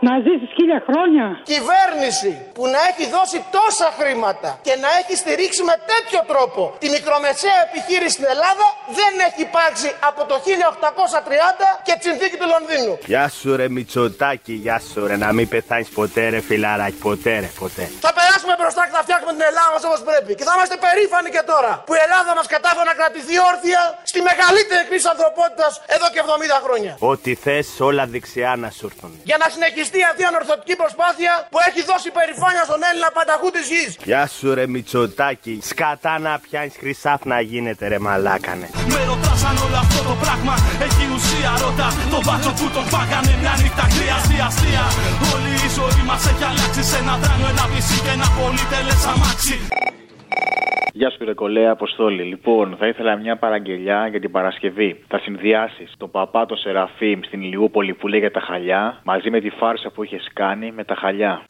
να 0.06 0.12
ζήσει 0.24 0.46
χίλια 0.56 0.80
χρόνια. 0.88 1.24
Κυβέρνηση 1.54 2.30
που 2.56 2.64
να 2.74 2.80
έχει 2.90 3.04
δώσει 3.16 3.38
τόσα 3.58 3.88
χρήματα 3.98 4.48
και 4.66 4.74
να 4.84 4.88
έχει 5.00 5.14
στηρίξει 5.22 5.62
με 5.70 5.74
τέτοιο 5.92 6.20
τρόπο 6.30 6.62
τη 6.82 6.86
μικρομεσαία 6.96 7.58
επιχείρηση 7.68 8.14
στην 8.18 8.28
Ελλάδα 8.34 8.66
δεν 8.98 9.12
έχει 9.26 9.40
υπάρξει 9.48 9.88
από 10.08 10.20
το 10.30 10.34
1830 10.46 11.77
και 11.88 11.94
τη 11.98 12.04
συνθήκη 12.08 12.36
του 12.40 12.48
Λονδίνου. 12.54 12.94
Γεια 13.12 13.26
σου 13.36 13.56
ρε 13.56 13.68
Μητσοτάκη, 13.68 14.54
γεια 14.64 14.78
σου 14.88 15.06
ρε, 15.06 15.16
να 15.24 15.32
μην 15.36 15.46
πεθάνεις 15.52 15.88
ποτέ 15.98 16.28
ρε 16.28 16.40
φιλαράκι, 16.48 17.00
ποτέ 17.08 17.34
ρε, 17.42 17.50
ποτέ. 17.62 17.84
Θα 18.06 18.12
περάσουμε 18.16 18.48
κάτσουμε 18.48 18.62
μπροστά 18.62 18.82
και 18.88 18.94
θα 18.98 19.02
φτιάξουμε 19.06 19.32
την 19.36 19.44
Ελλάδα 19.50 19.70
μας 19.74 19.82
όπως 19.88 20.00
πρέπει. 20.08 20.30
Και 20.38 20.44
θα 20.48 20.52
είμαστε 20.56 20.76
περήφανοι 20.86 21.28
και 21.36 21.42
τώρα 21.52 21.72
που 21.86 21.92
η 21.98 22.00
Ελλάδα 22.06 22.30
μας 22.38 22.46
κατάφερε 22.54 22.86
να 22.90 22.94
κρατηθεί 23.00 23.34
όρθια 23.50 23.80
στη 24.10 24.18
μεγαλύτερη 24.30 24.82
κρίση 24.88 25.06
ανθρωπότητας 25.14 25.72
εδώ 25.96 26.06
και 26.14 26.20
70 26.26 26.64
χρόνια. 26.64 26.92
Ό,τι 27.12 27.30
θες 27.44 27.68
όλα 27.88 28.04
δεξιά 28.14 28.52
να 28.64 28.68
σου 28.76 28.84
έρθουν. 28.90 29.12
Για 29.30 29.38
να 29.42 29.46
συνεχιστεί 29.54 30.00
αυτή 30.10 30.20
η 30.26 30.28
ανορθωτική 30.32 30.74
προσπάθεια 30.82 31.32
που 31.52 31.58
έχει 31.68 31.80
δώσει 31.90 32.08
περηφάνεια 32.18 32.62
στον 32.68 32.80
Έλληνα 32.88 33.08
πανταχού 33.16 33.48
της 33.56 33.64
γης. 33.72 33.90
Γεια 34.10 34.24
σου 34.34 34.46
ρε 34.58 34.64
Μητσοτάκη. 34.72 35.54
Σκατά 35.70 36.14
να 36.26 36.32
πιάνεις 36.44 36.74
χρυσάφ 36.80 37.20
να 37.32 37.38
γίνεται 37.50 37.84
ρε 37.92 37.98
μαλάκανε. 38.06 38.66
Με 38.94 39.00
ρωτάς 39.10 39.40
αν 39.48 39.56
όλο 39.64 39.78
αυτό 39.84 40.00
το 40.08 40.14
πράγμα 40.22 40.54
έχει 40.86 41.04
ουσία 41.14 41.52
Ρώτα 41.78 41.92
τον 42.14 42.22
μπάτσο 42.26 42.50
που 42.58 42.66
τον 42.76 42.86
φάγανε 42.92 43.32
μια 43.42 43.54
νύχτα 43.60 43.84
κρύα 43.92 44.18
στη 44.24 44.36
αστεία 44.46 44.84
Όλη 45.32 45.52
η 45.66 45.68
ζωή 45.78 46.02
μας 46.08 46.22
έχει 46.30 46.44
αλλάξει 46.50 46.82
σε 46.90 46.96
ένα 47.02 47.14
τράνο, 47.22 47.46
ένα 47.54 47.64
πισί 47.70 47.98
και 48.04 48.12
ένα 48.16 48.28
πολυτελές 48.36 49.02
αμάξι 49.12 49.56
Γεια 50.98 51.10
σου, 51.10 51.24
ρε 51.24 51.34
κολέα 51.34 51.70
Αποστόλη. 51.70 52.22
Λοιπόν, 52.22 52.76
θα 52.78 52.86
ήθελα 52.86 53.16
μια 53.16 53.36
παραγγελιά 53.36 54.06
για 54.12 54.20
την 54.20 54.30
Παρασκευή. 54.30 54.90
Θα 55.08 55.18
συνδυάσεις 55.18 55.92
το 55.96 56.06
παπά 56.08 56.46
το 56.46 56.56
Σεραφείμ 56.56 57.20
στην 57.22 57.40
Ηλιούπολη 57.42 57.94
που 57.94 58.08
λέει 58.08 58.20
για 58.20 58.30
τα 58.30 58.40
χαλιά, 58.40 59.00
μαζί 59.04 59.30
με 59.30 59.40
τη 59.40 59.50
φάρσα 59.50 59.90
που 59.90 60.04
είχες 60.04 60.30
κάνει 60.32 60.72
με 60.76 60.84
τα 60.84 60.94
χαλιά. 60.94 61.42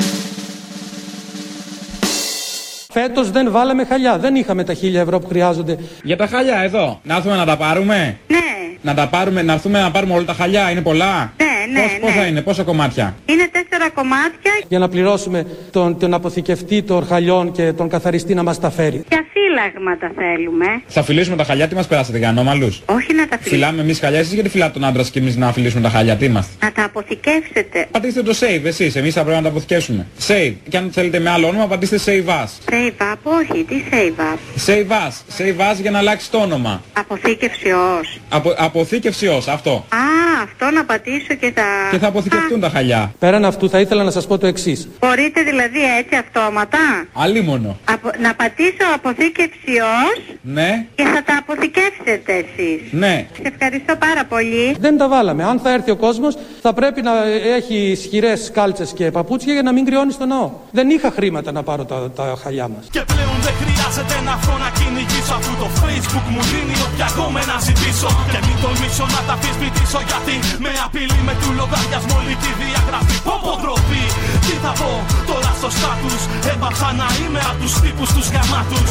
Φέτος 2.93 3.31
δεν 3.31 3.51
βάλαμε 3.51 3.85
χαλιά. 3.85 4.19
Δεν 4.19 4.35
είχαμε 4.35 4.65
τα 4.65 4.75
χίλια 4.75 5.01
ευρώ 5.01 5.19
που 5.19 5.29
χρειάζονται. 5.29 5.79
Για 6.03 6.17
τα 6.17 6.27
χαλιά 6.27 6.59
εδώ. 6.59 7.01
Να 7.03 7.17
έρθουμε 7.17 7.37
να 7.37 7.45
τα 7.45 7.57
πάρουμε; 7.57 8.19
Ναι. 8.27 8.39
Να 8.83 8.95
τα 8.95 9.09
πάρουμε, 9.09 9.43
να 9.43 9.53
έρθουμε 9.53 9.81
να 9.81 9.91
πάρουμε 9.91 10.15
όλα 10.15 10.25
τα 10.25 10.33
χαλιά. 10.33 10.71
Είναι 10.71 10.81
πολλά; 10.81 11.33
Ναι, 11.37 11.48
ναι, 11.73 11.81
Πώς, 11.81 11.99
πόσα 12.01 12.27
είναι, 12.27 12.43
πόσα 12.43 12.63
κομμάτια; 12.63 13.15
Είναι 13.27 13.49
τέσσερα 13.53 13.91
κομμάτια 13.91 14.53
Για 14.69 14.79
να 14.79 14.89
πληρώσουμε 14.89 15.47
τον, 15.71 15.99
τον 15.99 16.15
αποθηκευτή 16.15 16.83
των 16.83 17.07
χαλιών 17.07 17.53
και 17.53 17.73
τον 17.73 17.89
καθαριστή 17.89 18.35
να 18.35 18.43
μας 18.43 18.61
τα 18.61 18.71
φέρει. 18.71 19.05
και 19.09 19.17
αφύλαγματα 19.17 20.11
θέλουμε. 20.17 20.67
Θα 20.87 21.03
φιλήσουμε 21.03 21.37
τα 21.37 21.45
χαλιά, 21.45 21.69
τι 21.69 21.75
μας 21.75 21.87
περάσατε 21.87 22.19
για 22.19 22.29
ανώμαλους; 22.29 22.83
Όχι 22.87 23.15
να 23.15 23.29
τα 23.29 23.37
φιλήσουμε. 23.39 23.57
Φιλάμε 23.57 23.83
εμείς 23.83 23.99
χαλιά, 23.99 24.19
εσείς 24.19 24.33
γιατί 24.33 24.49
φιλάτε 24.49 24.73
τον 24.73 24.85
άντρα 24.85 25.03
και 25.03 25.19
εμείς 25.19 25.37
να 25.37 25.53
φιλήσουμε 25.53 25.83
τα 25.83 25.89
χαλιά, 25.91 26.17
τι 26.17 26.25
είμαστε; 26.25 26.53
Να 26.67 26.73
τα 26.73 26.85
αποθηκεύσετε. 26.85 27.87
Πατήστε 27.91 28.23
το 28.23 28.35
save 28.41 28.65
εσείς, 28.65 28.97
εμείς 28.97 29.15
θα 29.15 29.21
πρέπει 29.21 29.37
να 29.37 29.43
τα 29.43 29.49
αποθηκεύσουμε. 29.49 30.07
Save. 30.29 30.53
Και 30.69 30.77
αν 30.77 30.91
θέλετε 30.93 31.19
με 31.19 31.31
άλλο 31.31 31.47
όνομα, 31.49 31.67
πατήστε 31.67 31.99
save 32.07 32.29
us. 32.29 32.73
Save 32.73 33.13
up, 33.13 33.17
όχι, 33.23 33.65
τι 33.65 33.83
save 33.91 34.21
up; 34.21 34.39
Save 34.67 34.89
us. 34.91 35.13
Save 35.39 35.73
us 35.73 35.77
για 35.81 35.91
να 35.91 35.99
αλλάξει 35.99 36.31
το 36.31 36.39
όνομα. 36.39 36.83
Αποθήκευση 36.93 37.71
ως. 37.71 38.21
Απο, 38.29 38.55
αποθήκευση 38.57 39.27
ως, 39.27 39.49
αυτό. 39.49 39.71
Α, 39.89 39.99
αυτό 40.43 40.71
να 40.71 40.85
πατήσω 40.85 41.35
και 41.41 41.48
θα... 41.51 41.63
Και 41.91 41.99
θα 41.99 42.07
αποθηκευτούν 42.07 42.61
τα 42.61 42.69
χαλιά. 42.71 43.13
Πέραν 43.19 43.45
αυτού, 43.45 43.71
θα 43.71 43.81
ήθελα 43.81 44.05
να 44.05 44.11
σας 44.11 44.27
πω 44.27 44.39
το 44.39 44.47
εξής. 44.47 44.89
Μπορείτε 45.01 45.43
δηλαδή 45.43 45.79
έτσι 45.99 46.15
αυτόματα. 46.17 46.79
Αλίμονο. 47.13 47.79
Απο... 47.85 48.11
Να 48.21 48.35
πατήσω 48.35 48.85
αποθήκευση 48.95 49.73
ως 50.05 50.23
Ναι, 50.43 50.87
και 50.95 51.03
θα 51.03 51.23
τα 51.25 51.37
αποθηκεύσετε 51.39 52.33
εσείς. 52.33 52.81
ναι. 52.91 53.27
Σε 53.43 53.53
ευχαριστώ 53.55 53.97
πάρα 53.97 54.25
πολύ. 54.25 54.77
Δεν 54.81 54.97
τα 54.99 55.09
βάλαμε. 55.09 55.45
Αν 55.45 55.61
θα 55.61 55.73
έρθει 55.73 55.91
ο 55.91 55.97
κόσμος, 55.97 56.37
θα 56.63 56.73
πρέπει 56.73 57.03
να 57.03 57.13
έχει 57.57 57.75
ισχυρές 57.77 58.51
κάλτσες 58.55 58.93
και 58.93 59.11
παπούτσια 59.11 59.53
για 59.53 59.63
να 59.63 59.73
μην 59.73 59.85
κρυώνει 59.85 60.13
στο 60.13 60.27
ναό. 60.27 60.51
Δεν 60.71 60.89
είχα 60.91 61.11
χρήματα 61.11 61.53
να 61.53 61.63
πάρω 61.63 61.85
τα, 61.85 62.11
τα 62.11 62.39
χαλιά 62.43 62.69
μας. 62.69 62.85
Και 62.91 63.03
πλέον 63.13 63.37
δεν 63.47 63.55
χρειάζεται 63.63 64.15
να 64.29 64.35
βρω 64.43 64.57
να 64.65 64.71
κυνηγήσω 64.79 65.35
Αφού 65.39 65.53
το 65.63 65.69
facebook 65.83 66.27
μου 66.35 66.43
δίνει 66.53 66.75
όποια 66.87 67.09
κόμμενα 67.19 67.57
ζητήσω 67.69 68.11
Και 68.33 68.41
μην 68.47 68.57
τολμήσω 68.65 69.05
να 69.15 69.21
τα 69.29 69.33
αφισβητήσω 69.39 69.99
Γιατί 70.11 70.35
με 70.65 70.71
απειλεί 70.87 71.19
με 71.29 71.35
του 71.41 71.51
λογαριασμό 71.61 72.15
ολική 72.23 72.53
διαγραφή 72.61 73.17
Πω 73.27 73.35
πω 73.45 73.53
ντροπή, 73.61 74.05
τι 74.47 74.55
θα 74.65 74.73
πω 74.81 74.91
τώρα 75.31 75.53
στο 75.61 75.71
στάτους. 75.77 76.23
Έπαψα 76.53 76.89
να 77.01 77.09
είμαι 77.19 77.41
απ' 77.51 77.59
τους 77.63 77.75
τύπους 77.83 78.11
τους 78.15 78.27
γαμάτους. 78.35 78.89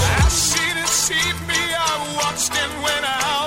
She 0.47 0.65
deceived 0.81 1.41
me, 1.49 1.61
I 1.89 1.93
watched 2.19 2.53
and 2.63 2.73
went 2.85 3.05
out 3.31 3.46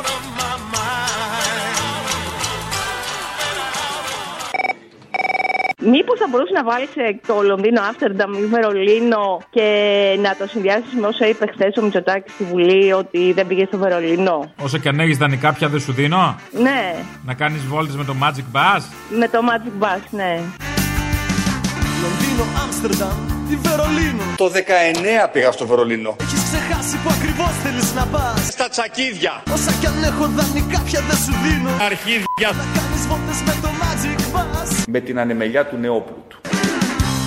Μήπως 5.81 6.18
θα 6.18 6.26
μπορούσε 6.31 6.53
να 6.53 6.64
βάλεις 6.64 6.89
ε, 6.97 7.20
το 7.26 7.43
Λονδίνο, 7.43 7.81
Άμστερνταμ 7.83 8.33
ή 8.33 8.47
Βερολίνο 8.47 9.41
και 9.51 9.66
να 10.22 10.37
το 10.37 10.47
συνδυάσεις 10.47 10.93
με 11.01 11.07
όσα 11.07 11.26
είπε 11.28 11.47
χθες 11.53 11.76
ο 11.76 11.83
Μητσοτάκης 11.83 12.33
στη 12.33 12.45
Βουλή 12.45 12.93
ότι 12.93 13.33
δεν 13.33 13.47
πήγες 13.47 13.66
στο 13.68 13.78
Βερολίνο; 13.78 14.53
Όσο 14.62 14.78
και 14.78 14.89
αν 14.89 15.01
έχεις 15.01 15.16
δανεικά 15.16 15.53
πια 15.53 15.68
δεν 15.68 15.81
σου 15.81 15.93
δίνω; 15.93 16.37
Ναι, 16.53 16.95
Να 17.24 17.35
κάνεις 17.35 17.64
βόλτες 17.66 17.97
με 17.97 18.05
το 18.05 18.14
Magic 18.22 18.57
Bus; 18.57 18.83
με 19.18 19.28
το 19.28 19.39
Magic 19.49 19.85
Bus, 19.85 20.03
ναι. 20.11 20.41
Λονδίνο, 22.03 22.45
Άμστερνταμ 22.62 23.18
ή 23.53 23.57
Βερολίνο 23.66 24.24
Το 24.37 24.47
19 25.24 25.28
πήγα 25.33 25.53
στο 25.53 25.66
Βερολίνο. 25.66 26.16
Έχεις 26.20 26.43
ξεχάσει 26.49 26.97
που 27.03 27.11
ακριβώς 27.16 27.53
θέλεις 27.62 27.95
να 27.95 28.05
πας 28.12 28.47
Στα 28.57 28.68
τσακίδια. 28.68 29.43
Όσα 29.55 29.72
κι 29.81 29.87
αν 29.87 30.03
έχω 30.11 30.24
δανεικά 30.37 30.81
πια 30.87 31.01
δεν 31.09 31.16
σου 31.24 31.33
δίνω 31.45 31.70
Αρχίδια. 31.89 32.49
Να 32.61 32.64
κάνεις 32.76 33.03
βόλτες 33.09 33.39
με 33.47 33.55
το 33.62 33.68
Magic 33.68 33.68
Bus 33.68 33.70
Με 34.94 35.01
την 35.01 35.18
ανεμελιά 35.18 35.62
του 35.66 35.76
Νεόπλουτου. 35.76 36.36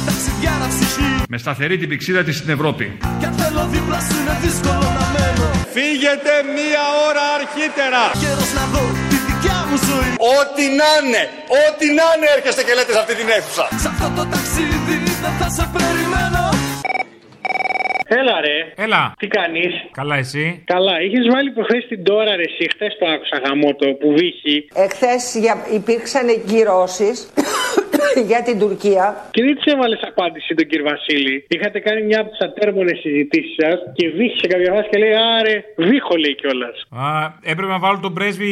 Ταξιδιάρα 0.07 0.67
ψυχή 0.74 1.09
Με 1.30 1.38
σταθερή 1.38 1.78
την 1.78 1.89
πηξίδα 1.89 2.21
της 2.24 2.36
στην 2.38 2.49
Ευρώπη. 2.57 2.86
Κι 3.19 3.26
αν 3.26 3.34
θέλω 3.41 3.61
δίπλα 3.74 3.99
σου 4.07 4.15
είναι 4.19 4.36
δύσκολο 4.43 4.88
να 4.99 5.05
μένω 5.13 5.45
Φύγετε 5.76 6.34
μία 6.57 6.84
ώρα 7.07 7.26
αρχίτερα. 7.39 8.01
Καιρός 8.24 8.51
να 8.59 8.63
δω 8.74 8.84
τη 9.09 9.17
δικιά 9.28 9.57
μου 9.67 9.78
ζωή 9.89 10.11
Ό,τι 10.38 10.65
να 10.80 10.89
είναι, 11.01 11.24
ό,τι 11.63 11.86
να 11.97 12.05
είναι 12.13 12.28
έρχεστε 12.36 12.61
και 12.67 12.74
λέτε 12.78 12.91
σε 12.95 12.99
αυτή 13.03 13.13
την 13.19 13.28
αίθουσα. 13.36 13.65
Σ' 13.84 13.88
αυτό 13.91 14.07
το 14.17 14.24
ταξίδι 14.34 14.95
δεν 15.24 15.34
θα 15.39 15.47
σε 15.57 15.65
περιμένω 15.76 16.33
Έλα 18.20 18.41
ρε. 18.41 18.84
Έλα. 18.84 19.14
Τι 19.18 19.28
κάνεις; 19.28 19.74
Καλά, 19.91 20.16
εσύ; 20.16 20.64
Καλά, 20.66 21.01
είχες 21.01 21.26
βάλει 21.34 21.51
προχθές 21.51 21.86
την 21.88 22.03
τώρα 22.03 22.36
ρε. 22.36 22.43
Εσύ; 22.43 22.70
Χθες 22.74 22.97
το 22.99 23.05
άκουσα 23.07 23.38
γαμότο 23.45 23.93
που 23.93 24.14
βύχει. 24.14 24.68
Εχθές 24.74 25.36
για... 25.39 25.55
υπήρξαν 25.74 26.28
κυρώσεις 26.45 27.34
για 28.30 28.41
την 28.48 28.60
Τουρκία. 28.60 29.06
Και 29.32 29.44
δεν 29.44 29.56
της 29.56 29.74
έβαλες 29.74 30.00
απάντηση 30.12 30.54
τον 30.54 30.66
κύριο 30.68 30.86
Βασίλη. 30.91 31.46
Είχατε 31.48 31.80
κάνει 31.80 32.02
μια 32.10 32.20
από 32.22 32.30
τις 32.30 32.39
ατέρμονες 32.48 32.98
συζητήσεις 33.00 33.56
σας 33.62 33.78
και 33.98 34.10
βύχησε 34.18 34.48
κάποια 34.48 34.74
φάση 34.74 34.88
και 34.91 34.98
λέει 34.98 35.16
Άρε, 35.38 35.56
βύχω 35.89 36.16
λέει 36.24 36.36
κιόλας. 36.36 36.76
Α, 37.06 37.08
έπρεπε 37.52 37.72
να 37.72 37.80
βάλω 37.80 38.00
τον 38.02 38.14
πρέσβη. 38.14 38.52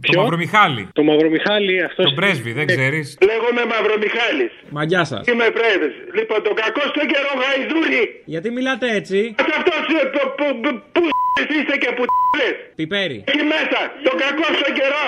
Ποιο; 0.00 0.12
Το 0.12 0.20
Μαυρομιχάλη. 0.20 0.82
Το 0.92 1.02
Μαυρομιχάλη 1.02 1.82
αυτός. 1.82 2.04
Τον 2.04 2.14
πρέσβη, 2.14 2.52
δεν 2.52 2.66
ξέρεις. 2.66 3.06
Λέγομαι 3.28 3.62
Μαυρομιχάλης. 3.74 4.52
Μα 4.76 4.82
γεια 4.84 5.04
σας. 5.04 5.26
Είμαι 5.26 5.46
πρέσβης. 5.58 5.94
Λοιπόν, 6.18 6.38
τον 6.46 6.54
κακό 6.62 6.82
στον 6.92 7.06
καιρό 7.12 7.32
γαϊδούρι. 7.42 8.04
Γιατί 8.24 8.48
μιλάτε 8.50 8.86
έτσι; 8.98 9.18
Σε 9.48 9.54
αυτός 9.58 9.82
ε, 10.02 10.06
που, 10.12 10.20
που, 10.38 10.46
που, 10.62 10.70
που 10.92 11.02
είστε 11.42 11.76
και 11.82 11.90
που 11.96 12.04
λες. 12.38 12.54
Πιπέρι. 12.76 13.18
Εκεί 13.30 13.44
μέσα, 13.54 13.80
τον 14.06 14.16
κακό 14.22 14.46
στον 14.60 14.72
καιρό. 14.78 15.06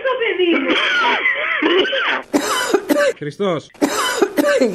Στο 0.00 0.12
παιδί 0.20 0.48
Χριστός. 3.20 3.62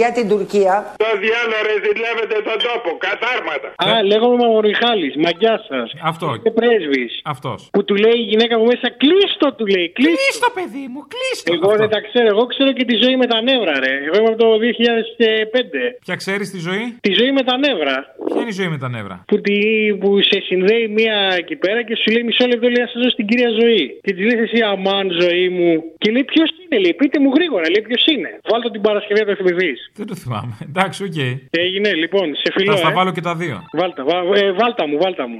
για 0.02 0.12
την 0.18 0.26
Τουρκία. 0.32 0.74
Το 1.04 1.10
διάλογο 1.24 1.62
ρε 1.68 1.76
ζηλεύετε 1.86 2.36
τον 2.50 2.58
τόπο, 2.68 2.90
κατάρματα. 3.08 3.68
Α, 3.86 4.04
λέγομαι 4.12 4.36
Μαυρομιχάλη, 4.44 5.08
μαγιά 5.26 5.56
σας. 5.70 5.88
Αυτό. 6.12 6.28
Και 6.44 6.52
πρέσβης. 6.60 7.14
Αυτός. 7.34 7.60
Που 7.76 7.82
του 7.88 7.96
λέει 8.04 8.18
η 8.24 8.26
γυναίκα 8.32 8.54
μου 8.60 8.66
μέσα, 8.72 8.88
κλείστο 9.02 9.48
του 9.58 9.66
λέει. 9.76 9.88
Κλείστο, 9.98 10.18
Κλείστο, 10.22 10.48
παιδί 10.58 10.86
μου, 10.92 11.02
κλείστο. 11.14 11.50
Εγώ 11.58 11.70
δεν 11.82 11.90
τα 11.96 12.00
ξέρω. 12.08 12.28
Εγώ 12.36 12.44
ξέρω 12.54 12.72
και 12.78 12.86
τη 12.90 12.96
ζωή 13.04 13.16
με 13.22 13.28
τα 13.34 13.38
νεύρα, 13.48 13.74
ρε. 13.86 13.94
Εγώ 14.08 14.16
είμαι 14.20 14.32
από 14.34 14.40
το 14.44 14.50
2005. 14.66 15.82
Ποια 16.06 16.16
ξέρεις 16.22 16.48
τη 16.54 16.60
ζωή; 16.68 16.84
Τη 17.06 17.12
ζωή 17.20 17.32
με 17.38 17.44
τα 17.50 17.56
νεύρα. 17.66 17.96
Ποια 18.30 18.40
είναι 18.42 18.54
η 18.56 18.58
ζωή 18.60 18.70
με 18.76 18.78
τα 18.84 18.90
νεύρα; 18.96 19.16
Που, 19.30 19.36
τη, 19.46 19.58
που 20.02 20.10
σε 20.30 20.38
συνδέει 20.48 20.85
μία 20.98 21.18
εκεί 21.42 21.56
πέρα 21.56 21.84
και 21.88 21.96
σου 22.02 22.12
λέει 22.14 22.24
μισό 22.24 22.46
λεπτό 22.52 22.68
λέει 22.74 22.82
να 22.86 22.90
σας 22.92 23.02
δώσω 23.02 23.16
την 23.16 23.28
κυρία 23.30 23.50
Ζωή. 23.62 23.84
Και 24.06 24.14
της 24.14 24.24
λες 24.30 24.40
εσύ 24.46 24.60
αμάν 24.72 25.06
Ζωή 25.22 25.50
μου. 25.58 25.72
Και 25.98 26.12
λέει 26.12 26.24
ποιος 26.24 26.50
είναι, 26.62 26.78
λέει 26.84 26.94
πείτε 26.94 27.18
μου 27.20 27.30
γρήγορα, 27.36 27.66
λέει 27.74 27.84
ποιος 27.90 28.04
είναι. 28.14 28.30
Βάλτε 28.52 28.70
την 28.76 28.82
Παρασκευή 28.82 29.20
να 29.24 29.26
το 29.26 29.36
θυμηθείς. 29.36 29.80
Δεν 30.00 30.08
το 30.12 30.16
θυμάμαι. 30.16 30.54
Εντάξει, 30.70 31.04
οκ. 31.04 31.18
Έγινε 31.66 31.90
λοιπόν, 31.94 32.36
σε 32.36 32.50
φιλώ. 32.56 32.72
Θα 32.72 32.78
στα 32.78 32.90
ε. 32.90 32.94
βάλω 32.94 33.12
και 33.12 33.22
τα 33.22 33.36
δύο. 33.36 33.58
Βάλτα, 33.80 34.04
βα, 34.04 34.18
ε, 34.40 34.52
βάλτα 34.52 34.88
μου, 34.88 34.98
βάλτα 34.98 35.28
μου. 35.28 35.40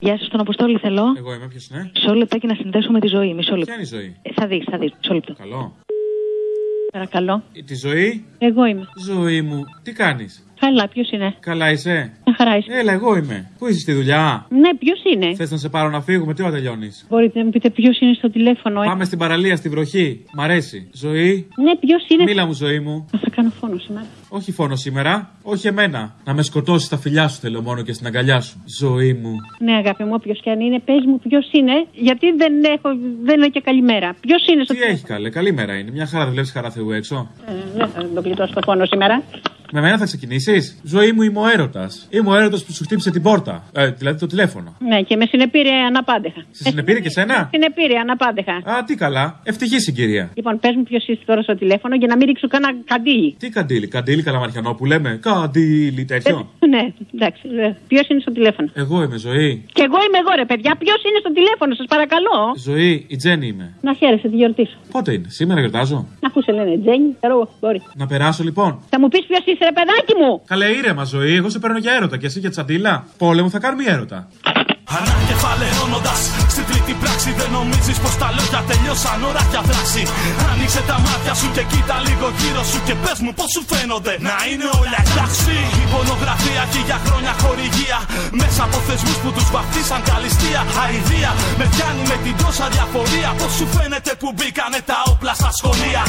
Γεια 0.00 0.18
σας, 0.18 0.28
τον 0.28 0.40
Αποστόλη 0.40 0.78
θέλω. 0.78 1.04
Εγώ 1.18 1.34
είμαι, 1.34 1.48
ποιος 1.48 1.68
είναι; 1.68 1.90
Μισό 1.94 2.14
λεπτάκι 2.14 2.46
να 2.46 2.54
συνδέσω 2.54 2.90
με 2.90 3.00
τη 3.00 3.06
Ζωή. 3.06 3.34
Μισό 3.34 3.56
λεπτό. 3.56 3.64
Ποια 3.64 3.74
είναι 3.74 3.82
η 3.82 3.86
Ζωή; 3.86 4.16
Ε, 4.22 4.30
θα 4.32 4.46
δεις, 4.46 4.64
θα 4.70 4.78
δεις. 4.78 4.92
Μισό 5.00 5.14
λεπτό. 5.14 5.34
Καλό. 5.34 5.76
Παρακαλώ. 6.92 7.42
Ε, 7.52 7.62
Τη 7.62 7.74
ζωή; 7.74 8.24
Εγώ 8.38 8.64
είμαι. 8.64 8.84
Ζωή 9.06 9.42
μου. 9.42 9.62
Τι 9.82 9.92
κάνεις; 9.92 10.45
Καλά, 10.60 10.88
ποιος 10.88 11.10
είναι; 11.10 11.34
Καλά 11.40 11.70
είσαι; 11.70 12.12
Μια 12.24 12.34
χαρά 12.38 12.56
είσαι. 12.56 12.72
Έλα, 12.72 12.92
εγώ 12.92 13.16
είμαι. 13.16 13.50
Πού 13.58 13.66
είσαι 13.66 13.78
στη 13.80 13.92
δουλειά; 13.92 14.46
Ναι, 14.48 14.74
ποιος 14.74 15.00
είναι; 15.14 15.34
Θες 15.34 15.50
να 15.50 15.56
σε 15.56 15.68
πάρω 15.68 15.90
να 15.90 16.00
φύγουμε, 16.00 16.34
τι 16.34 16.42
ώρα 16.42 16.50
τελειώνεις; 16.52 17.06
Μπορείτε 17.08 17.38
να 17.38 17.44
μου 17.44 17.50
πείτε 17.50 17.70
ποιος 17.70 18.00
είναι 18.00 18.14
στο 18.14 18.30
τηλέφωνο. 18.30 18.82
ε; 18.82 18.86
Πάμε 18.86 19.04
στην 19.04 19.18
παραλία, 19.18 19.56
στη 19.56 19.68
βροχή. 19.68 20.24
Μ' 20.36 20.40
αρέσει. 20.40 20.88
Ζωή. 20.92 21.48
Ναι, 21.62 21.76
ποιος 21.76 22.06
είναι; 22.08 22.22
Μίλα 22.22 22.46
μου, 22.46 22.52
ζωή 22.52 22.80
μου. 22.80 23.06
Θα 23.10 23.30
κάνω 23.36 23.50
φόνο 23.60 23.78
σήμερα. 23.78 24.06
Όχι 24.28 24.52
φόνο 24.52 24.76
σήμερα, 24.76 25.30
όχι 25.42 25.66
εμένα. 25.66 26.14
Να 26.24 26.34
με 26.34 26.42
σκοτώσεις 26.42 26.88
τα 26.88 26.98
φιλιά 26.98 27.28
σου 27.28 27.40
θέλω 27.40 27.62
μόνο 27.62 27.82
και 27.82 27.92
στην 27.92 28.06
αγκαλιά 28.06 28.40
σου. 28.40 28.62
Ζωή 28.78 29.12
μου. 29.12 29.32
Ναι, 29.58 29.72
αγάπη 29.72 30.04
μου, 30.04 30.10
όποιος 30.14 30.40
και 30.42 30.50
αν 30.50 30.60
είναι, 30.60 30.80
πες 30.84 31.04
μου 31.06 31.18
ποιος 31.18 31.48
είναι, 31.52 31.86
γιατί 31.92 32.26
δεν 32.32 32.52
έχω, 32.64 32.88
δεν 33.22 33.36
είναι 33.36 33.48
και 33.48 33.60
καλημέρα. 33.60 34.14
Ποιος 34.20 34.46
είναι 34.46 34.64
στο 34.64 34.74
Τι 34.74 34.80
έχει 34.82 35.04
καλέ, 35.04 35.28
καλή 35.30 35.52
μέρα 35.52 35.74
είναι. 35.78 35.90
Μια 35.90 36.06
χαρά 36.06 36.24
δεν 36.24 36.32
βλέπεις 36.32 36.50
χαρά 36.52 36.70
Θεού 36.70 36.90
έξω; 36.90 37.30
Ε, 37.48 37.52
δεν 37.76 37.88
θα 37.88 38.08
τον 38.14 38.22
κλειτώσω 38.22 38.52
το 38.54 38.60
φόνο 38.64 38.84
σήμερα. 38.84 39.22
Με 39.72 39.80
μένα 39.80 39.98
θα 39.98 40.04
ξεκινήσεις; 40.04 40.80
Ζωή 40.82 41.12
μου 41.12 41.22
είμαι 41.22 41.38
ο 41.40 41.48
έρωτας. 41.48 42.06
Είμαι 42.10 42.30
ο 42.30 42.34
έρωτας 42.34 42.64
που 42.64 42.72
σου 42.72 42.84
χτύπησε 42.84 43.10
την 43.10 43.22
πόρτα. 43.22 43.64
Ε, 43.72 43.90
δηλαδή 43.90 44.18
το 44.18 44.26
τηλέφωνο. 44.26 44.76
Ναι, 44.78 45.02
και 45.02 45.16
με 45.16 45.26
συνεπήρε 45.26 45.70
αναπάντεχα. 45.88 46.40
Σε 46.50 46.62
συνεπήρε 46.68 47.00
και 47.00 47.10
σένα; 47.10 47.48
Συνεπήρε 47.54 47.98
αναπάντεχα. 47.98 48.52
Α, 48.52 48.84
τι 48.86 48.94
καλά. 48.94 49.40
Ευτυχή 49.42 49.80
συγκυρία. 49.80 50.30
Λοιπόν, 50.34 50.58
πες 50.60 50.74
μου 50.76 50.82
ποιος 50.82 51.06
είσαι 51.08 51.22
τώρα 51.26 51.42
στο 51.42 51.54
τηλέφωνο 51.56 51.94
για 51.96 52.06
να 52.06 52.16
μην 52.16 52.26
ρίξω 52.26 52.48
κανένα 52.48 52.74
καντήλι. 52.84 53.36
Τι 53.38 53.48
καντήλι, 53.48 53.88
καντήλι 53.88 54.22
καλαμαριανό 54.22 54.74
που 54.74 54.84
λέμε; 54.84 55.18
Καντήλι 55.22 56.04
τέτοιο. 56.04 56.48
Ναι, 56.68 56.82
εντάξει. 57.14 57.42
Ποιος 57.88 58.08
είναι 58.08 58.20
στο 58.20 58.32
τηλέφωνο; 58.32 58.68
Εγώ 58.74 59.02
είμαι 59.02 59.16
ζωή. 59.16 59.64
Και 59.72 59.82
εγώ 59.88 59.98
είμαι 60.06 60.18
εγώ, 60.22 60.32
ρε 60.36 60.44
παιδιά. 60.44 60.72
Ποιος 60.78 61.00
είναι 61.06 61.18
στο 61.24 61.32
τηλέφωνο, 61.38 61.74
σας 61.74 61.86
παρακαλώ. 61.94 62.36
Ζωή, 62.68 63.06
η 63.08 63.16
Τζέννη 63.16 63.46
είμαι. 63.46 63.66
Να 63.80 63.92
χαίρεσαι 63.94 64.28
τη 64.28 64.36
γιορτή 64.36 64.64
σου. 64.70 64.78
Πότε 64.90 65.12
είναι, 65.12 65.28
σήμερα 65.28 65.60
γιορτάζω; 65.60 65.98
Αφού 66.26 66.42
σε 66.42 66.52
λένε 66.52 66.78
Τζέννη, 66.84 67.08
ξέρω 67.18 67.34
εγώ, 67.36 67.46
μπορεί. 67.60 67.80
Να 67.94 68.06
περάσω 68.06 68.42
λοιπόν. 68.48 68.70
Θα 68.92 69.00
μου 69.00 69.08
πεις 69.08 69.24
ποιος 69.30 69.44
είσαι, 69.44 69.55
ρε 69.64 69.72
παιδάκι 69.78 70.14
μου. 70.20 70.42
Καλέ 70.46 70.66
ήρεμα 70.78 71.04
ζωή, 71.04 71.34
εγώ 71.34 71.48
σε 71.50 71.58
παίρνω 71.58 71.78
για 71.78 71.92
έρωτα 71.92 72.16
και 72.20 72.26
εσύ 72.26 72.38
για 72.38 72.50
τσαντίλα. 72.50 73.06
Πόλεμο 73.18 73.48
θα 73.50 73.58
κάνουμε 73.58 73.84
έρωτα. 73.94 74.28
Ανακεφαλαιώνοντας 74.98 76.20
στην 76.54 76.64
τρίτη 76.68 76.92
πράξη, 77.02 77.30
δεν 77.40 77.50
νομίζεις 77.56 77.98
πως 78.02 78.14
τα 78.22 78.28
λόγια 78.36 78.60
τελειώσαν 78.70 79.20
ώρα 79.30 79.42
για 79.52 79.62
δράση. 79.68 80.02
Άνοιξε 80.50 80.80
τα 80.90 80.96
μάτια 81.04 81.34
σου 81.40 81.48
και 81.56 81.64
κοίτα 81.70 81.96
λίγο 82.06 82.26
γύρω 82.38 82.62
σου 82.70 82.78
και 82.86 82.94
πες 83.02 83.18
μου 83.24 83.32
πώς 83.38 83.48
σου 83.54 83.62
φαίνονται 83.70 84.14
να 84.28 84.36
είναι 84.48 84.66
όλα 84.80 84.98
εντάξει. 85.06 85.54
Η 85.82 85.84
πορνογραφία 85.92 86.62
έχει 86.68 86.80
για 86.88 86.98
χρόνια 87.06 87.32
χορηγία. 87.42 87.98
Μέσα 88.40 88.60
από 88.66 88.78
θεσμούς 88.86 89.18
που 89.22 89.30
τους 89.36 89.48
βαφτίσαν 89.54 90.00
καλυστία. 90.10 90.60
Αιδία 90.82 91.30
με 91.58 91.64
πιάνει 91.72 92.04
με 92.10 92.16
την 92.24 92.34
τόσα 92.42 92.66
διαφορία. 92.74 93.28
Πώς 93.40 93.52
σου 93.58 93.66
φαίνεται 93.74 94.12
που 94.20 94.28
μπήκανε 94.36 94.80
τα 94.90 94.98
όπλα 95.12 95.32
στα 95.40 95.50
σχολεία. 95.58 96.02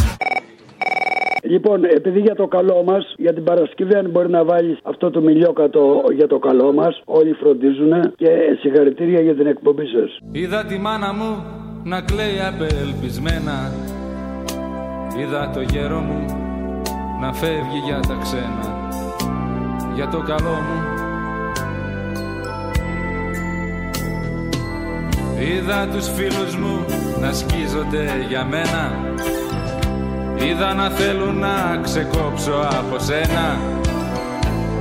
Λοιπόν, 1.50 1.84
επειδή 1.84 2.20
για 2.20 2.36
το 2.36 2.48
καλό 2.48 2.84
μας, 2.84 3.14
για 3.18 3.34
την 3.34 3.44
Παρασκευή, 3.44 3.96
αν 3.96 4.10
μπορεί 4.10 4.30
να 4.30 4.44
βάλει 4.44 4.78
αυτό 4.84 5.10
το 5.10 5.22
μιλιόκατο 5.22 6.04
για 6.16 6.28
το 6.28 6.40
καλό 6.40 6.74
μας, 6.74 7.02
όλοι 7.06 7.34
φροντίζουν 7.34 8.14
και 8.16 8.30
συγχαρητήρια 8.60 9.22
για 9.22 9.36
την 9.36 9.48
εκπομπή 9.48 9.86
σας. 9.86 10.20
Είδα 10.32 10.66
τη 10.66 10.78
μάνα 10.78 11.14
μου 11.14 11.44
να 11.84 12.02
κλαίει 12.02 12.40
απελπισμένα. 12.50 13.72
Είδα 15.20 15.52
το 15.54 15.62
γέρο 15.62 16.00
μου 16.00 16.26
να 17.22 17.34
φεύγει 17.34 17.80
για 17.86 18.00
τα 18.08 18.18
ξένα. 18.22 18.66
Για 19.96 20.08
το 20.08 20.18
καλό 20.18 20.58
μου. 20.66 20.80
Είδα 25.40 25.88
τους 25.94 26.10
φίλους 26.10 26.56
μου 26.56 26.86
να 27.22 27.32
σκίζονται 27.34 28.06
για 28.30 28.46
μένα 28.46 28.82
Είδα 30.48 30.74
να 30.74 30.90
θέλουν 30.90 31.40
να 31.40 31.80
ξεκόψω 31.84 32.68
από 32.80 33.00
σένα. 33.00 33.58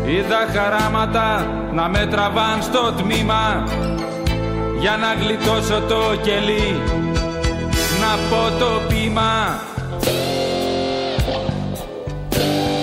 Είδα 0.07 0.41
χαράματα 0.55 1.47
να 1.73 1.89
με 1.89 2.07
τραβάν 2.11 2.63
στο 2.63 2.93
τμήμα. 2.93 3.65
Για 4.79 4.97
να 4.97 5.25
γλιτώσω 5.25 5.81
το 5.89 6.01
κελί 6.23 6.81
Να 8.01 8.13
πω 8.29 8.59
το 8.59 8.81
πείμα. 8.89 9.61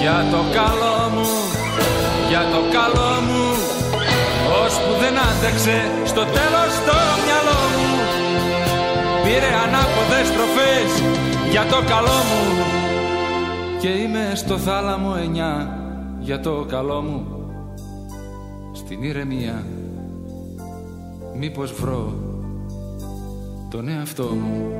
Για 0.01 0.25
το 0.31 0.41
καλό 0.53 0.97
μου 1.13 1.29
Για 2.29 2.43
το 2.53 2.61
καλό 2.77 3.11
μου 3.27 3.45
Ώσπου 4.63 4.91
δεν 5.01 5.15
άντεξε 5.29 5.77
στο 6.05 6.23
τέλος 6.35 6.71
το 6.87 6.97
μυαλό 7.23 7.61
μου. 7.77 7.91
Πήρε 9.23 9.51
ανάποδες 9.63 10.27
στροφές 10.27 10.91
για 11.53 11.65
το 11.65 11.75
καλό 11.75 12.17
μου. 12.29 12.41
Και 13.81 13.87
είμαι 13.87 14.31
στο 14.35 14.57
θάλαμο 14.57 15.15
εννιά. 15.23 15.77
Για 16.19 16.39
το 16.39 16.65
καλό 16.69 17.01
μου. 17.01 17.25
Στην 18.73 19.03
ηρεμία. 19.03 19.65
Μήπως 21.39 21.73
βρω 21.73 22.13
τον 23.69 23.87
εαυτό 23.87 24.23
μου. 24.23 24.79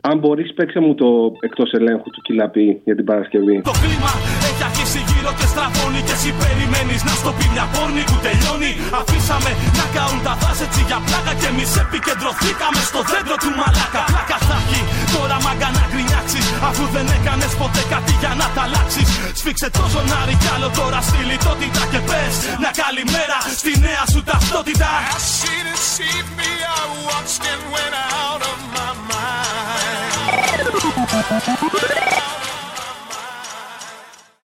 Αν 0.00 0.18
μπορείς, 0.18 0.54
παίξε 0.54 0.80
μου 0.80 0.94
το 0.94 1.06
εκτός 1.40 1.72
ελέγχου 1.72 2.10
του 2.10 2.20
κυλαπή 2.22 2.80
για 2.84 2.94
την 2.94 3.04
Παρασκευή. 3.04 3.60
Το 3.60 3.70
κλίμα 3.70 4.37
γυρίσει 4.88 5.12
γύρω 5.12 5.32
και 5.38 5.46
στραβώνει. 5.52 6.00
Και 6.08 6.14
εσύ 6.18 6.30
περιμένεις 6.40 7.00
να 7.08 7.14
στο 7.20 7.30
πει 7.36 7.46
μια 7.54 7.66
πόρνη 7.74 8.02
που 8.10 8.16
τελειώνει. 8.26 8.72
Αφήσαμε 9.00 9.50
να 9.78 9.84
καούν 9.94 10.20
τα 10.26 10.34
δάση 10.40 10.66
για 10.88 10.98
πλάκα. 11.06 11.32
Και 11.40 11.48
εμείς 11.52 11.70
επικεντρωθήκαμε 11.84 12.80
στο 12.90 13.00
δέντρο 13.10 13.36
του 13.42 13.50
μαλάκα. 13.58 14.02
Πλάκα 14.12 14.38
θα 14.48 14.56
έχει 14.62 14.80
τώρα 15.14 15.36
μαγκα 15.44 15.68
να 15.78 15.84
γκρινιάξεις. 15.90 16.46
Αφού 16.68 16.84
δεν 16.94 17.06
έκανες 17.16 17.52
ποτέ 17.60 17.82
κάτι 17.92 18.12
για 18.22 18.32
να 18.40 18.46
τα 18.54 18.62
αλλάξεις. 18.66 19.08
Σφίξε 19.38 19.68
το 19.78 19.84
ζωνάρι 19.92 20.36
καλό 20.44 20.54
άλλο 20.54 20.68
τώρα 20.78 21.00
στη 21.08 21.18
λιτότητα 21.30 21.82
και 21.92 22.00
πες. 22.08 22.34
Να 22.62 22.70
καλημέρα 22.82 23.38
στη 23.60 23.72
νέα 23.84 24.04
σου 24.12 24.20
ταυτότητα. 24.28 24.90